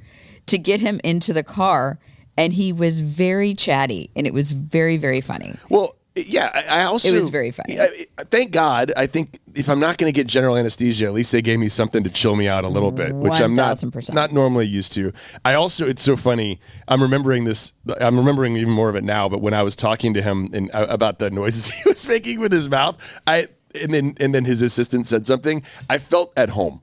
to 0.47 0.59
get 0.59 0.81
him 0.81 1.01
into 1.03 1.33
the 1.33 1.43
car. 1.43 1.99
And 2.37 2.53
he 2.53 2.73
was 2.73 3.01
very 3.01 3.55
chatty, 3.55 4.11
and 4.17 4.27
it 4.27 4.35
was 4.35 4.53
very, 4.53 4.97
very 4.97 5.21
funny. 5.21 5.57
Well, 5.71 5.97
yeah. 6.15 6.51
I, 6.55 6.81
I 6.81 6.85
also 6.85 7.09
It 7.09 7.15
was 7.15 7.29
very 7.29 7.51
funny. 7.51 7.79
I- 7.81 8.07
I- 8.19 8.25
thank 8.25 8.51
God. 8.51 8.93
I 8.97 9.07
think 9.07 9.39
if 9.55 9.69
I'm 9.69 9.81
not 9.81 9.99
going 9.99 10.11
to 10.13 10.17
get 10.17 10.27
general 10.27 10.57
anesthesia, 10.57 11.07
at 11.07 11.13
least 11.15 11.31
they 11.33 11.43
gave 11.43 11.59
me 11.59 11.69
something 11.69 12.03
to 12.05 12.11
chill 12.11 12.37
me 12.37 12.49
out 12.49 12.65
a 12.65 12.69
little 12.69 12.91
bit, 12.91 13.15
which 13.15 13.35
I'm 13.41 13.55
not 13.55 13.83
not 14.15 14.33
normally 14.33 14.67
used 14.67 14.93
to. 14.95 15.13
I 15.45 15.55
also, 15.55 15.87
it's 15.87 16.03
so 16.03 16.17
funny. 16.17 16.61
I'm 16.89 17.03
remembering 17.03 17.45
this. 17.45 17.75
I'm 18.01 18.17
remembering 18.19 18.57
even 18.57 18.73
more 18.73 18.89
of 18.89 18.97
it 18.97 19.05
now. 19.05 19.29
But 19.29 19.41
when 19.43 19.53
I 19.55 19.63
was 19.63 19.77
talking 19.77 20.15
to 20.15 20.23
him 20.23 20.49
and 20.53 20.75
uh, 20.75 20.87
about 20.89 21.19
the 21.19 21.31
noises 21.31 21.69
he 21.71 21.89
was 21.89 22.07
making 22.09 22.41
with 22.41 22.53
his 22.53 22.69
mouth, 22.69 22.97
I 23.27 23.49
and 23.81 23.93
then 23.93 24.15
and 24.19 24.35
then 24.35 24.45
his 24.47 24.63
assistant 24.63 25.07
said 25.07 25.27
something. 25.27 25.63
I 25.91 25.99
felt 25.99 26.33
at 26.37 26.51
home. 26.51 26.81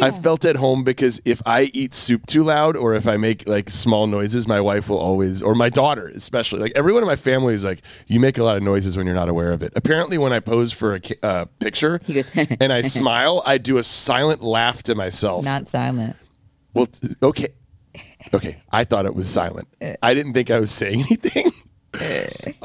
I 0.00 0.10
felt 0.10 0.44
at 0.44 0.56
home 0.56 0.84
because 0.84 1.20
if 1.24 1.40
I 1.46 1.70
eat 1.72 1.94
soup 1.94 2.26
too 2.26 2.42
loud 2.44 2.76
or 2.76 2.94
if 2.94 3.06
I 3.08 3.16
make 3.16 3.48
like 3.48 3.70
small 3.70 4.06
noises, 4.06 4.46
my 4.46 4.60
wife 4.60 4.88
will 4.88 4.98
always, 4.98 5.42
or 5.42 5.54
my 5.54 5.68
daughter 5.68 6.08
especially, 6.14 6.60
like 6.60 6.72
everyone 6.74 7.02
in 7.02 7.06
my 7.06 7.16
family 7.16 7.54
is 7.54 7.64
like, 7.64 7.82
you 8.06 8.20
make 8.20 8.38
a 8.38 8.44
lot 8.44 8.56
of 8.56 8.62
noises 8.62 8.96
when 8.96 9.06
you're 9.06 9.14
not 9.14 9.28
aware 9.28 9.52
of 9.52 9.62
it. 9.62 9.72
Apparently, 9.76 10.18
when 10.18 10.32
I 10.32 10.40
pose 10.40 10.72
for 10.72 10.96
a 10.96 11.00
uh, 11.22 11.44
picture 11.60 12.00
and 12.60 12.72
I 12.72 12.82
smile, 12.82 13.42
I 13.46 13.58
do 13.58 13.78
a 13.78 13.82
silent 13.82 14.42
laugh 14.42 14.82
to 14.84 14.94
myself. 14.94 15.44
Not 15.44 15.68
silent. 15.68 16.16
well, 16.74 16.88
okay. 17.22 17.48
Okay. 18.34 18.58
I 18.70 18.84
thought 18.84 19.06
it 19.06 19.14
was 19.14 19.28
silent. 19.28 19.68
I 20.02 20.14
didn't 20.14 20.34
think 20.34 20.50
I 20.50 20.58
was 20.58 20.70
saying 20.70 21.00
anything. 21.10 21.50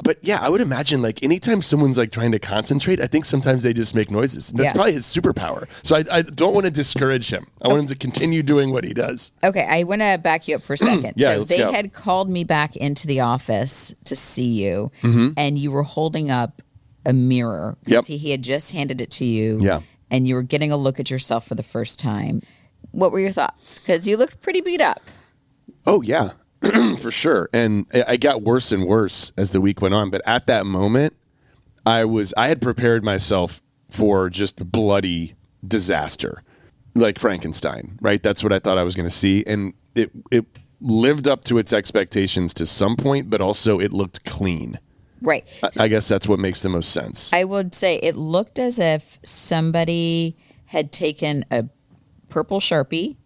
But 0.04 0.18
yeah, 0.22 0.40
I 0.42 0.50
would 0.50 0.62
imagine 0.62 1.02
like 1.02 1.24
anytime 1.24 1.62
someone's 1.62 1.98
like 1.98 2.12
trying 2.12 2.32
to 2.34 2.40
concentrate, 2.40 3.00
I 3.00 3.08
think 3.08 3.26
sometimes 3.26 3.64
they 3.64 3.74
just 3.74 3.96
make 3.96 4.12
noises. 4.12 4.50
That's 4.50 4.66
Yeah. 4.66 4.74
probably 4.74 4.94
his 4.94 5.06
superpower. 5.06 5.68
So 5.84 5.96
I, 5.96 6.04
I 6.12 6.22
don't 6.22 6.54
want 6.54 6.66
to 6.66 6.72
discourage 6.72 7.30
him. 7.32 7.46
I 7.62 7.68
want 7.70 7.82
him 7.82 7.88
to 7.88 7.96
continue 7.96 8.44
doing 8.44 8.72
what 8.72 8.84
he 8.84 8.94
does. 8.94 9.32
Okay, 9.44 9.66
I 9.70 9.84
want 9.84 10.02
to 10.02 10.20
back 10.22 10.48
you 10.48 10.56
up 10.56 10.64
for 10.64 10.74
a 10.74 10.78
second. 10.78 11.14
Yeah, 11.22 11.34
so 11.34 11.38
let's 11.40 11.50
they 11.50 11.58
go. 11.60 11.72
had 11.72 11.94
called 11.94 12.30
me 12.30 12.44
back 12.44 12.76
into 12.76 13.08
the 13.08 13.22
office 13.22 13.94
to 14.06 14.16
see 14.16 14.48
you, 14.64 14.92
and 15.04 15.58
you 15.58 15.72
were 15.72 15.84
holding 15.84 16.30
up 16.32 16.62
a 17.06 17.14
mirror. 17.14 17.78
Mm-hmm. 17.84 17.92
Yep. 17.94 18.06
He, 18.06 18.18
he 18.18 18.32
had 18.32 18.42
just 18.44 18.72
handed 18.72 19.02
it 19.02 19.12
to 19.12 19.26
you. 19.26 19.60
Yeah. 19.62 19.82
And 20.10 20.28
you 20.28 20.36
were 20.36 20.44
getting 20.44 20.72
a 20.72 20.78
look 20.78 21.00
at 21.00 21.10
yourself 21.10 21.48
for 21.48 21.56
the 21.56 21.64
first 21.64 21.98
time. 22.00 22.42
What 22.92 23.12
were 23.14 23.20
your 23.20 23.32
thoughts? 23.32 23.80
Because 23.80 24.06
you 24.08 24.18
looked 24.18 24.42
pretty 24.42 24.60
beat 24.62 24.82
up. 24.82 25.02
Oh 25.86 26.02
yeah, 26.02 26.32
for 27.00 27.12
sure. 27.12 27.50
And 27.54 27.86
I 28.08 28.18
got 28.18 28.44
worse 28.44 28.72
and 28.72 28.86
worse 28.86 29.32
as 29.38 29.52
the 29.52 29.62
week 29.62 29.82
went 29.82 29.94
on. 29.94 30.10
But 30.10 30.22
at 30.26 30.48
that 30.48 30.66
moment, 30.66 31.16
I 31.86 32.06
was 32.06 32.34
I 32.38 32.48
had 32.48 32.62
prepared 32.62 33.04
myself 33.04 33.62
for 33.90 34.30
just 34.30 34.72
bloody 34.72 35.36
disaster, 35.68 36.44
like 36.94 37.20
Frankenstein. 37.20 37.98
Right? 38.02 38.22
That's 38.22 38.44
what 38.44 38.54
I 38.54 38.60
thought 38.60 38.78
I 38.78 38.84
was 38.84 38.96
going 38.96 39.08
to 39.10 39.16
see, 39.16 39.44
and 39.46 39.74
it 39.96 40.12
it 40.30 40.46
lived 40.80 41.28
up 41.28 41.44
to 41.46 41.58
its 41.58 41.74
expectations 41.74 42.54
to 42.56 42.66
some 42.66 42.96
point, 42.96 43.30
but 43.30 43.42
also 43.42 43.80
it 43.80 43.92
looked 43.92 44.24
clean. 44.26 44.80
Right. 45.22 45.46
I, 45.64 45.84
I 45.84 45.88
guess 45.88 46.08
that's 46.08 46.28
what 46.28 46.40
makes 46.40 46.64
the 46.64 46.70
most 46.70 46.92
sense. 46.92 47.32
I 47.32 47.44
would 47.44 47.76
say 47.76 47.98
it 47.98 48.16
looked 48.16 48.58
as 48.58 48.80
if 48.80 49.20
somebody 49.24 50.36
had 50.66 50.92
taken 50.92 51.46
a 51.52 51.66
purple 52.30 52.60
sharpie, 52.60 53.18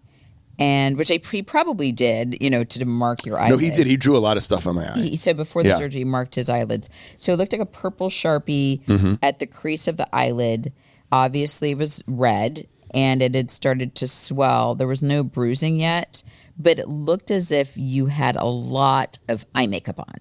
and 0.59 0.97
which 0.97 1.09
they 1.09 1.21
he 1.31 1.41
probably 1.43 1.91
did, 1.91 2.37
you 2.41 2.49
know, 2.49 2.63
to 2.63 2.85
mark 2.85 3.25
your 3.25 3.37
eyelid. 3.37 3.51
no, 3.51 3.57
he 3.57 3.69
did. 3.71 3.87
He 3.87 3.97
drew 3.97 4.15
a 4.15 4.19
lot 4.19 4.37
of 4.37 4.43
stuff 4.43 4.65
on 4.67 4.75
my 4.75 4.91
eye. 4.93 4.99
He, 4.99 5.17
so 5.17 5.33
before 5.33 5.63
the 5.63 5.69
Yeah. 5.69 5.77
surgery, 5.77 5.99
he 6.01 6.05
marked 6.05 6.35
his 6.35 6.49
eyelids. 6.49 6.89
So 7.17 7.33
it 7.33 7.37
looked 7.37 7.51
like 7.51 7.61
a 7.61 7.65
purple 7.65 8.09
sharpie 8.09 8.83
Mm-hmm. 8.85 9.15
at 9.21 9.39
the 9.39 9.45
crease 9.47 9.87
of 9.87 9.97
the 9.97 10.07
eyelid. 10.15 10.71
Obviously, 11.11 11.71
it 11.71 11.77
was 11.77 12.03
red, 12.07 12.67
and 12.91 13.21
it 13.21 13.35
had 13.35 13.51
started 13.51 13.95
to 13.95 14.07
swell. 14.07 14.75
There 14.75 14.87
was 14.87 15.01
no 15.01 15.23
bruising 15.23 15.79
yet, 15.79 16.23
but 16.57 16.79
it 16.79 16.87
looked 16.89 17.31
as 17.31 17.51
if 17.51 17.77
you 17.77 18.07
had 18.07 18.35
a 18.35 18.45
lot 18.45 19.17
of 19.27 19.45
eye 19.53 19.67
makeup 19.67 19.99
on, 19.99 20.15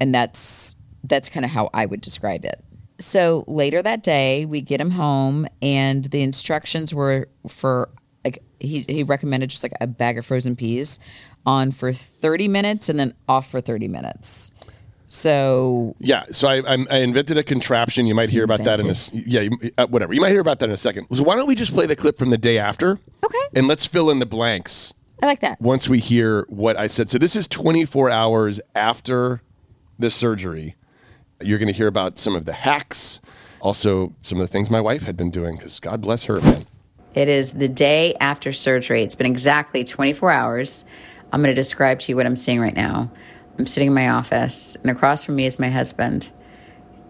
and 0.00 0.14
that's 0.14 0.74
that's 1.04 1.28
kind 1.28 1.44
of 1.44 1.50
how 1.52 1.70
I 1.72 1.86
would 1.86 2.00
describe 2.00 2.44
it. 2.44 2.62
So 2.98 3.44
later 3.46 3.82
that 3.82 4.02
day, 4.02 4.44
we 4.46 4.60
get 4.62 4.80
him 4.80 4.90
home, 4.92 5.46
and 5.62 6.04
the 6.06 6.22
instructions 6.22 6.92
were 6.94 7.28
for 7.46 7.90
like 7.90 7.98
he 8.60 8.84
he 8.88 9.02
recommended 9.02 9.50
just 9.50 9.62
like 9.62 9.72
a 9.80 9.86
bag 9.86 10.18
of 10.18 10.26
frozen 10.26 10.56
peas 10.56 10.98
on 11.44 11.70
for 11.70 11.92
30 11.92 12.48
minutes 12.48 12.88
and 12.88 12.98
then 12.98 13.14
off 13.28 13.50
for 13.50 13.60
30 13.60 13.88
minutes. 13.88 14.50
So 15.08 15.94
Yeah, 16.00 16.24
so 16.30 16.48
I, 16.48 16.62
I'm, 16.66 16.86
I 16.90 16.98
invented 16.98 17.38
a 17.38 17.44
contraption. 17.44 18.06
You 18.06 18.14
might 18.14 18.28
hear 18.28 18.44
about 18.44 18.64
that 18.64 18.80
in 18.80 18.90
a 18.90 18.94
yeah, 19.26 19.42
you, 19.42 19.70
uh, 19.78 19.86
whatever. 19.86 20.12
You 20.12 20.20
might 20.20 20.32
hear 20.32 20.40
about 20.40 20.58
that 20.58 20.68
in 20.68 20.72
a 20.72 20.76
second. 20.76 21.06
So 21.12 21.22
why 21.22 21.36
don't 21.36 21.46
we 21.46 21.54
just 21.54 21.72
play 21.72 21.86
the 21.86 21.96
clip 21.96 22.18
from 22.18 22.30
the 22.30 22.38
day 22.38 22.58
after? 22.58 22.98
Okay. 23.24 23.38
And 23.54 23.68
let's 23.68 23.86
fill 23.86 24.10
in 24.10 24.18
the 24.18 24.26
blanks 24.26 24.94
I 25.22 25.26
like 25.26 25.40
that. 25.40 25.60
once 25.60 25.88
we 25.88 26.00
hear 26.00 26.44
what 26.48 26.76
I 26.76 26.88
said. 26.88 27.08
So 27.08 27.18
this 27.18 27.36
is 27.36 27.46
24 27.46 28.10
hours 28.10 28.60
after 28.74 29.42
the 29.98 30.10
surgery. 30.10 30.74
You're 31.40 31.58
going 31.58 31.68
to 31.68 31.74
hear 31.74 31.86
about 31.86 32.18
some 32.18 32.34
of 32.34 32.44
the 32.44 32.52
hacks, 32.52 33.20
also 33.60 34.14
some 34.22 34.40
of 34.40 34.46
the 34.46 34.52
things 34.52 34.70
my 34.70 34.80
wife 34.80 35.04
had 35.04 35.16
been 35.16 35.30
doing 35.30 35.56
because 35.56 35.78
God 35.78 36.00
bless 36.00 36.24
her, 36.24 36.40
man. 36.40 36.66
It 37.16 37.30
is 37.30 37.54
the 37.54 37.68
day 37.68 38.14
after 38.20 38.52
surgery. 38.52 39.02
It's 39.02 39.14
been 39.14 39.26
exactly 39.26 39.84
24 39.84 40.30
hours. 40.30 40.84
I'm 41.32 41.40
going 41.40 41.52
to 41.52 41.58
describe 41.58 41.98
to 42.00 42.12
you 42.12 42.16
what 42.16 42.26
I'm 42.26 42.36
seeing 42.36 42.60
right 42.60 42.76
now. 42.76 43.10
I'm 43.58 43.66
sitting 43.66 43.88
in 43.88 43.94
my 43.94 44.10
office, 44.10 44.76
and 44.76 44.90
across 44.90 45.24
from 45.24 45.34
me 45.36 45.46
is 45.46 45.58
my 45.58 45.70
husband. 45.70 46.30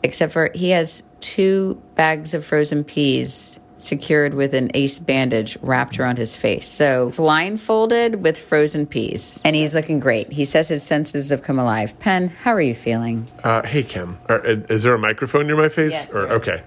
Except 0.04 0.32
for 0.32 0.52
he 0.54 0.70
has 0.70 1.02
two 1.18 1.82
bags 1.96 2.34
of 2.34 2.44
frozen 2.44 2.84
peas 2.84 3.58
secured 3.78 4.32
with 4.32 4.54
an 4.54 4.70
ace 4.74 5.00
bandage 5.00 5.58
wrapped 5.60 5.98
around 5.98 6.18
his 6.18 6.36
face. 6.36 6.68
So 6.68 7.12
blindfolded 7.16 8.22
with 8.22 8.40
frozen 8.40 8.86
peas. 8.86 9.42
And 9.44 9.56
he's 9.56 9.74
looking 9.74 9.98
great. 9.98 10.30
He 10.32 10.44
says 10.44 10.68
his 10.68 10.84
senses 10.84 11.30
have 11.30 11.42
come 11.42 11.58
alive. 11.58 11.98
Penn, 11.98 12.28
how 12.28 12.52
are 12.52 12.60
you 12.60 12.76
feeling? 12.76 13.26
Uh, 13.42 13.66
hey, 13.66 13.82
Kim, 13.82 14.18
are, 14.28 14.44
is 14.44 14.84
there 14.84 14.94
a 14.94 14.98
microphone 14.98 15.48
near 15.48 15.56
my 15.56 15.68
face? 15.68 15.92
Yes, 15.92 16.14
or, 16.14 16.28
okay. 16.28 16.62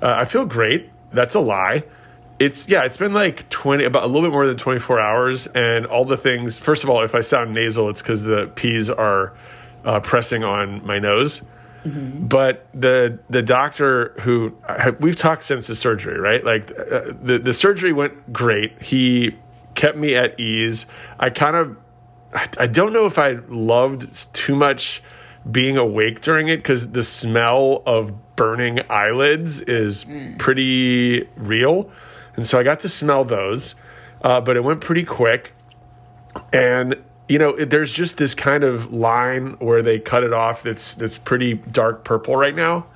Uh, 0.00 0.14
I 0.18 0.24
feel 0.24 0.46
great. 0.46 0.90
That's 1.12 1.34
a 1.34 1.40
lie. 1.40 1.84
It's 2.38 2.68
yeah. 2.68 2.84
It's 2.84 2.96
been 2.96 3.12
like 3.12 3.48
twenty, 3.50 3.84
about 3.84 4.04
a 4.04 4.06
little 4.06 4.22
bit 4.22 4.32
more 4.32 4.46
than 4.46 4.56
twenty 4.56 4.78
four 4.80 5.00
hours, 5.00 5.46
and 5.48 5.86
all 5.86 6.04
the 6.04 6.16
things. 6.16 6.56
First 6.56 6.84
of 6.84 6.90
all, 6.90 7.02
if 7.02 7.14
I 7.14 7.20
sound 7.20 7.52
nasal, 7.52 7.88
it's 7.90 8.02
because 8.02 8.22
the 8.22 8.46
peas 8.54 8.88
are 8.88 9.34
uh, 9.84 10.00
pressing 10.00 10.44
on 10.44 10.84
my 10.86 10.98
nose. 10.98 11.42
But 11.84 12.66
the 12.74 13.18
the 13.30 13.40
doctor 13.42 14.14
who 14.20 14.54
we've 15.00 15.16
talked 15.16 15.42
since 15.42 15.68
the 15.68 15.74
surgery, 15.74 16.18
right? 16.18 16.44
Like 16.44 16.70
uh, 16.70 17.12
the 17.22 17.40
the 17.42 17.54
surgery 17.54 17.92
went 17.92 18.32
great. 18.32 18.82
He 18.82 19.36
kept 19.74 19.96
me 19.96 20.14
at 20.14 20.38
ease. 20.38 20.86
I 21.18 21.30
kind 21.30 21.56
of 21.56 21.76
I, 22.34 22.48
I 22.60 22.66
don't 22.66 22.92
know 22.92 23.06
if 23.06 23.18
I 23.18 23.38
loved 23.48 24.34
too 24.34 24.54
much 24.54 25.02
being 25.50 25.76
awake 25.78 26.20
during 26.20 26.48
it 26.48 26.58
because 26.58 26.88
the 26.90 27.02
smell 27.02 27.82
of 27.86 28.36
burning 28.36 28.80
eyelids 28.90 29.60
is 29.62 30.04
pretty 30.36 31.26
real. 31.36 31.90
And 32.38 32.46
so 32.46 32.56
I 32.56 32.62
got 32.62 32.78
to 32.80 32.88
smell 32.88 33.24
those, 33.24 33.74
uh, 34.22 34.40
but 34.40 34.56
it 34.56 34.62
went 34.62 34.80
pretty 34.80 35.02
quick. 35.02 35.54
And 36.52 37.02
you 37.28 37.36
know, 37.36 37.48
it, 37.56 37.68
there's 37.68 37.92
just 37.92 38.16
this 38.16 38.32
kind 38.36 38.62
of 38.62 38.92
line 38.92 39.56
where 39.58 39.82
they 39.82 39.98
cut 39.98 40.22
it 40.22 40.32
off 40.32 40.62
that's 40.62 40.94
that's 40.94 41.18
pretty 41.18 41.54
dark 41.54 42.04
purple 42.04 42.36
right 42.36 42.54
now. 42.54 42.86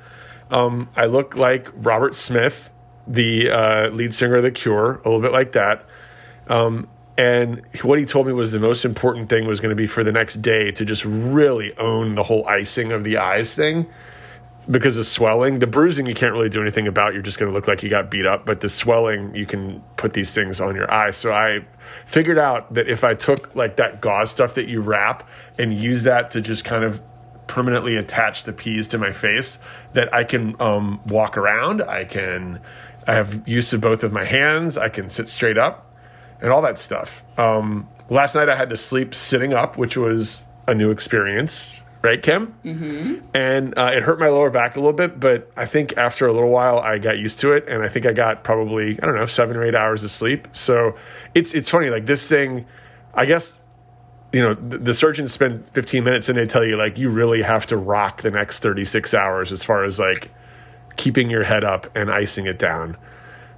Um, 0.49 0.91
I 0.95 1.07
look 1.07 1.35
like 1.35 1.69
Robert 1.75 2.15
Smith, 2.15 2.71
the 3.09 3.51
uh, 3.51 3.89
lead 3.89 4.15
singer 4.15 4.37
of 4.37 4.45
The 4.45 4.53
Cure, 4.53 5.01
a 5.05 5.09
little 5.09 5.21
bit 5.21 5.33
like 5.33 5.51
that. 5.53 5.87
Um, 6.47 6.87
and 7.19 7.63
what 7.83 7.99
he 7.99 8.05
told 8.05 8.29
me 8.29 8.33
was 8.33 8.53
the 8.53 8.61
most 8.61 8.85
important 8.85 9.29
thing 9.29 9.49
was 9.49 9.59
going 9.59 9.71
to 9.71 9.77
be 9.77 9.89
for 9.89 10.05
the 10.05 10.13
next 10.13 10.37
day 10.37 10.71
to 10.71 10.85
just 10.85 11.05
really 11.05 11.77
own 11.79 12.15
the 12.15 12.23
whole 12.23 12.47
icing 12.47 12.93
of 12.93 13.03
the 13.03 13.17
eyes 13.17 13.57
thing 13.57 13.89
because 14.71 14.97
of 14.97 15.07
swelling. 15.07 15.59
The 15.59 15.67
bruising 15.67 16.07
you 16.07 16.15
can't 16.15 16.33
really 16.33 16.49
do 16.49 16.61
anything 16.61 16.87
about. 16.87 17.15
You're 17.15 17.23
just 17.23 17.39
going 17.39 17.51
to 17.51 17.55
look 17.55 17.67
like 17.67 17.83
you 17.83 17.91
got 17.91 18.11
beat 18.11 18.27
up. 18.27 18.47
But 18.47 18.61
the 18.61 18.69
swelling, 18.69 19.35
you 19.35 19.47
can 19.47 19.83
put 19.97 20.13
these 20.13 20.33
things 20.35 20.61
on 20.61 20.75
your 20.75 20.91
eyes. 20.91 21.17
So 21.17 21.33
I 21.33 21.65
figured 22.07 22.39
out 22.39 22.73
that 22.75 22.89
if 22.89 23.05
I 23.05 23.15
took 23.15 23.55
like 23.55 23.77
that 23.77 24.01
gauze 24.01 24.31
stuff 24.31 24.55
that 24.55 24.69
you 24.69 24.81
wrap 24.81 25.29
and 25.59 25.75
use 25.75 26.05
that 26.05 26.31
to 26.33 26.41
just 26.41 26.65
kind 26.65 26.85
of 26.85 27.03
permanently 27.47 27.97
attach 27.97 28.45
the 28.45 28.53
peas 28.53 28.89
to 28.89 28.99
my 28.99 29.13
face, 29.13 29.59
that 29.95 30.13
I 30.15 30.25
can 30.25 30.61
um, 30.61 31.01
walk 31.07 31.37
around. 31.37 31.83
I 31.83 32.05
can. 32.05 32.61
I 33.07 33.15
have 33.15 33.49
use 33.49 33.73
of 33.73 33.81
both 33.81 34.05
of 34.05 34.13
my 34.13 34.25
hands. 34.25 34.77
I 34.79 34.89
can 34.89 35.09
sit 35.09 35.29
straight 35.29 35.59
up 35.59 35.93
and 36.41 36.53
all 36.53 36.63
that 36.63 36.79
stuff. 36.79 37.25
Um, 37.39 37.89
last 38.09 38.35
night 38.35 38.49
I 38.49 38.57
had 38.57 38.71
to 38.71 38.77
sleep 38.77 39.15
sitting 39.15 39.53
up, 39.55 39.77
which 39.77 39.97
was 39.97 40.47
a 40.69 40.75
new 40.75 40.91
experience, 40.91 41.73
right, 42.03 42.23
Kim? 42.23 42.55
Mm-hmm. 42.65 43.27
And 43.35 43.79
uh, 43.79 43.91
it 43.95 44.03
hurt 44.03 44.19
my 44.19 44.29
lower 44.29 44.51
back 44.51 44.77
a 44.77 44.81
little 44.81 44.93
bit, 44.93 45.19
but 45.19 45.51
I 45.57 45.67
think 45.67 45.97
after 45.97 46.27
a 46.27 46.33
little 46.33 46.51
while 46.51 46.79
I 46.79 46.99
got 46.99 47.19
used 47.19 47.39
to 47.41 47.53
it, 47.53 47.65
and 47.69 47.83
I 47.83 47.89
think 47.89 48.07
I 48.07 48.13
got 48.13 48.45
probably 48.45 49.01
I 49.03 49.07
don't 49.07 49.15
know 49.15 49.27
seven 49.27 49.57
or 49.57 49.65
eight 49.65 49.75
hours 49.75 50.05
of 50.05 50.11
sleep. 50.11 50.49
So 50.53 50.97
it's 51.35 51.55
it's 51.55 51.71
funny, 51.71 51.91
like 51.91 52.07
this 52.07 52.29
thing, 52.29 52.67
I 53.15 53.27
guess. 53.27 53.59
You 54.33 54.41
know, 54.41 54.55
the, 54.55 54.79
the 54.79 54.95
surgeons 54.95 55.31
spend 55.31 55.69
15 55.73 56.03
minutes 56.03 56.31
and 56.31 56.39
they 56.39 56.47
tell 56.47 56.65
you, 56.65 56.79
like, 56.79 56.97
you 56.97 57.11
really 57.11 57.43
have 57.43 57.67
to 57.67 57.77
rock 57.77 58.23
the 58.23 58.31
next 58.31 58.61
36 58.61 59.13
hours 59.13 59.53
as 59.53 59.63
far 59.63 59.85
as 59.85 59.99
like 59.99 60.31
keeping 60.97 61.29
your 61.29 61.45
head 61.45 61.65
up 61.65 61.95
and 61.95 62.11
icing 62.11 62.47
it 62.47 62.59
down. 62.59 62.97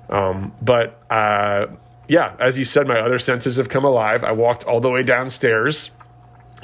Um, 0.08 0.52
but 0.60 1.00
uh, 1.10 1.66
yeah, 2.08 2.34
as 2.40 2.58
you 2.58 2.64
said, 2.64 2.88
my 2.88 2.98
other 2.98 3.20
senses 3.20 3.56
have 3.56 3.68
come 3.68 3.84
alive. 3.84 4.24
I 4.24 4.32
walked 4.32 4.64
all 4.64 4.80
the 4.80 4.90
way 4.90 5.02
downstairs, 5.02 5.90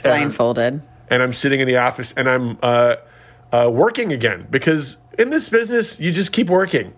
Blindfolded. 0.03 0.83
And 1.11 1.23
I'm 1.23 1.33
sitting 1.33 1.61
in 1.61 1.67
the 1.67 1.77
office, 1.77 2.13
and 2.17 2.29
I'm 2.29 2.59
uh, 2.63 2.97
uh, 3.53 3.69
working 3.71 4.13
again 4.13 4.47
because 4.49 4.97
in 5.19 5.31
this 5.31 5.49
business, 5.49 6.01
you 6.01 6.13
just 6.13 6.33
keep 6.33 6.49
working. 6.49 6.95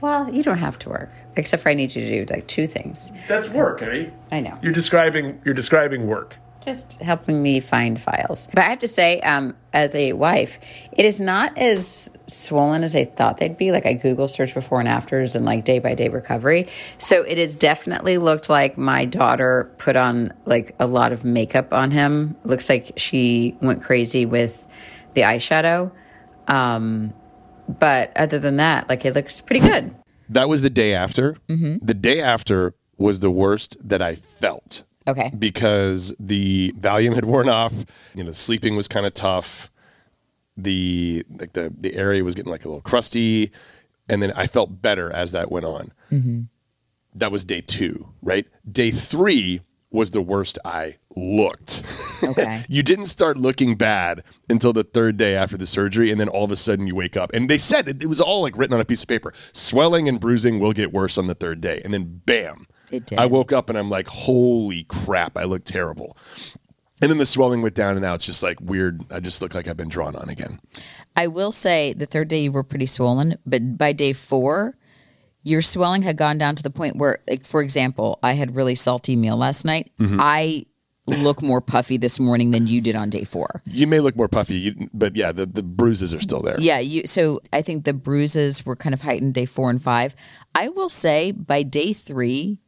Well, 0.00 0.32
you 0.32 0.42
don't 0.42 0.58
have 0.58 0.78
to 0.80 0.88
work, 0.88 1.10
except 1.36 1.62
for 1.62 1.68
I 1.68 1.74
need 1.74 1.94
you 1.94 2.02
to 2.02 2.24
do 2.24 2.32
like 2.34 2.46
two 2.46 2.66
things. 2.66 3.12
That's 3.28 3.48
work, 3.50 3.80
honey. 3.80 4.10
I 4.32 4.40
know. 4.40 4.58
You're 4.62 4.72
describing. 4.72 5.42
You're 5.44 5.54
describing 5.54 6.06
work. 6.06 6.36
Just 6.64 6.94
helping 6.94 7.42
me 7.42 7.60
find 7.60 8.00
files. 8.00 8.48
But 8.52 8.58
I 8.60 8.68
have 8.68 8.80
to 8.80 8.88
say, 8.88 9.20
um, 9.20 9.56
as 9.72 9.94
a 9.94 10.12
wife, 10.12 10.58
it 10.92 11.04
is 11.04 11.20
not 11.20 11.56
as 11.56 12.10
swollen 12.26 12.82
as 12.82 12.94
I 12.94 13.04
thought 13.04 13.38
they'd 13.38 13.56
be. 13.56 13.72
Like 13.72 13.86
I 13.86 13.94
Google 13.94 14.28
search 14.28 14.54
before 14.54 14.80
and 14.80 14.88
afters 14.88 15.36
and 15.36 15.44
like 15.44 15.64
day 15.64 15.78
by 15.78 15.94
day 15.94 16.08
recovery. 16.08 16.68
So 16.98 17.22
it 17.22 17.38
has 17.38 17.54
definitely 17.54 18.18
looked 18.18 18.50
like 18.50 18.76
my 18.76 19.04
daughter 19.04 19.72
put 19.78 19.96
on 19.96 20.32
like 20.44 20.74
a 20.78 20.86
lot 20.86 21.12
of 21.12 21.24
makeup 21.24 21.72
on 21.72 21.90
him. 21.90 22.36
Looks 22.44 22.68
like 22.68 22.92
she 22.96 23.56
went 23.60 23.82
crazy 23.82 24.26
with 24.26 24.66
the 25.14 25.22
eyeshadow. 25.22 25.92
Um, 26.46 27.14
but 27.68 28.12
other 28.16 28.38
than 28.38 28.56
that, 28.56 28.88
like 28.88 29.04
it 29.04 29.14
looks 29.14 29.40
pretty 29.40 29.66
good. 29.66 29.94
That 30.28 30.48
was 30.48 30.62
the 30.62 30.70
day 30.70 30.94
after. 30.94 31.36
The 31.82 31.94
day 31.94 32.20
after 32.20 32.74
was 32.96 33.20
the 33.20 33.30
worst 33.30 33.76
that 33.80 34.02
I 34.02 34.14
felt. 34.14 34.84
Okay. 35.10 35.30
because 35.38 36.14
the 36.18 36.72
Valium 36.78 37.14
had 37.14 37.24
worn 37.24 37.48
off. 37.48 37.72
You 38.14 38.24
know, 38.24 38.32
sleeping 38.32 38.76
was 38.76 38.88
kind 38.88 39.06
of 39.06 39.14
tough. 39.14 39.70
The 40.56 41.24
like 41.38 41.52
the 41.52 41.72
the 41.78 41.94
area 41.94 42.22
was 42.22 42.34
getting 42.34 42.52
like 42.52 42.64
a 42.64 42.68
little 42.68 42.82
crusty, 42.82 43.50
and 44.08 44.22
then 44.22 44.32
I 44.32 44.46
felt 44.46 44.82
better 44.82 45.10
as 45.10 45.32
that 45.32 45.50
went 45.50 45.64
on. 45.64 45.92
Mm-hmm. 46.10 46.40
That 47.14 47.32
was 47.32 47.44
day 47.44 47.60
two, 47.60 48.08
right? 48.22 48.46
Day 48.70 48.90
three 48.90 49.62
was 49.90 50.12
the 50.12 50.22
worst 50.22 50.58
I 50.64 50.96
looked. 51.16 51.82
Okay. 52.22 52.64
you 52.68 52.82
didn't 52.82 53.06
start 53.06 53.36
looking 53.36 53.74
bad 53.74 54.22
until 54.48 54.72
the 54.72 54.84
third 54.84 55.16
day 55.16 55.34
after 55.34 55.56
the 55.56 55.66
surgery, 55.66 56.10
and 56.10 56.20
then 56.20 56.28
all 56.28 56.44
of 56.44 56.50
a 56.50 56.56
sudden 56.56 56.86
you 56.86 56.94
wake 56.94 57.16
up. 57.16 57.30
And 57.34 57.50
they 57.50 57.58
said 57.58 57.88
it, 57.88 58.02
it 58.02 58.06
was 58.06 58.20
all 58.20 58.42
like 58.42 58.56
written 58.56 58.74
on 58.74 58.80
a 58.80 58.84
piece 58.84 59.02
of 59.02 59.08
paper. 59.08 59.32
Swelling 59.52 60.08
and 60.08 60.20
bruising 60.20 60.60
will 60.60 60.72
get 60.72 60.92
worse 60.92 61.18
on 61.18 61.26
the 61.26 61.34
third 61.34 61.60
day, 61.60 61.80
and 61.84 61.92
then 61.92 62.20
bam, 62.24 62.66
It 62.90 63.06
did. 63.06 63.18
I 63.18 63.26
woke 63.26 63.52
up 63.52 63.68
and 63.68 63.78
I'm 63.78 63.90
like, 63.90 64.08
holy 64.08 64.84
crap, 64.84 65.36
I 65.36 65.44
look 65.44 65.64
terrible. 65.64 66.16
And 67.02 67.10
then 67.10 67.18
the 67.18 67.24
swelling 67.24 67.62
went 67.62 67.74
down, 67.74 67.92
and 67.92 68.02
now 68.02 68.12
it's 68.12 68.26
just 68.26 68.42
like 68.42 68.60
weird. 68.60 69.02
I 69.10 69.20
just 69.20 69.40
look 69.40 69.54
like 69.54 69.66
I've 69.66 69.76
been 69.76 69.88
drawn 69.88 70.14
on 70.16 70.28
again. 70.28 70.60
I 71.16 71.28
will 71.28 71.50
say 71.50 71.94
the 71.94 72.04
third 72.04 72.28
day 72.28 72.42
you 72.42 72.52
were 72.52 72.62
pretty 72.62 72.84
swollen, 72.84 73.38
but 73.46 73.78
by 73.78 73.94
day 73.94 74.12
four, 74.12 74.76
your 75.42 75.62
swelling 75.62 76.02
had 76.02 76.18
gone 76.18 76.36
down 76.36 76.56
to 76.56 76.62
the 76.62 76.70
point 76.70 76.96
where, 76.96 77.20
like, 77.26 77.46
for 77.46 77.62
example, 77.62 78.18
I 78.22 78.32
had 78.32 78.54
really 78.54 78.74
salty 78.74 79.16
meal 79.16 79.38
last 79.38 79.64
night. 79.64 79.90
Mm-hmm. 79.98 80.18
I 80.20 80.66
look 81.06 81.40
more 81.40 81.62
puffy 81.62 81.96
this 81.96 82.20
morning 82.20 82.50
than 82.50 82.66
you 82.66 82.82
did 82.82 82.94
on 82.94 83.08
day 83.08 83.24
four. 83.24 83.62
You 83.64 83.86
may 83.86 84.00
look 84.00 84.14
more 84.14 84.28
puffy, 84.28 84.54
you, 84.56 84.90
but 84.92 85.16
yeah, 85.16 85.32
the, 85.32 85.46
the 85.46 85.62
bruises 85.62 86.12
are 86.12 86.20
still 86.20 86.42
there. 86.42 86.56
Yeah, 86.58 86.80
you. 86.80 87.06
So 87.06 87.40
I 87.52 87.62
think 87.62 87.84
the 87.84 87.94
bruises 87.94 88.66
were 88.66 88.76
kind 88.76 88.92
of 88.92 89.00
heightened 89.00 89.32
day 89.32 89.46
four 89.46 89.70
and 89.70 89.82
five. 89.82 90.14
I 90.54 90.68
will 90.68 90.90
say 90.90 91.32
by 91.32 91.62
day 91.62 91.94
three, 91.94 92.58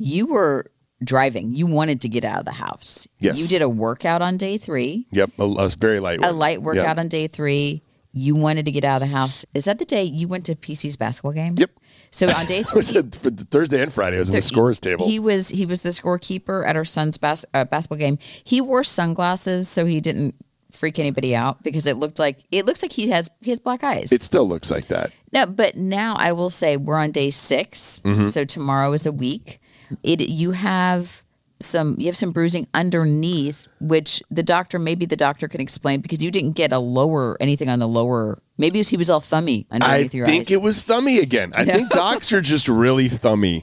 you 0.00 0.26
were 0.26 0.70
driving. 1.04 1.54
You 1.54 1.66
wanted 1.66 2.00
to 2.02 2.08
get 2.08 2.24
out 2.24 2.40
of 2.40 2.44
the 2.44 2.52
house. 2.52 3.06
Yes. 3.18 3.38
You 3.40 3.46
did 3.48 3.62
a 3.62 3.68
workout 3.68 4.20
on 4.22 4.36
day 4.36 4.58
three, 4.58 5.06
Yep. 5.12 5.30
A, 5.38 5.44
a 5.44 5.68
very 5.70 6.00
light. 6.00 6.18
a 6.18 6.28
one. 6.28 6.36
light 6.38 6.62
workout 6.62 6.84
Yep. 6.84 6.98
on 6.98 7.08
day 7.08 7.26
three. 7.26 7.82
You 8.12 8.34
wanted 8.34 8.64
to 8.64 8.72
get 8.72 8.82
out 8.82 9.00
of 9.02 9.08
the 9.08 9.14
house. 9.14 9.44
Is 9.54 9.66
that 9.66 9.78
the 9.78 9.84
day 9.84 10.02
you 10.02 10.26
went 10.26 10.44
to 10.46 10.56
PC's 10.56 10.96
basketball 10.96 11.32
game? 11.32 11.54
Yep. 11.56 11.70
So 12.10 12.28
on 12.28 12.44
day 12.46 12.62
three, 12.64 12.76
was 12.76 12.94
at, 12.96 13.14
for 13.14 13.30
Thursday 13.30 13.80
and 13.80 13.92
Friday. 13.92 14.16
I 14.16 14.18
was 14.18 14.30
on 14.30 14.36
the 14.36 14.42
scores 14.42 14.80
table. 14.80 15.06
He 15.06 15.18
was 15.20 15.48
he 15.48 15.64
was 15.64 15.82
the 15.82 15.90
scorekeeper 15.90 16.66
at 16.66 16.74
our 16.76 16.84
son's 16.84 17.18
bas- 17.18 17.44
uh, 17.54 17.64
basketball 17.66 17.98
game. 17.98 18.18
He 18.42 18.60
wore 18.60 18.82
sunglasses 18.84 19.68
so 19.68 19.86
he 19.86 20.00
didn't 20.00 20.34
freak 20.72 20.98
anybody 20.98 21.34
out 21.36 21.62
because 21.62 21.86
it 21.86 21.96
looked 21.96 22.18
like 22.18 22.44
it 22.50 22.66
looks 22.66 22.82
like 22.82 22.92
he 22.92 23.10
has 23.10 23.30
he 23.40 23.50
has 23.50 23.60
black 23.60 23.82
eyes. 23.84 24.10
it 24.12 24.22
still 24.22 24.46
looks 24.48 24.70
like 24.70 24.88
that. 24.88 25.12
no, 25.32 25.46
but 25.46 25.76
now 25.76 26.14
I 26.18 26.32
will 26.32 26.50
say 26.50 26.76
we're 26.76 26.96
on 26.98 27.10
day 27.12 27.30
6 27.30 28.02
Mm-hmm. 28.04 28.26
so 28.26 28.44
tomorrow 28.44 28.92
is 28.92 29.06
a 29.06 29.12
week. 29.12 29.60
It 30.02 30.28
you 30.28 30.52
have 30.52 31.22
some 31.60 31.96
you 31.98 32.06
have 32.06 32.16
some 32.16 32.32
bruising 32.32 32.66
underneath, 32.74 33.68
which 33.80 34.22
the 34.30 34.42
doctor 34.42 34.78
maybe 34.78 35.06
the 35.06 35.16
doctor 35.16 35.46
can 35.46 35.60
explain 35.60 36.00
because 36.00 36.22
you 36.22 36.30
didn't 36.30 36.52
get 36.52 36.72
a 36.72 36.78
lower 36.78 37.36
anything 37.40 37.68
on 37.68 37.78
the 37.78 37.88
lower. 37.88 38.38
Maybe 38.58 38.78
was, 38.78 38.88
he 38.88 38.96
was 38.96 39.08
all 39.08 39.20
thummy 39.20 39.66
I 39.70 39.76
underneath 39.76 40.14
your 40.14 40.26
think 40.26 40.48
eyes. 40.48 40.50
it 40.50 40.60
was 40.60 40.82
thummy 40.82 41.18
again. 41.18 41.52
I 41.54 41.64
think 41.64 41.88
docs 41.92 42.32
are 42.32 42.42
just 42.42 42.68
really 42.68 43.08
thummy 43.08 43.62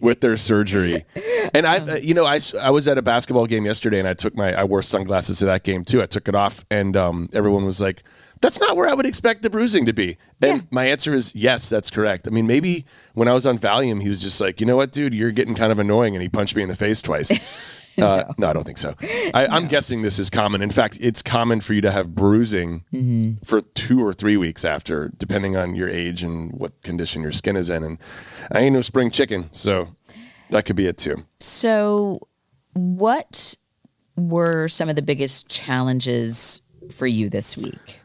with 0.00 0.20
their 0.20 0.36
surgery. 0.36 1.04
And 1.54 1.66
I, 1.66 1.96
you 1.96 2.14
know, 2.14 2.24
I 2.26 2.40
I 2.60 2.70
was 2.70 2.88
at 2.88 2.98
a 2.98 3.02
basketball 3.02 3.46
game 3.46 3.64
yesterday, 3.64 3.98
and 3.98 4.08
I 4.08 4.14
took 4.14 4.34
my 4.34 4.54
I 4.54 4.64
wore 4.64 4.82
sunglasses 4.82 5.38
to 5.38 5.46
that 5.46 5.62
game 5.62 5.84
too. 5.84 6.02
I 6.02 6.06
took 6.06 6.28
it 6.28 6.34
off, 6.34 6.64
and 6.70 6.96
um, 6.96 7.28
everyone 7.32 7.64
was 7.64 7.80
like, 7.80 8.02
"That's 8.40 8.60
not 8.60 8.76
where 8.76 8.88
I 8.88 8.94
would 8.94 9.06
expect 9.06 9.42
the 9.42 9.50
bruising 9.50 9.86
to 9.86 9.92
be." 9.92 10.16
And 10.42 10.56
Yeah. 10.58 10.62
my 10.70 10.84
answer 10.86 11.14
is 11.14 11.34
yes, 11.34 11.68
that's 11.68 11.90
correct. 11.90 12.26
I 12.26 12.30
mean, 12.30 12.46
maybe 12.46 12.84
when 13.14 13.28
I 13.28 13.32
was 13.32 13.46
on 13.46 13.58
Valium, 13.58 14.02
he 14.02 14.08
was 14.08 14.20
just 14.22 14.40
like, 14.40 14.60
"You 14.60 14.66
know 14.66 14.76
what, 14.76 14.92
dude, 14.92 15.14
you're 15.14 15.32
getting 15.32 15.54
kind 15.54 15.72
of 15.72 15.78
annoying," 15.78 16.14
and 16.14 16.22
he 16.22 16.28
punched 16.28 16.54
me 16.56 16.62
in 16.62 16.68
the 16.68 16.76
face 16.76 17.00
twice. 17.02 17.32
Uh, 17.98 18.30
no. 18.36 18.50
I 18.50 18.52
don't 18.52 18.64
think 18.64 18.76
so. 18.76 18.94
I, 19.32 19.46
I'm 19.46 19.68
guessing 19.68 20.02
this 20.02 20.18
is 20.18 20.28
common. 20.28 20.60
In 20.60 20.68
fact, 20.70 20.98
it's 21.00 21.22
common 21.22 21.62
for 21.62 21.72
you 21.72 21.80
to 21.80 21.90
have 21.90 22.14
bruising 22.14 22.84
Mm-hmm. 22.92 23.42
for 23.42 23.62
two 23.62 24.04
or 24.04 24.12
three 24.12 24.36
weeks 24.36 24.66
after, 24.66 25.10
depending 25.16 25.56
on 25.56 25.74
your 25.74 25.88
age 25.88 26.22
and 26.22 26.52
what 26.52 26.82
condition 26.82 27.22
your 27.22 27.32
skin 27.32 27.56
is 27.56 27.70
in. 27.70 27.82
And 27.82 27.96
I 28.52 28.58
ain't 28.58 28.74
no 28.74 28.82
spring 28.82 29.10
chicken, 29.10 29.48
so 29.50 29.88
that 30.50 30.66
could 30.66 30.76
be 30.76 30.86
it 30.86 30.98
too. 30.98 31.24
So, 31.40 32.20
what 32.74 33.54
were 34.14 34.68
some 34.68 34.90
of 34.90 34.96
the 34.96 35.00
biggest 35.00 35.48
challenges 35.48 36.60
for 36.92 37.06
you 37.06 37.30
this 37.30 37.56
week? 37.56 37.98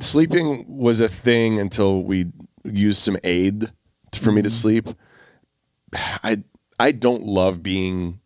Sleeping 0.00 0.64
was 0.68 1.00
a 1.00 1.08
thing 1.08 1.58
until 1.58 2.02
we 2.02 2.26
used 2.64 2.98
some 2.98 3.16
aid 3.24 3.72
for 4.14 4.32
me 4.32 4.42
to 4.42 4.50
sleep. 4.50 4.88
I 5.94 6.42
I 6.78 6.92
don't 6.92 7.22
love 7.22 7.62
being 7.62 8.20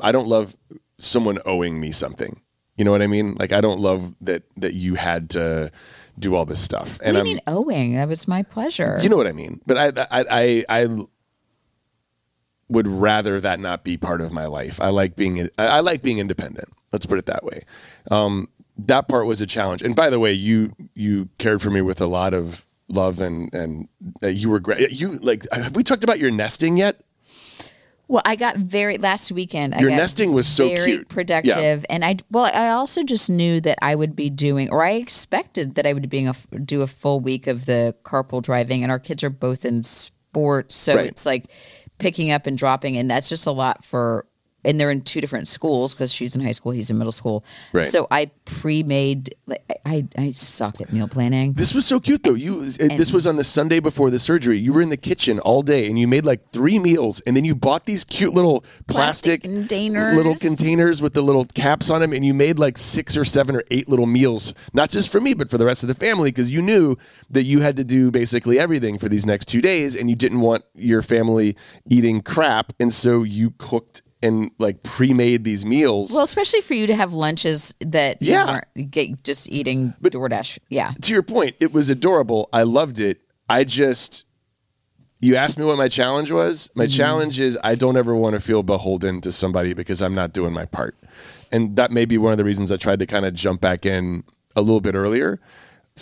I 0.00 0.12
don't 0.12 0.28
love 0.28 0.56
someone 0.98 1.38
owing 1.44 1.80
me 1.80 1.92
something. 1.92 2.40
You 2.76 2.84
know 2.84 2.90
what 2.90 3.02
I 3.02 3.06
mean? 3.06 3.34
Like 3.38 3.52
I 3.52 3.60
don't 3.60 3.80
love 3.80 4.14
that 4.22 4.44
that 4.56 4.74
you 4.74 4.94
had 4.94 5.30
to 5.30 5.70
do 6.18 6.34
all 6.34 6.44
this 6.44 6.60
stuff. 6.60 6.98
And 7.02 7.16
I'm 7.16 7.24
mean 7.24 7.40
owing? 7.46 7.94
That 7.94 8.08
was 8.08 8.28
my 8.28 8.42
pleasure. 8.42 8.98
You 9.02 9.08
know 9.08 9.16
what 9.16 9.26
I 9.26 9.32
mean? 9.32 9.60
But 9.66 9.98
I, 9.98 10.06
I, 10.10 10.24
I, 10.30 10.64
I 10.82 11.06
would 12.68 12.88
rather 12.88 13.40
that 13.40 13.60
not 13.60 13.84
be 13.84 13.96
part 13.96 14.20
of 14.20 14.32
my 14.32 14.46
life. 14.46 14.80
I 14.80 14.88
like 14.88 15.16
being, 15.16 15.48
I 15.58 15.66
I 15.66 15.80
like 15.80 16.02
being 16.02 16.18
independent. 16.18 16.68
Let's 16.92 17.06
put 17.06 17.18
it 17.18 17.26
that 17.26 17.44
way. 17.44 17.64
Um, 18.10 18.48
that 18.78 19.08
part 19.08 19.26
was 19.26 19.40
a 19.40 19.46
challenge. 19.46 19.82
And 19.82 19.94
by 19.94 20.10
the 20.10 20.18
way, 20.18 20.32
you, 20.32 20.74
you 20.94 21.28
cared 21.38 21.62
for 21.62 21.70
me 21.70 21.80
with 21.80 22.00
a 22.00 22.06
lot 22.06 22.34
of 22.34 22.66
love 22.88 23.20
and, 23.20 23.52
and 23.54 23.88
uh, 24.22 24.28
you 24.28 24.50
were 24.50 24.60
great. 24.60 24.92
You 24.92 25.12
like, 25.18 25.46
have 25.52 25.76
we 25.76 25.82
talked 25.82 26.04
about 26.04 26.18
your 26.18 26.30
nesting 26.30 26.76
yet? 26.76 27.00
well, 28.08 28.22
I 28.26 28.36
got 28.36 28.56
very 28.56 28.98
last 28.98 29.32
weekend. 29.32 29.74
Your 29.80 29.88
nesting 29.88 30.34
was 30.34 30.46
so 30.46 30.68
very 30.68 30.96
cute. 30.96 31.08
productive, 31.08 31.86
and 31.88 32.04
I 32.04 32.16
well, 32.30 32.44
I 32.52 32.68
also 32.70 33.02
just 33.04 33.30
knew 33.30 33.58
that 33.62 33.78
I 33.80 33.94
would 33.94 34.14
be 34.14 34.28
doing, 34.28 34.68
or 34.70 34.84
I 34.84 34.92
expected 34.92 35.76
that 35.76 35.86
I 35.86 35.94
would 35.94 36.02
be 36.02 36.08
doing 36.08 36.28
a, 36.28 36.58
do 36.58 36.82
a 36.82 36.86
full 36.86 37.20
week 37.20 37.46
of 37.46 37.64
the 37.64 37.96
carpool 38.04 38.42
driving, 38.42 38.82
and 38.82 38.92
our 38.92 38.98
kids 38.98 39.24
are 39.24 39.30
both 39.30 39.64
in 39.64 39.82
sports, 39.82 40.74
so 40.74 40.96
Right. 40.96 41.06
it's 41.06 41.24
like 41.24 41.46
picking 41.98 42.30
up 42.30 42.46
and 42.46 42.58
dropping, 42.58 42.98
and 42.98 43.10
that's 43.10 43.30
just 43.30 43.46
a 43.46 43.52
lot 43.52 43.82
for. 43.82 44.26
And 44.64 44.78
they're 44.78 44.90
in 44.90 45.02
two 45.02 45.20
different 45.20 45.48
schools 45.48 45.92
because 45.94 46.12
she's 46.12 46.36
in 46.36 46.42
high 46.42 46.52
school, 46.52 46.72
he's 46.72 46.90
in 46.90 46.98
middle 46.98 47.12
school. 47.12 47.44
Right. 47.72 47.84
So 47.84 48.06
I 48.10 48.30
pre-made. 48.44 49.34
Like, 49.46 49.62
I 49.84 50.06
I 50.16 50.30
suck 50.30 50.80
at 50.80 50.92
meal 50.92 51.08
planning. 51.08 51.54
This 51.54 51.74
was 51.74 51.84
so 51.84 51.98
cute 51.98 52.22
though. 52.22 52.34
You 52.34 52.60
uh, 52.80 52.96
this 52.96 53.12
was 53.12 53.26
on 53.26 53.36
the 53.36 53.44
Sunday 53.44 53.80
before 53.80 54.10
the 54.10 54.18
surgery. 54.18 54.58
You 54.58 54.72
were 54.72 54.80
in 54.80 54.88
the 54.88 54.96
kitchen 54.96 55.40
all 55.40 55.62
day 55.62 55.88
and 55.88 55.98
you 55.98 56.06
made 56.06 56.24
like 56.24 56.48
three 56.50 56.78
meals 56.78 57.20
and 57.26 57.36
then 57.36 57.44
you 57.44 57.54
bought 57.54 57.86
these 57.86 58.04
cute 58.04 58.32
little 58.32 58.60
Plastic 58.86 59.42
plastic, 59.42 59.42
containers. 59.42 60.16
little 60.16 60.36
containers 60.36 61.02
with 61.02 61.14
the 61.14 61.22
little 61.22 61.44
caps 61.44 61.90
on 61.90 62.00
them 62.00 62.12
and 62.12 62.24
you 62.24 62.32
made 62.32 62.58
like 62.58 62.78
six 62.78 63.16
or 63.16 63.24
seven 63.24 63.56
or 63.56 63.64
eight 63.70 63.88
little 63.88 64.06
meals, 64.06 64.54
not 64.72 64.88
just 64.90 65.10
for 65.10 65.20
me 65.20 65.34
but 65.34 65.50
for 65.50 65.58
the 65.58 65.66
rest 65.66 65.82
of 65.82 65.88
the 65.88 65.94
family 65.94 66.30
because 66.30 66.50
you 66.50 66.62
knew 66.62 66.96
that 67.30 67.42
you 67.42 67.60
had 67.60 67.76
to 67.76 67.84
do 67.84 68.10
basically 68.10 68.58
everything 68.58 68.98
for 68.98 69.08
these 69.08 69.26
next 69.26 69.46
2 69.46 69.60
days 69.60 69.96
and 69.96 70.08
you 70.08 70.16
didn't 70.16 70.40
want 70.40 70.64
your 70.74 71.02
family 71.02 71.56
eating 71.88 72.22
crap 72.22 72.72
and 72.78 72.92
so 72.92 73.22
you 73.22 73.52
cooked 73.58 74.02
and 74.22 74.50
like 74.58 74.82
pre-made 74.82 75.44
these 75.44 75.64
meals. 75.64 76.12
Well, 76.12 76.22
especially 76.22 76.60
for 76.60 76.74
you 76.74 76.86
to 76.86 76.94
have 76.94 77.12
lunches 77.12 77.74
that 77.80 78.18
Yeah. 78.20 78.60
get, 78.90 79.24
just 79.24 79.48
eating 79.50 79.94
but 80.00 80.12
DoorDash. 80.12 80.58
Yeah. 80.68 80.92
to 81.02 81.12
your 81.12 81.22
point, 81.22 81.56
it 81.60 81.72
was 81.72 81.90
adorable. 81.90 82.48
I 82.52 82.62
loved 82.62 83.00
it. 83.00 83.20
I 83.48 83.64
just, 83.64 84.24
you 85.20 85.36
asked 85.36 85.58
me 85.58 85.64
what 85.64 85.76
my 85.76 85.88
challenge 85.88 86.30
was. 86.30 86.70
My 86.74 86.86
mm-hmm. 86.86 86.96
challenge 86.96 87.40
is 87.40 87.58
I 87.62 87.74
don't 87.74 87.96
ever 87.96 88.14
want 88.14 88.34
to 88.34 88.40
feel 88.40 88.62
beholden 88.62 89.20
to 89.22 89.32
somebody 89.32 89.74
because 89.74 90.00
I'm 90.00 90.14
not 90.14 90.32
doing 90.32 90.52
my 90.52 90.64
part. 90.64 90.96
And 91.50 91.76
that 91.76 91.90
may 91.90 92.04
be 92.04 92.16
one 92.16 92.32
of 92.32 92.38
the 92.38 92.44
reasons 92.44 92.72
I 92.72 92.76
tried 92.76 92.98
to 93.00 93.06
kind 93.06 93.26
of 93.26 93.34
jump 93.34 93.60
back 93.60 93.84
in 93.84 94.24
a 94.56 94.60
little 94.60 94.80
bit 94.80 94.94
earlier. 94.94 95.40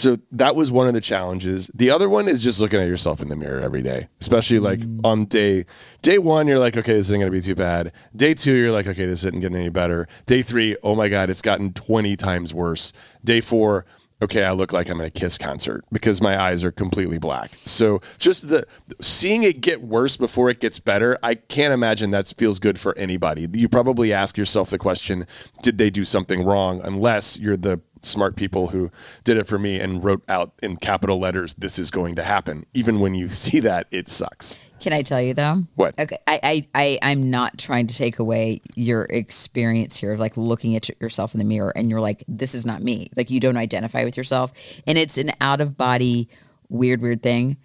So 0.01 0.18
that 0.32 0.57
was 0.57 0.72
one 0.72 0.88
of 0.88 0.94
the 0.94 1.01
challenges. 1.03 1.70
The 1.74 1.90
other 1.90 2.09
one 2.09 2.26
is 2.26 2.42
just 2.42 2.59
looking 2.59 2.80
at 2.80 2.88
yourself 2.88 3.20
in 3.20 3.28
the 3.28 3.36
mirror 3.36 3.61
every 3.61 3.82
day, 3.82 4.09
especially 4.18 4.59
like 4.59 4.80
mm. 4.80 5.05
on 5.05 5.26
day 5.26 5.66
day 6.01 6.16
one, 6.16 6.48
you're 6.48 6.59
like, 6.59 6.74
okay, 6.74 6.94
this 6.94 7.09
isn't 7.09 7.20
gonna 7.20 7.30
be 7.30 7.42
too 7.42 7.55
bad. 7.55 7.92
Day 8.16 8.32
two, 8.32 8.55
you're 8.55 8.72
like, 8.72 8.86
okay, 8.86 9.05
this 9.05 9.20
isn't 9.20 9.40
getting 9.40 9.59
any 9.59 9.68
better. 9.68 10.09
Day 10.24 10.40
three, 10.40 10.74
oh 10.82 10.94
my 10.94 11.09
god, 11.09 11.28
it's 11.28 11.42
gotten 11.42 11.74
20 11.74 12.16
times 12.16 12.55
worse. 12.55 12.94
Day 13.22 13.42
four, 13.42 13.84
okay, 14.22 14.44
I 14.44 14.53
look 14.53 14.72
like 14.72 14.88
I'm 14.88 15.03
at 15.03 15.07
a 15.07 15.11
Kiss 15.11 15.36
concert 15.36 15.84
because 15.92 16.22
my 16.22 16.40
eyes 16.40 16.64
are 16.64 16.72
completely 16.72 17.18
black. 17.18 17.51
So 17.66 18.01
just 18.16 18.48
the 18.48 18.66
seeing 19.03 19.42
it 19.42 19.61
get 19.61 19.82
worse 19.82 20.16
before 20.16 20.48
it 20.48 20.61
gets 20.61 20.78
better, 20.78 21.18
I 21.22 21.34
can't 21.34 21.74
imagine 21.74 22.11
that 22.12 22.32
feels 22.38 22.59
good 22.59 22.80
for 22.80 22.96
anybody. 22.96 23.48
You 23.53 23.68
probably 23.68 24.14
ask 24.14 24.38
yourself 24.38 24.70
the 24.70 24.78
question, 24.78 25.26
did 25.62 25.76
they 25.76 25.90
do 25.90 26.07
something 26.07 26.42
wrong? 26.42 26.80
Unless 26.82 27.38
you're 27.38 27.59
the 27.59 27.82
smart 28.03 28.36
people 28.36 28.68
who 28.68 28.90
did 29.24 29.36
it 29.36 29.46
for 29.46 29.59
me 29.59 29.80
and 29.80 30.03
wrote 30.03 30.22
out 30.28 30.53
in 30.62 30.76
capital 30.76 31.18
letters, 31.18 31.55
this 31.55 31.78
is 31.78 31.90
going 31.90 32.16
to 32.16 32.22
happen. 32.22 32.66
Even 32.74 33.01
when 33.01 33.14
you 33.14 33.28
see 33.30 33.61
that, 33.61 33.86
it 33.90 34.09
sucks. 34.09 34.59
Can 34.80 34.92
I 34.94 35.03
tell 35.03 35.20
you 35.20 35.34
though? 35.34 35.62
What? 35.74 35.98
Okay, 35.98 36.18
I, 36.26 36.40
I, 36.42 36.68
I, 36.74 36.98
I'm 37.03 37.30
not 37.30 37.59
trying 37.59 37.86
to 37.88 37.94
take 37.94 38.18
away 38.18 38.62
your 38.74 39.05
experience 39.05 39.96
here 39.96 40.12
of 40.12 40.20
like 40.20 40.36
looking 40.36 40.74
at 40.74 40.88
yourself 41.01 41.34
in 41.34 41.38
the 41.38 41.44
mirror 41.44 41.72
and 41.76 41.90
you're 41.90 42.01
like, 42.01 42.24
this 42.26 42.55
is 42.55 42.64
not 42.64 42.82
me. 42.82 43.11
Like 43.14 43.30
you 43.30 43.40
don't 43.40 43.59
identify 43.59 44.05
with 44.05 44.16
yourself, 44.16 44.53
and 44.86 44.96
it's 44.96 45.18
an 45.18 45.32
out 45.40 45.61
of 45.61 45.76
body, 45.76 46.28
weird, 46.70 47.03
weird 47.03 47.22
thing. 47.22 47.59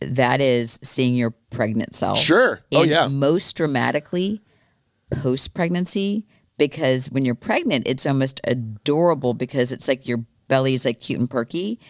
That 0.00 0.40
is 0.40 0.78
seeing 0.82 1.14
your 1.14 1.30
pregnant 1.50 1.94
self. 1.94 2.18
Sure. 2.18 2.60
Oh, 2.72 2.82
yeah. 2.82 3.08
Most 3.08 3.56
dramatically, 3.56 4.42
post 5.10 5.52
pregnancy, 5.54 6.26
because 6.60 7.06
when 7.10 7.24
you're 7.24 7.34
pregnant, 7.34 7.88
it's 7.88 8.06
almost 8.06 8.40
adorable 8.44 9.34
because 9.34 9.72
it's 9.72 9.88
like 9.88 10.06
your 10.06 10.24
belly 10.46 10.74
is 10.74 10.84
like 10.84 11.00
cute 11.00 11.18
and 11.18 11.28
perky. 11.28 11.80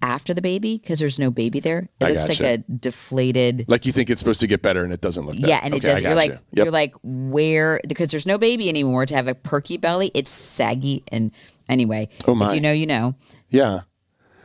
After 0.00 0.32
the 0.32 0.42
baby, 0.42 0.78
because 0.78 1.00
there's 1.00 1.18
no 1.18 1.28
baby 1.32 1.58
there, 1.58 1.88
it 2.00 2.04
I 2.04 2.10
looks 2.12 2.28
like 2.28 2.38
a 2.40 2.58
deflated 2.58 3.64
Like 3.66 3.84
you 3.84 3.90
think 3.90 4.10
it's 4.10 4.20
supposed 4.20 4.38
to 4.40 4.46
get 4.46 4.62
better 4.62 4.84
and 4.84 4.92
it 4.92 5.00
doesn't 5.00 5.26
look 5.26 5.34
that. 5.36 5.48
yeah, 5.48 5.58
and 5.60 5.74
it 5.74 5.78
Okay, 5.78 5.90
I 5.90 5.94
does. 5.94 6.02
You're 6.02 6.14
gotcha. 6.14 6.28
like 6.28 6.30
Yep. 6.30 6.64
you're 6.66 6.70
like 6.70 6.94
where 7.02 7.80
because 7.88 8.12
there's 8.12 8.24
no 8.26 8.38
baby 8.38 8.68
anymore 8.68 9.06
to 9.06 9.14
have 9.16 9.26
a 9.26 9.34
perky 9.34 9.76
belly. 9.76 10.12
It's 10.14 10.30
saggy 10.30 11.02
and 11.08 11.32
anyway. 11.68 12.08
Oh, 12.28 12.36
my. 12.36 12.50
If 12.50 12.54
you 12.54 12.60
know, 12.60 12.70
you 12.70 12.86
know. 12.86 13.16
yeah. 13.48 13.80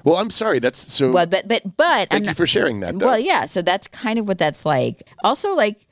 Well, 0.03 0.17
I'm 0.17 0.31
sorry. 0.31 0.57
That's 0.59 0.79
so. 0.79 1.11
Well, 1.11 1.27
but 1.27 1.47
but 1.47 1.61
but 1.77 2.09
thank 2.09 2.13
I'm 2.13 2.21
you 2.23 2.27
not- 2.27 2.35
for 2.35 2.47
sharing 2.47 2.79
that. 2.79 2.97
Though. 2.97 3.05
Well, 3.05 3.19
yeah. 3.19 3.45
So 3.45 3.61
that's 3.61 3.87
kind 3.87 4.17
of 4.19 4.27
what 4.27 4.39
that's 4.39 4.65
like. 4.65 5.07
Also, 5.23 5.53
like 5.53 5.85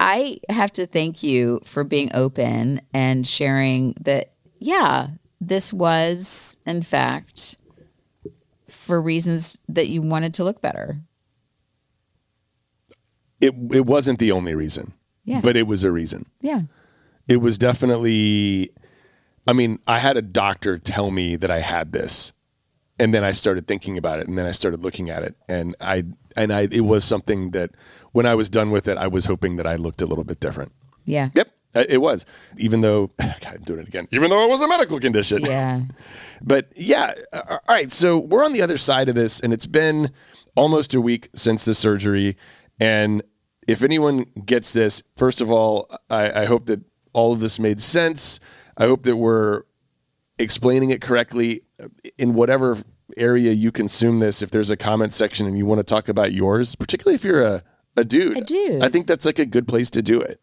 I 0.00 0.38
have 0.48 0.72
to 0.74 0.86
thank 0.86 1.22
you 1.22 1.60
for 1.64 1.84
being 1.84 2.10
open 2.14 2.80
and 2.92 3.26
sharing 3.26 3.94
that. 4.00 4.32
Yeah, 4.60 5.08
this 5.40 5.72
was 5.72 6.56
in 6.66 6.82
fact 6.82 7.56
for 8.68 9.00
reasons 9.00 9.58
that 9.68 9.88
you 9.88 10.02
wanted 10.02 10.34
to 10.34 10.44
look 10.44 10.60
better. 10.60 10.98
it 13.40 13.54
it 13.72 13.86
wasn't 13.86 14.18
the 14.18 14.32
only 14.32 14.54
reason. 14.54 14.92
Yeah. 15.24 15.40
But 15.42 15.56
it 15.56 15.66
was 15.66 15.84
a 15.84 15.92
reason. 15.92 16.26
Yeah. 16.40 16.62
it 17.26 17.36
was 17.38 17.58
definitely. 17.58 18.70
I 19.46 19.52
mean, 19.52 19.78
I 19.86 19.98
had 19.98 20.16
a 20.16 20.22
doctor 20.22 20.78
tell 20.78 21.10
me 21.10 21.36
that 21.36 21.50
I 21.50 21.60
had 21.60 21.92
this, 21.92 22.32
and 22.98 23.14
then 23.14 23.24
I 23.24 23.32
started 23.32 23.66
thinking 23.66 23.96
about 23.96 24.18
it, 24.20 24.28
and 24.28 24.36
then 24.36 24.46
I 24.46 24.50
started 24.50 24.82
looking 24.82 25.08
at 25.10 25.22
it, 25.22 25.36
and 25.48 25.74
I 25.80 26.04
and 26.36 26.52
I 26.52 26.62
it 26.70 26.82
was 26.82 27.04
something 27.04 27.50
that 27.52 27.70
when 28.18 28.26
I 28.26 28.34
was 28.34 28.50
done 28.50 28.72
with 28.72 28.88
it, 28.88 28.98
I 28.98 29.06
was 29.06 29.26
hoping 29.26 29.54
that 29.58 29.66
I 29.68 29.76
looked 29.76 30.02
a 30.02 30.06
little 30.06 30.24
bit 30.24 30.40
different. 30.40 30.72
Yeah. 31.04 31.28
Yep, 31.36 31.50
it 31.76 32.00
was. 32.00 32.26
Even 32.56 32.80
though 32.80 33.12
God, 33.16 33.46
I'm 33.46 33.62
doing 33.62 33.78
it 33.78 33.86
again. 33.86 34.08
Even 34.10 34.28
though 34.28 34.44
it 34.44 34.48
was 34.48 34.60
a 34.60 34.66
medical 34.66 34.98
condition. 34.98 35.42
Yeah. 35.42 35.82
But 36.42 36.72
yeah, 36.74 37.14
all 37.32 37.60
right. 37.68 37.92
So 37.92 38.18
we're 38.18 38.44
on 38.44 38.52
the 38.52 38.60
other 38.62 38.76
side 38.76 39.08
of 39.08 39.14
this, 39.14 39.38
and 39.38 39.52
it's 39.52 39.66
been 39.66 40.10
almost 40.56 40.94
a 40.94 41.00
week 41.00 41.28
since 41.34 41.64
the 41.64 41.74
surgery. 41.74 42.36
And 42.80 43.22
if 43.68 43.84
anyone 43.84 44.26
gets 44.44 44.72
this, 44.72 45.04
first 45.16 45.40
of 45.40 45.48
all, 45.48 45.88
I, 46.10 46.42
I 46.42 46.44
hope 46.46 46.66
that 46.66 46.80
all 47.12 47.32
of 47.32 47.38
this 47.38 47.60
made 47.60 47.80
sense. 47.80 48.40
I 48.76 48.86
hope 48.86 49.04
that 49.04 49.16
we're 49.16 49.62
explaining 50.40 50.90
it 50.90 51.00
correctly 51.00 51.62
in 52.18 52.34
whatever 52.34 52.78
area 53.16 53.52
you 53.52 53.70
consume 53.70 54.18
this. 54.18 54.42
If 54.42 54.50
there's 54.50 54.70
a 54.70 54.76
comment 54.76 55.12
section 55.12 55.46
and 55.46 55.56
you 55.56 55.66
want 55.66 55.78
to 55.78 55.84
talk 55.84 56.08
about 56.08 56.32
yours, 56.32 56.74
particularly 56.74 57.14
if 57.14 57.24
you're 57.24 57.44
a, 57.44 57.62
a 57.98 58.04
dude, 58.04 58.38
A 58.38 58.40
dude. 58.42 58.82
I 58.82 58.88
think 58.88 59.06
that's 59.06 59.24
like 59.24 59.38
a 59.38 59.46
good 59.46 59.68
place 59.68 59.90
to 59.90 60.02
do 60.02 60.20
it. 60.20 60.40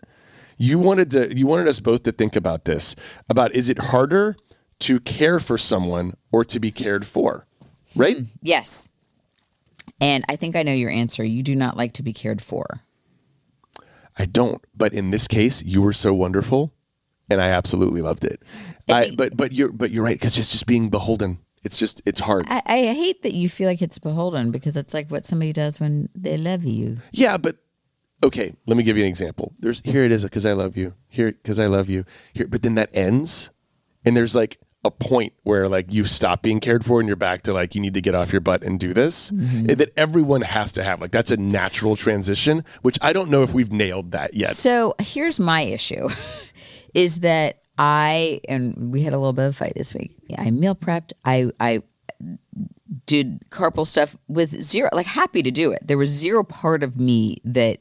You 0.58 0.80
wanted 0.80 1.12
to 1.12 1.36
you 1.36 1.48
wanted 1.48 1.68
us 1.68 1.80
both 1.80 2.04
to 2.04 2.12
think 2.12 2.36
about 2.36 2.66
this 2.66 2.96
about 3.30 3.54
is 3.54 3.70
it 3.70 3.78
harder 3.78 4.38
to 4.80 5.00
care 5.00 5.40
for 5.40 5.58
someone 5.58 6.14
or 6.32 6.46
to 6.46 6.60
be 6.60 6.72
cared 6.72 7.06
for? 7.06 7.46
Right? 7.96 8.18
Mm, 8.18 8.28
yes. 8.42 8.90
And 10.02 10.24
I 10.30 10.36
think 10.36 10.56
I 10.56 10.64
know 10.64 10.74
your 10.74 10.90
answer. 10.90 11.24
You 11.24 11.44
do 11.44 11.56
not 11.56 11.78
like 11.78 11.94
to 11.94 12.04
be 12.04 12.14
cared 12.14 12.42
for. 12.42 12.82
I 14.18 14.26
don't. 14.26 14.64
But 14.76 14.94
in 14.94 15.10
this 15.10 15.28
case, 15.28 15.64
you 15.64 15.82
were 15.82 15.94
so 15.94 16.14
wonderful 16.14 16.74
and 17.30 17.42
I 17.42 17.50
absolutely 17.50 18.02
loved 18.02 18.24
it. 18.24 18.42
I, 18.90 19.12
but 19.18 19.36
but 19.36 19.52
you're 19.52 19.72
but 19.72 19.92
you're 19.92 20.04
right 20.04 20.20
cuz 20.20 20.38
it's 20.38 20.52
just 20.52 20.68
being 20.68 20.90
beholden. 20.90 21.40
It's 21.66 21.78
just 21.78 22.02
it's 22.06 22.20
hard. 22.20 22.46
I, 22.48 22.62
I 22.66 22.78
hate 22.94 23.24
that 23.24 23.34
you 23.34 23.50
feel 23.50 23.68
like 23.68 23.82
it's 23.82 23.98
beholden 23.98 24.52
because 24.52 24.78
it's 24.78 24.94
like 24.94 25.10
what 25.10 25.26
somebody 25.26 25.52
does 25.52 25.80
when 25.80 26.10
they 26.14 26.38
love 26.38 26.64
you. 26.64 27.00
Yeah, 27.12 27.38
but 27.38 27.58
okay, 28.24 28.56
let 28.68 28.78
me 28.78 28.84
give 28.84 28.98
you 28.98 29.04
an 29.04 29.10
example. 29.10 29.54
There's 29.60 29.80
here 29.82 30.04
it 30.04 30.12
is 30.12 30.24
because 30.24 30.46
I 30.46 30.54
love 30.54 30.78
you. 30.78 30.94
Here 31.08 31.32
because 31.32 31.60
I 31.60 31.66
love 31.66 31.90
you. 31.90 32.06
Here, 32.34 32.48
but 32.48 32.62
then 32.62 32.76
that 32.76 32.92
ends, 32.94 33.50
and 34.06 34.16
there's 34.16 34.36
like 34.36 34.60
a 34.86 34.92
point 34.92 35.34
where 35.42 35.68
like 35.68 35.92
you 35.92 36.06
stop 36.06 36.44
being 36.44 36.60
cared 36.60 36.86
for 36.86 37.00
and 37.00 37.08
you're 37.08 37.16
back 37.16 37.42
to 37.42 37.54
like 37.54 37.74
you 37.74 37.82
need 37.82 37.96
to 37.96 38.02
get 38.02 38.14
off 38.14 38.32
your 38.32 38.42
butt 38.42 38.62
and 38.64 38.80
do 38.80 38.94
this. 38.94 39.32
Mm-hmm. 39.32 39.70
And 39.72 39.80
That 39.80 39.92
everyone 39.98 40.42
has 40.42 40.72
to 40.74 40.84
have 40.84 41.02
like 41.02 41.12
that's 41.12 41.32
a 41.32 41.38
natural 41.38 41.96
transition, 41.96 42.64
which 42.84 43.00
I 43.02 43.12
don't 43.12 43.32
know 43.32 43.42
if 43.42 43.54
we've 43.54 43.72
nailed 43.72 44.12
that 44.12 44.36
yet. 44.36 44.56
So 44.56 44.94
here's 45.00 45.40
my 45.40 45.62
issue 45.62 46.10
is 46.94 47.22
that 47.22 47.64
I 47.78 48.40
and 48.48 48.92
we 48.92 49.02
had 49.04 49.14
a 49.14 49.18
little 49.18 49.34
bit 49.34 49.46
of 49.46 49.50
a 49.52 49.54
fight 49.54 49.74
this 49.76 49.94
week. 49.94 50.16
Yeah, 50.28 50.42
I 50.42 50.52
meal 50.52 50.76
prepped. 50.76 51.14
I 51.24 51.52
I 51.60 51.82
did 53.06 53.44
carpal 53.50 53.86
stuff 53.86 54.16
with 54.28 54.64
zero 54.64 54.90
like 54.94 55.06
happy 55.06 55.44
to 55.44 55.52
do 55.52 55.72
it. 55.72 55.86
There 55.88 55.98
was 55.98 56.10
zero 56.10 56.44
part 56.44 56.84
of 56.84 56.98
me 56.98 57.42
that 57.44 57.80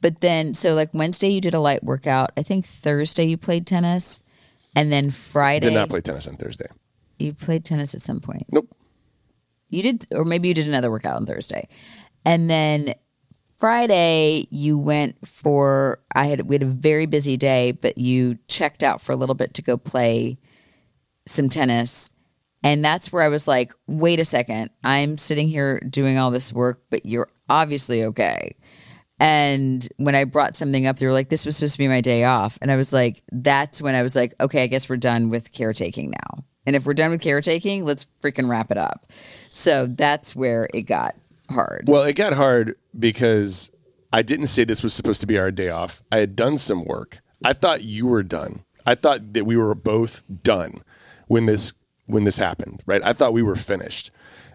but 0.00 0.20
then 0.20 0.54
so 0.54 0.74
like 0.74 0.92
Wednesday 0.92 1.28
you 1.28 1.40
did 1.40 1.54
a 1.54 1.60
light 1.60 1.82
workout. 1.84 2.30
I 2.36 2.42
think 2.42 2.66
Thursday 2.66 3.24
you 3.24 3.36
played 3.36 3.66
tennis. 3.66 4.22
And 4.76 4.92
then 4.92 5.10
Friday 5.10 5.70
Did 5.70 5.74
not 5.74 5.88
play 5.88 6.00
tennis 6.02 6.28
on 6.28 6.36
Thursday. 6.36 6.66
you 7.18 7.32
played 7.32 7.64
tennis 7.64 7.94
at 7.94 8.02
some 8.02 8.20
point. 8.20 8.44
Nope. 8.52 8.68
You 9.70 9.82
did, 9.82 10.06
or 10.12 10.24
maybe 10.24 10.46
you 10.46 10.54
did 10.54 10.68
another 10.68 10.90
workout 10.90 11.16
on 11.16 11.26
Thursday, 11.26 11.68
and 12.24 12.48
then 12.48 12.94
Friday 13.58 14.46
you 14.50 14.78
went 14.78 15.26
for. 15.26 16.00
I 16.14 16.26
had 16.26 16.48
we 16.48 16.54
had 16.54 16.62
a 16.62 16.66
very 16.66 17.06
busy 17.06 17.36
day, 17.36 17.72
but 17.72 17.98
you 17.98 18.38
checked 18.46 18.82
out 18.82 19.00
for 19.00 19.12
a 19.12 19.16
little 19.16 19.34
bit 19.34 19.54
to 19.54 19.62
go 19.62 19.76
play 19.76 20.38
some 21.26 21.48
tennis, 21.48 22.10
and 22.62 22.84
that's 22.84 23.12
where 23.12 23.22
I 23.22 23.28
was 23.28 23.48
like, 23.48 23.72
"Wait 23.86 24.20
a 24.20 24.24
second, 24.24 24.70
I'm 24.84 25.18
sitting 25.18 25.48
here 25.48 25.80
doing 25.80 26.18
all 26.18 26.30
this 26.30 26.52
work, 26.52 26.82
but 26.90 27.04
you're 27.04 27.28
obviously 27.48 28.04
okay." 28.04 28.54
And 29.20 29.86
when 29.96 30.14
I 30.14 30.22
brought 30.22 30.56
something 30.56 30.86
up, 30.86 30.98
they 30.98 31.06
were 31.06 31.12
like, 31.12 31.28
"This 31.28 31.44
was 31.44 31.56
supposed 31.56 31.74
to 31.74 31.78
be 31.78 31.88
my 31.88 32.00
day 32.00 32.22
off," 32.22 32.58
and 32.62 32.70
I 32.70 32.76
was 32.76 32.92
like, 32.92 33.22
"That's 33.32 33.82
when 33.82 33.96
I 33.96 34.02
was 34.02 34.14
like, 34.14 34.34
okay, 34.40 34.62
I 34.62 34.68
guess 34.68 34.88
we're 34.88 34.96
done 34.96 35.30
with 35.30 35.50
caretaking 35.50 36.10
now." 36.10 36.44
And 36.64 36.76
if 36.76 36.86
we're 36.86 36.94
done 36.94 37.10
with 37.10 37.22
caretaking, 37.22 37.84
let's 37.84 38.06
freaking 38.22 38.48
wrap 38.48 38.70
it 38.70 38.78
up. 38.78 39.10
So 39.48 39.86
that's 39.88 40.36
where 40.36 40.68
it 40.72 40.82
got 40.82 41.16
hard. 41.50 41.84
Well, 41.86 42.02
it 42.02 42.14
got 42.14 42.34
hard 42.34 42.76
because 42.98 43.70
I 44.12 44.22
didn't 44.22 44.46
say 44.48 44.64
this 44.64 44.82
was 44.82 44.94
supposed 44.94 45.20
to 45.20 45.26
be 45.26 45.38
our 45.38 45.50
day 45.50 45.68
off. 45.68 46.00
I 46.10 46.18
had 46.18 46.36
done 46.36 46.56
some 46.56 46.84
work. 46.84 47.20
I 47.44 47.52
thought 47.52 47.82
you 47.82 48.06
were 48.06 48.22
done. 48.22 48.64
I 48.86 48.94
thought 48.94 49.34
that 49.34 49.44
we 49.44 49.56
were 49.56 49.74
both 49.74 50.22
done 50.42 50.82
when 51.26 51.46
this 51.46 51.74
when 52.06 52.24
this 52.24 52.38
happened, 52.38 52.82
right? 52.86 53.02
I 53.04 53.12
thought 53.12 53.34
we 53.34 53.42
were 53.42 53.56
finished. 53.56 54.10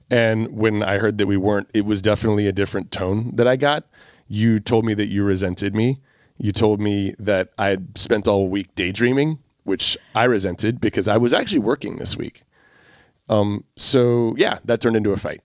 And 0.09 0.57
when 0.57 0.81
I 0.81 0.97
heard 0.97 1.19
that 1.19 1.27
we 1.27 1.37
weren't, 1.37 1.69
it 1.73 1.85
was 1.85 2.01
definitely 2.01 2.47
a 2.47 2.51
different 2.51 2.91
tone 2.91 3.35
that 3.35 3.47
I 3.47 3.55
got. 3.55 3.85
You 4.27 4.59
told 4.59 4.85
me 4.85 4.95
that 4.95 5.07
you 5.07 5.23
resented 5.23 5.75
me. 5.75 5.99
You 6.37 6.51
told 6.51 6.79
me 6.81 7.13
that 7.19 7.49
I 7.59 7.67
had 7.67 7.95
spent 7.97 8.27
all 8.27 8.47
week 8.47 8.73
daydreaming, 8.75 9.37
which 9.63 9.97
I 10.15 10.23
resented 10.23 10.81
because 10.81 11.07
I 11.07 11.17
was 11.17 11.33
actually 11.33 11.59
working 11.59 11.97
this 11.97 12.17
week. 12.17 12.41
Um, 13.29 13.65
so 13.75 14.33
yeah, 14.35 14.57
that 14.65 14.81
turned 14.81 14.95
into 14.95 15.11
a 15.11 15.17
fight. 15.17 15.41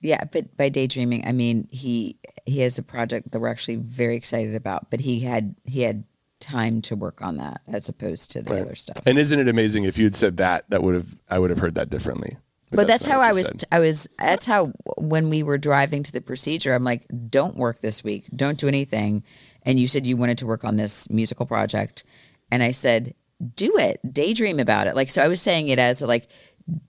Yeah, 0.00 0.24
but 0.30 0.56
by 0.56 0.68
daydreaming, 0.68 1.26
I 1.26 1.32
mean 1.32 1.68
he 1.70 2.18
he 2.46 2.60
has 2.60 2.78
a 2.78 2.82
project 2.82 3.32
that 3.32 3.40
we're 3.40 3.48
actually 3.48 3.76
very 3.76 4.16
excited 4.16 4.54
about, 4.54 4.90
but 4.90 5.00
he 5.00 5.20
had 5.20 5.56
he 5.64 5.82
had 5.82 6.04
time 6.40 6.80
to 6.82 6.94
work 6.94 7.20
on 7.20 7.36
that 7.38 7.60
as 7.66 7.88
opposed 7.88 8.30
to 8.30 8.42
the 8.42 8.60
other 8.60 8.76
stuff. 8.76 8.98
And 9.06 9.18
isn't 9.18 9.40
it 9.40 9.48
amazing 9.48 9.84
if 9.84 9.98
you 9.98 10.04
had 10.04 10.14
said 10.14 10.36
that, 10.36 10.70
that 10.70 10.82
would 10.82 10.94
have 10.94 11.16
I 11.28 11.38
would 11.38 11.50
have 11.50 11.58
heard 11.58 11.74
that 11.74 11.90
differently. 11.90 12.36
But, 12.70 12.86
that's, 12.86 13.04
not 13.04 13.12
how 13.12 13.20
I 13.20 13.32
was. 13.32 13.46
said. 13.46 13.64
I 13.72 13.80
was. 13.80 14.08
That's 14.18 14.44
how 14.44 14.72
when 14.98 15.30
we 15.30 15.42
were 15.42 15.56
driving 15.56 16.02
to 16.02 16.12
the 16.12 16.20
procedure, 16.20 16.74
I'm 16.74 16.84
like, 16.84 17.06
"Don't 17.30 17.56
work 17.56 17.80
this 17.80 18.04
week. 18.04 18.26
Don't 18.36 18.58
do 18.58 18.68
anything." 18.68 19.24
And 19.62 19.80
you 19.80 19.88
said 19.88 20.06
you 20.06 20.18
wanted 20.18 20.38
to 20.38 20.46
work 20.46 20.64
on 20.64 20.76
this 20.76 21.08
musical 21.08 21.46
project, 21.46 22.04
and 22.52 22.62
I 22.62 22.72
said, 22.72 23.14
"Do 23.56 23.72
it. 23.78 24.00
Daydream 24.12 24.60
about 24.60 24.86
it." 24.86 24.94
Like 24.94 25.08
so, 25.08 25.22
I 25.22 25.28
was 25.28 25.40
saying 25.40 25.68
it 25.68 25.78
as 25.78 26.02
like, 26.02 26.28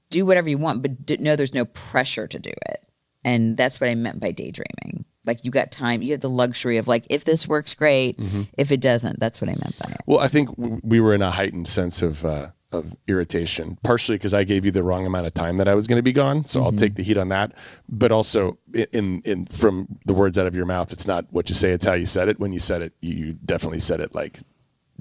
do 0.10 0.26
whatever 0.26 0.50
you 0.50 0.58
want, 0.58 0.82
but 0.82 1.06
d- 1.06 1.18
no, 1.20 1.36
there's 1.36 1.54
no 1.54 1.66
pressure 1.66 2.28
to 2.28 2.40
do 2.40 2.52
it. 2.68 2.84
And 3.24 3.58
that's 3.58 3.82
what 3.82 3.90
I 3.90 3.96
meant 3.96 4.20
by 4.20 4.32
daydreaming. 4.32 5.06
Like 5.26 5.44
you 5.44 5.52
got 5.52 5.72
time. 5.72 6.02
You 6.02 6.12
have 6.14 6.22
the 6.22 6.30
luxury 6.30 6.78
of 6.78 6.88
like, 6.88 7.06
if 7.10 7.26
this 7.26 7.48
works, 7.48 7.74
great. 7.74 8.18
Mm-hmm. 8.18 8.44
If 8.58 8.72
it 8.72 8.82
doesn't, 8.82 9.20
that's 9.20 9.42
what 9.42 9.50
I 9.50 9.54
meant 9.54 9.78
by 9.78 9.92
it. 9.92 10.02
Well, 10.06 10.20
I 10.20 10.28
think 10.28 10.50
we 10.58 11.00
were 11.00 11.14
in 11.14 11.22
a 11.22 11.30
heightened 11.32 11.68
sense 11.68 12.02
of 12.02 12.26
uh, 12.26 12.50
of 12.72 12.96
irritation, 13.08 13.78
partially 13.84 14.16
because 14.16 14.34
I 14.34 14.44
gave 14.44 14.64
you 14.64 14.72
the 14.72 14.84
wrong 14.84 15.06
amount 15.06 15.28
of 15.28 15.34
time 15.34 15.58
that 15.58 15.68
I 15.68 15.76
was 15.76 15.88
going 15.88 15.98
to 15.98 16.04
be 16.04 16.12
gone. 16.12 16.46
So 16.46 16.60
Mm-hmm. 16.60 16.66
I'll 16.66 16.72
take 16.74 16.96
the 16.96 17.04
heat 17.04 17.18
on 17.18 17.30
that. 17.30 17.54
But 17.88 18.12
also, 18.12 18.58
in 18.74 19.22
in 19.24 19.46
from 19.48 20.00
the 20.06 20.14
words 20.14 20.38
out 20.38 20.48
of 20.48 20.56
your 20.56 20.66
mouth, 20.66 20.92
it's 20.94 21.08
not 21.08 21.26
what 21.32 21.50
you 21.50 21.56
say; 21.56 21.72
it's 21.72 21.86
how 21.86 21.94
you 21.94 22.06
said 22.06 22.30
it. 22.30 22.40
When 22.40 22.54
you 22.54 22.60
said 22.60 22.82
it, 22.82 22.94
you, 23.02 23.34
definitely 23.46 23.80
said 23.80 24.00
it 24.00 24.16
like 24.16 24.40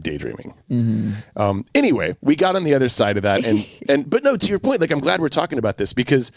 daydreaming. 0.00 0.54
Mm-hmm. 0.70 1.40
Um, 1.40 1.64
anyway, 1.74 2.16
we 2.20 2.36
got 2.36 2.56
on 2.56 2.64
the 2.64 2.74
other 2.74 2.88
side 2.88 3.16
of 3.16 3.22
that, 3.22 3.44
and 3.44 3.66
and 3.88 4.08
but 4.08 4.24
no, 4.24 4.36
to 4.36 4.48
your 4.48 4.58
point, 4.58 4.80
like 4.80 4.90
I'm 4.90 5.00
glad 5.00 5.20
we're 5.20 5.28
talking 5.28 5.58
about 5.58 5.76
this 5.78 5.92
because 5.92 6.32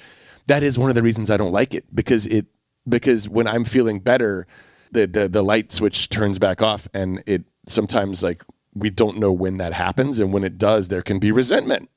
that 0.47 0.63
is 0.63 0.77
one 0.77 0.89
of 0.89 0.95
the 0.95 1.03
reasons 1.03 1.29
I 1.31 1.37
don't 1.37 1.51
like 1.51 1.73
it 1.73 1.85
because 1.93 2.25
it 2.27 2.45
because 2.87 3.29
when 3.29 3.47
I'm 3.47 3.65
feeling 3.65 3.99
better, 3.99 4.47
the 4.91 5.07
the 5.07 5.27
the 5.27 5.43
light 5.43 5.71
switch 5.71 6.09
turns 6.09 6.39
back 6.39 6.61
off, 6.61 6.87
and 6.93 7.23
it 7.25 7.43
sometimes 7.67 8.23
like 8.23 8.43
we 8.73 8.89
don't 8.89 9.17
know 9.17 9.31
when 9.31 9.57
that 9.57 9.73
happens, 9.73 10.19
and 10.19 10.33
when 10.33 10.43
it 10.43 10.57
does, 10.57 10.87
there 10.87 11.01
can 11.01 11.19
be 11.19 11.31
resentment, 11.31 11.89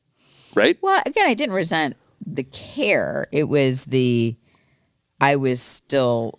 right? 0.55 0.79
Well, 0.83 1.03
again, 1.07 1.27
I 1.27 1.35
didn't 1.35 1.55
resent 1.55 1.97
the 2.27 2.45
care. 2.45 3.29
It 3.33 3.45
was 3.45 3.87
the 3.87 4.37
I 5.21 5.37
was 5.37 5.61
still, 5.61 6.39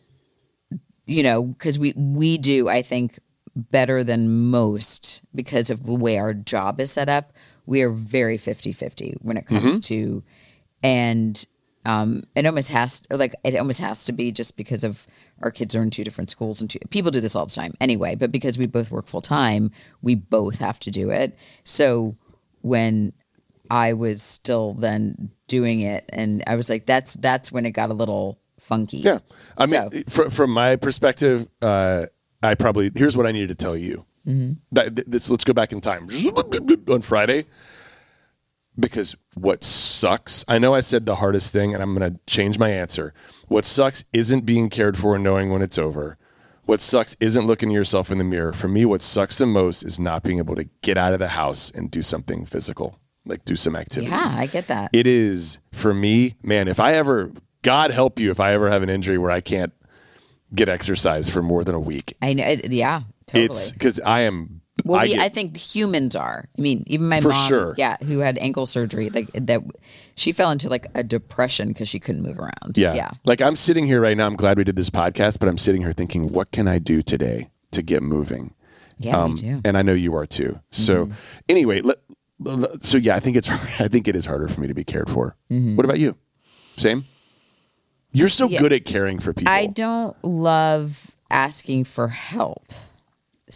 you 1.05 1.23
know, 1.23 1.43
because 1.43 1.79
we 1.79 1.93
we 1.95 2.37
do 2.37 2.67
I 2.69 2.81
think 2.81 3.19
better 3.55 4.03
than 4.03 4.49
most 4.49 5.21
because 5.33 5.69
of 5.69 5.85
the 5.85 5.93
way 5.93 6.17
our 6.17 6.33
job 6.33 6.79
is 6.79 6.91
set 6.91 7.09
up. 7.09 7.31
We 7.67 7.81
are 7.81 7.89
very 7.89 8.37
50-50 8.37 9.15
when 9.21 9.37
it 9.37 9.47
comes 9.47 9.79
mm-hmm. 9.79 9.79
to, 9.79 10.23
and 10.83 11.45
um, 11.85 12.23
it 12.35 12.45
almost 12.45 12.69
has 12.69 13.03
like 13.09 13.35
it 13.43 13.55
almost 13.55 13.79
has 13.79 14.05
to 14.05 14.11
be 14.11 14.31
just 14.31 14.57
because 14.57 14.83
of 14.83 15.05
our 15.41 15.51
kids 15.51 15.75
are 15.75 15.81
in 15.81 15.89
two 15.89 16.03
different 16.03 16.29
schools 16.29 16.61
and 16.61 16.69
two, 16.69 16.79
people 16.89 17.11
do 17.11 17.21
this 17.21 17.35
all 17.35 17.45
the 17.45 17.51
time 17.53 17.73
anyway. 17.79 18.15
But 18.15 18.31
because 18.31 18.57
we 18.57 18.67
both 18.67 18.89
work 18.91 19.07
full 19.07 19.21
time, 19.21 19.71
we 20.01 20.15
both 20.15 20.57
have 20.59 20.79
to 20.81 20.91
do 20.91 21.09
it. 21.09 21.37
So 21.63 22.15
when 22.61 23.13
I 23.69 23.93
was 23.93 24.21
still 24.21 24.73
then 24.73 25.31
doing 25.47 25.81
it, 25.81 26.05
and 26.09 26.43
I 26.47 26.55
was 26.55 26.69
like, 26.69 26.85
that's 26.85 27.13
that's 27.15 27.51
when 27.51 27.65
it 27.65 27.71
got 27.71 27.89
a 27.89 27.93
little 27.93 28.39
funky. 28.59 28.97
Yeah, 28.97 29.19
I 29.57 29.65
mean, 29.65 29.91
So- 29.91 30.03
fr- 30.07 30.29
from 30.29 30.51
my 30.51 30.75
perspective, 30.75 31.47
uh, 31.61 32.07
I 32.41 32.55
probably 32.55 32.91
here's 32.95 33.15
what 33.17 33.25
I 33.27 33.31
needed 33.31 33.49
to 33.49 33.55
tell 33.55 33.77
you. 33.77 34.05
Mm-hmm. 34.27 34.53
That, 34.71 35.09
this 35.11 35.29
let's 35.29 35.43
go 35.43 35.53
back 35.53 35.71
in 35.71 35.81
time 35.81 36.09
on 36.89 37.01
Friday 37.01 37.45
because 38.79 39.15
what 39.35 39.63
sucks. 39.63 40.43
I 40.47 40.59
know 40.59 40.73
I 40.73 40.79
said 40.81 41.05
the 41.05 41.15
hardest 41.15 41.51
thing, 41.53 41.73
and 41.73 41.81
I'm 41.81 41.95
going 41.95 42.13
to 42.13 42.19
change 42.27 42.59
my 42.59 42.69
answer. 42.69 43.13
What 43.47 43.65
sucks 43.65 44.03
isn't 44.13 44.45
being 44.45 44.69
cared 44.69 44.97
for 44.97 45.15
and 45.15 45.23
knowing 45.23 45.49
when 45.51 45.61
it's 45.61 45.77
over. 45.77 46.17
what 46.65 46.81
sucks 46.81 47.15
isn't 47.19 47.45
looking 47.45 47.69
at 47.69 47.73
yourself 47.75 48.09
in 48.11 48.17
the 48.17 48.23
mirror. 48.23 48.51
For 48.51 48.67
me, 48.67 48.85
what 48.85 49.01
sucks 49.01 49.37
the 49.37 49.45
most 49.45 49.83
is 49.83 49.99
not 49.99 50.23
being 50.23 50.39
able 50.39 50.55
to 50.55 50.67
get 50.81 50.97
out 50.97 51.13
of 51.13 51.19
the 51.19 51.29
house 51.29 51.69
and 51.71 51.91
do 51.91 52.01
something 52.01 52.45
physical, 52.45 52.99
like 53.25 53.45
do 53.45 53.55
some 53.55 53.75
activities. 53.75 54.11
Yeah, 54.11 54.33
I 54.35 54.47
get 54.47 54.67
that. 54.67 54.89
It 54.91 55.05
is 55.07 55.59
for 55.71 55.93
me, 55.93 56.35
man. 56.41 56.67
If 56.67 56.79
I 56.79 56.93
ever, 56.93 57.31
God 57.61 57.91
help 57.91 58.19
you, 58.19 58.31
if 58.31 58.39
I 58.39 58.53
ever 58.53 58.69
have 58.71 58.81
an 58.83 58.89
injury 58.89 59.17
where 59.19 59.31
I 59.31 59.41
can't 59.41 59.73
get 60.53 60.67
exercise 60.69 61.29
for 61.29 61.41
more 61.43 61.63
than 61.63 61.75
a 61.75 61.79
week, 61.79 62.15
I 62.21 62.33
know. 62.33 62.43
Yeah, 62.63 63.01
totally. 63.27 63.45
it's 63.45 63.71
because 63.71 63.99
I 63.99 64.21
am. 64.21 64.61
Well, 64.85 64.99
I 65.01 65.03
we, 65.03 65.17
I 65.19 65.29
think 65.29 65.57
humans 65.57 66.15
are. 66.15 66.47
I 66.57 66.61
mean, 66.61 66.83
even 66.87 67.09
my 67.09 67.19
For 67.21 67.29
mom, 67.29 67.47
sure. 67.49 67.75
yeah, 67.77 67.97
who 68.03 68.19
had 68.19 68.37
ankle 68.37 68.65
surgery, 68.65 69.09
like 69.09 69.29
that, 69.33 69.61
she 70.15 70.31
fell 70.31 70.51
into 70.51 70.69
like 70.69 70.87
a 70.95 71.03
depression 71.03 71.67
because 71.69 71.89
she 71.89 71.99
couldn't 71.99 72.21
move 72.23 72.39
around. 72.39 72.77
Yeah. 72.77 72.93
yeah. 72.93 73.11
Like 73.25 73.41
I'm 73.41 73.55
sitting 73.55 73.85
here 73.87 73.99
right 73.99 74.15
now. 74.15 74.27
I'm 74.27 74.35
glad 74.35 74.57
we 74.57 74.63
did 74.63 74.75
this 74.75 74.89
podcast, 74.89 75.39
but 75.39 75.49
I'm 75.49 75.57
sitting 75.57 75.81
here 75.81 75.91
thinking, 75.91 76.27
what 76.27 76.51
can 76.51 76.67
I 76.67 76.79
do 76.79 77.01
today 77.01 77.49
to 77.71 77.81
get 77.81 78.01
moving? 78.03 78.53
Yeah, 78.97 79.17
Um. 79.21 79.37
And 79.65 79.77
I 79.77 79.81
know 79.81 79.93
you 79.93 80.15
are 80.15 80.25
too. 80.25 80.59
So 80.71 81.09
anyway, 81.49 81.81
let, 81.81 81.97
let- 82.39 82.81
so 82.83 82.97
yeah, 82.97 83.15
I 83.15 83.19
think 83.19 83.35
it's 83.35 83.49
I 83.81 83.87
think 83.89 84.07
it 84.07 84.15
is 84.15 84.25
harder 84.25 84.47
for 84.47 84.61
me 84.61 84.67
to 84.67 84.73
be 84.73 84.83
cared 84.85 85.09
for. 85.09 85.35
What 85.49 85.83
about 85.83 85.99
you? 85.99 86.15
Same. 86.77 87.03
You're 88.11 88.29
so 88.29 88.47
Yeah. 88.47 88.59
good 88.61 88.71
at 88.71 88.85
caring 88.85 89.19
for 89.19 89.33
people. 89.33 89.51
I 89.53 89.65
don't 89.67 90.15
love 90.23 91.11
asking 91.29 91.83
for 91.85 92.07
help. 92.07 92.71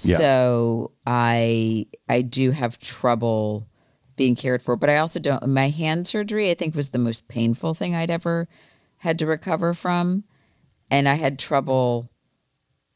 Yeah. 0.03 0.17
So 0.17 0.91
I 1.05 1.87
I 2.07 2.21
do 2.21 2.51
have 2.51 2.77
trouble 2.77 3.67
being 4.15 4.35
cared 4.35 4.61
for, 4.61 4.75
but 4.75 4.89
I 4.89 4.97
also 4.97 5.19
don't 5.19 5.47
my 5.47 5.69
hand 5.69 6.07
surgery 6.07 6.51
I 6.51 6.53
think 6.53 6.75
was 6.75 6.89
the 6.89 6.99
most 6.99 7.27
painful 7.27 7.73
thing 7.73 7.95
I'd 7.95 8.11
ever 8.11 8.47
had 8.97 9.19
to 9.19 9.25
recover 9.25 9.73
from 9.73 10.23
and 10.91 11.07
I 11.07 11.15
had 11.15 11.39
trouble 11.39 12.09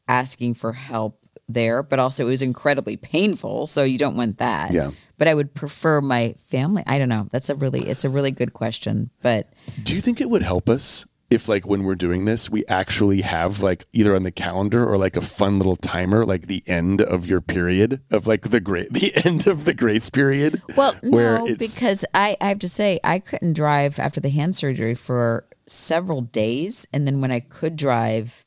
asking 0.08 0.54
for 0.54 0.72
help 0.72 1.18
there, 1.48 1.82
but 1.82 1.98
also 1.98 2.26
it 2.26 2.30
was 2.30 2.42
incredibly 2.42 2.96
painful, 2.96 3.66
so 3.66 3.82
you 3.82 3.98
don't 3.98 4.16
want 4.16 4.38
that. 4.38 4.72
Yeah. 4.72 4.90
But 5.16 5.28
I 5.28 5.34
would 5.34 5.54
prefer 5.54 6.00
my 6.00 6.34
family. 6.46 6.82
I 6.86 6.98
don't 6.98 7.08
know. 7.08 7.28
That's 7.30 7.48
a 7.48 7.54
really 7.54 7.88
it's 7.88 8.04
a 8.04 8.08
really 8.08 8.30
good 8.30 8.52
question, 8.52 9.10
but 9.22 9.52
Do 9.82 9.94
you 9.94 10.00
think 10.00 10.20
it 10.20 10.30
would 10.30 10.42
help 10.42 10.68
us 10.68 11.06
if, 11.30 11.48
like, 11.48 11.66
when 11.66 11.84
we're 11.84 11.94
doing 11.94 12.24
this, 12.26 12.48
we 12.50 12.64
actually 12.66 13.22
have 13.22 13.60
like 13.60 13.86
either 13.92 14.14
on 14.14 14.22
the 14.22 14.30
calendar 14.30 14.84
or 14.86 14.96
like 14.96 15.16
a 15.16 15.20
fun 15.20 15.58
little 15.58 15.76
timer, 15.76 16.24
like 16.24 16.46
the 16.46 16.62
end 16.66 17.00
of 17.00 17.26
your 17.26 17.40
period 17.40 18.00
of 18.10 18.26
like 18.26 18.50
the 18.50 18.60
great, 18.60 18.92
the 18.92 19.12
end 19.24 19.46
of 19.46 19.64
the 19.64 19.74
grace 19.74 20.10
period? 20.10 20.62
Well, 20.76 20.94
no, 21.02 21.46
because 21.58 22.04
I, 22.14 22.36
I 22.40 22.48
have 22.48 22.58
to 22.60 22.68
say 22.68 23.00
I 23.02 23.18
couldn't 23.18 23.54
drive 23.54 23.98
after 23.98 24.20
the 24.20 24.28
hand 24.30 24.54
surgery 24.56 24.94
for 24.94 25.46
several 25.66 26.20
days, 26.20 26.86
and 26.92 27.06
then 27.06 27.20
when 27.20 27.32
I 27.32 27.40
could 27.40 27.76
drive, 27.76 28.44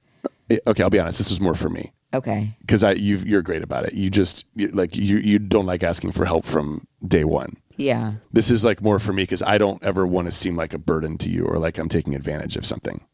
Eh, 0.50 0.60
Okay, 0.68 0.84
I'll 0.84 0.90
be 0.90 1.00
honest. 1.00 1.18
This 1.18 1.30
was 1.30 1.42
more 1.42 1.56
for 1.56 1.70
me. 1.70 1.92
okay, 2.14 2.56
because 2.62 2.84
I 2.84 2.92
you 2.94 3.18
you're 3.18 3.42
great 3.42 3.64
about 3.64 3.86
it. 3.86 3.94
You 3.96 4.10
just 4.10 4.46
you, 4.56 4.68
like 4.70 4.96
you 4.96 5.18
you 5.18 5.40
don't 5.40 5.66
like 5.66 5.84
asking 5.84 6.12
for 6.14 6.24
help 6.26 6.46
from 6.46 6.88
day 7.06 7.24
one. 7.26 7.58
Yeah, 7.78 8.14
This 8.34 8.50
is 8.52 8.66
like 8.66 8.82
more 8.82 9.00
for 9.00 9.14
me 9.14 9.24
because 9.24 9.42
I 9.42 9.58
don't 9.58 9.82
ever 9.84 10.06
want 10.06 10.28
to 10.28 10.32
seem 10.32 10.56
like 10.58 10.74
a 10.74 10.80
burden 10.80 11.18
to 11.20 11.30
you 11.30 11.46
or 11.46 11.58
like 11.60 11.78
I'm 11.78 11.90
taking 11.90 12.16
advantage 12.16 12.58
of 12.58 12.66
something. 12.66 13.06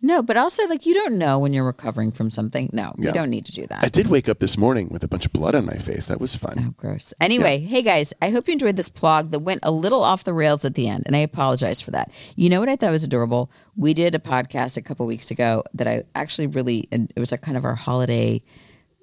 no, 0.00 0.22
but 0.22 0.36
also 0.36 0.64
like 0.68 0.86
you 0.86 0.94
don't 0.94 1.18
know 1.18 1.40
when 1.40 1.52
you're 1.52 1.64
recovering 1.66 2.12
from 2.12 2.30
something. 2.30 2.70
No, 2.72 2.94
Yeah. 2.98 3.06
you 3.08 3.12
don't 3.12 3.30
need 3.30 3.44
to 3.46 3.52
do 3.52 3.66
that. 3.66 3.82
I 3.82 3.88
did 3.88 4.06
wake 4.06 4.28
up 4.28 4.38
this 4.38 4.56
morning 4.56 4.88
with 4.92 5.02
a 5.02 5.08
bunch 5.08 5.26
of 5.26 5.32
blood 5.32 5.56
on 5.56 5.64
my 5.66 5.76
face. 5.76 6.06
That 6.06 6.20
was 6.20 6.36
fun. 6.36 6.66
Oh, 6.68 6.74
gross. 6.76 7.12
Anyway, 7.20 7.58
hey 7.60 7.82
guys, 7.82 8.12
I 8.22 8.30
hope 8.30 8.46
you 8.46 8.52
enjoyed 8.52 8.76
this 8.76 8.88
plog 8.90 9.32
that 9.32 9.40
went 9.40 9.58
a 9.64 9.72
little 9.72 10.04
off 10.04 10.22
the 10.22 10.32
rails 10.34 10.64
at 10.64 10.76
the 10.76 10.86
end, 10.88 11.02
and 11.06 11.16
I 11.16 11.20
apologize 11.20 11.80
for 11.80 11.90
that. 11.90 12.12
You 12.36 12.48
know 12.48 12.60
what 12.60 12.68
I 12.68 12.76
thought 12.76 12.92
was 12.92 13.02
adorable? 13.02 13.50
We 13.74 13.92
did 13.92 14.14
a 14.14 14.20
podcast 14.20 14.76
a 14.76 14.82
couple 14.82 15.04
weeks 15.06 15.32
ago 15.32 15.64
that 15.74 15.88
I 15.88 16.04
actually 16.14 16.46
really, 16.46 16.86
and 16.92 17.12
it 17.16 17.18
was 17.18 17.32
like 17.32 17.42
kind 17.42 17.56
of 17.56 17.64
our 17.64 17.74
holiday, 17.74 18.42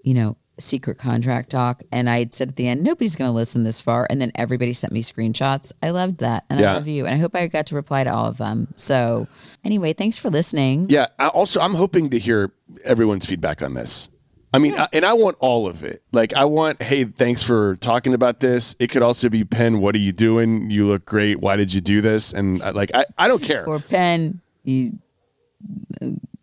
you 0.03 0.13
know, 0.13 0.37
secret 0.57 0.97
contract 0.97 1.49
talk. 1.49 1.83
And 1.91 2.09
I 2.09 2.27
said 2.31 2.49
at 2.49 2.55
the 2.55 2.67
end, 2.67 2.83
nobody's 2.83 3.15
going 3.15 3.29
to 3.29 3.33
listen 3.35 3.63
this 3.63 3.81
far. 3.81 4.07
And 4.09 4.21
then 4.21 4.31
everybody 4.35 4.73
sent 4.73 4.93
me 4.93 5.01
screenshots. 5.01 5.71
I 5.83 5.89
loved 5.89 6.19
that. 6.19 6.45
And 6.49 6.59
Yeah. 6.59 6.71
I 6.71 6.73
love 6.75 6.87
you. 6.87 7.05
And 7.05 7.13
I 7.13 7.17
hope 7.17 7.35
I 7.35 7.47
got 7.47 7.67
to 7.67 7.75
reply 7.75 8.03
to 8.03 8.13
all 8.13 8.25
of 8.27 8.37
them. 8.37 8.73
So 8.75 9.27
anyway, 9.63 9.93
thanks 9.93 10.17
for 10.17 10.29
listening. 10.29 10.87
Yeah. 10.89 11.07
I 11.19 11.27
also, 11.27 11.59
I'm 11.59 11.73
hoping 11.73 12.09
to 12.11 12.19
hear 12.19 12.51
everyone's 12.83 13.25
feedback 13.25 13.61
on 13.61 13.73
this. 13.73 14.09
I 14.53 14.57
mean, 14.57 14.73
I, 14.75 14.87
and 14.93 15.03
I 15.05 15.11
want 15.11 15.35
all 15.41 15.67
of 15.67 15.83
it. 15.83 16.01
Like, 16.13 16.33
I 16.33 16.45
want, 16.45 16.81
hey, 16.81 17.03
thanks 17.03 17.43
for 17.43 17.75
talking 17.75 18.13
about 18.13 18.39
this. 18.39 18.73
It 18.79 18.89
could 18.89 19.01
also 19.01 19.27
be, 19.27 19.43
Penn, 19.43 19.81
what 19.81 19.95
are 19.95 19.99
you 19.99 20.13
doing? 20.13 20.69
You 20.69 20.87
look 20.87 21.03
great. 21.05 21.41
Why 21.41 21.57
did 21.57 21.73
you 21.73 21.81
do 21.81 21.99
this? 21.99 22.31
And 22.31 22.63
I, 22.63 22.69
like, 22.69 22.91
I, 22.93 23.03
I 23.17 23.27
don't 23.27 23.43
care. 23.43 23.67
Or 23.67 23.79
Penn, 23.79 24.39
you 24.63 24.97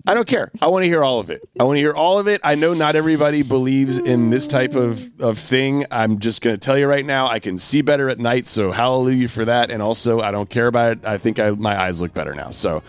I 0.07 0.15
don't 0.15 0.27
care. 0.27 0.51
I 0.61 0.67
want 0.67 0.83
to 0.83 0.89
hear 0.89 1.05
all 1.05 1.21
of 1.21 1.31
it. 1.31 1.49
I 1.61 1.65
want 1.65 1.77
to 1.77 1.81
hear 1.81 1.93
all 1.93 2.19
of 2.19 2.27
it. 2.27 2.41
I 2.43 2.57
know 2.57 2.75
not 2.75 2.97
everybody 2.97 3.43
believes 3.43 3.99
in 3.99 4.31
this 4.31 4.49
type 4.49 4.75
of, 4.75 5.09
of 5.21 5.39
thing. 5.39 5.87
I'm 5.91 6.19
just 6.19 6.43
going 6.43 6.57
to 6.57 6.61
tell 6.61 6.77
you 6.77 6.89
right 6.89 7.07
now, 7.07 7.29
I 7.29 7.39
can 7.39 7.57
see 7.57 7.83
better 7.83 8.09
at 8.09 8.19
night. 8.19 8.47
So 8.47 8.73
hallelujah 8.73 9.29
for 9.29 9.45
that. 9.45 9.71
And 9.71 9.81
also, 9.81 10.21
I 10.21 10.33
don't 10.33 10.51
care 10.51 10.67
about 10.67 10.93
it. 10.93 11.05
I 11.05 11.19
think 11.19 11.39
I, 11.39 11.51
my 11.53 11.81
eyes 11.81 12.01
look 12.01 12.15
better 12.15 12.35
now. 12.35 12.51
So 12.51 12.83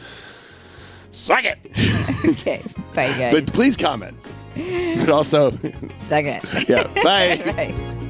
suck 1.11 1.45
it. 1.45 1.59
okay. 2.39 2.63
Bye, 2.95 3.07
guys. 3.09 3.33
But 3.33 3.53
please 3.53 3.77
comment. 3.77 4.17
But 4.55 5.09
also, 5.09 5.51
Second. 5.99 6.41
yeah, 6.67 6.87
bye. 7.03 7.37
Bye. 7.55 8.09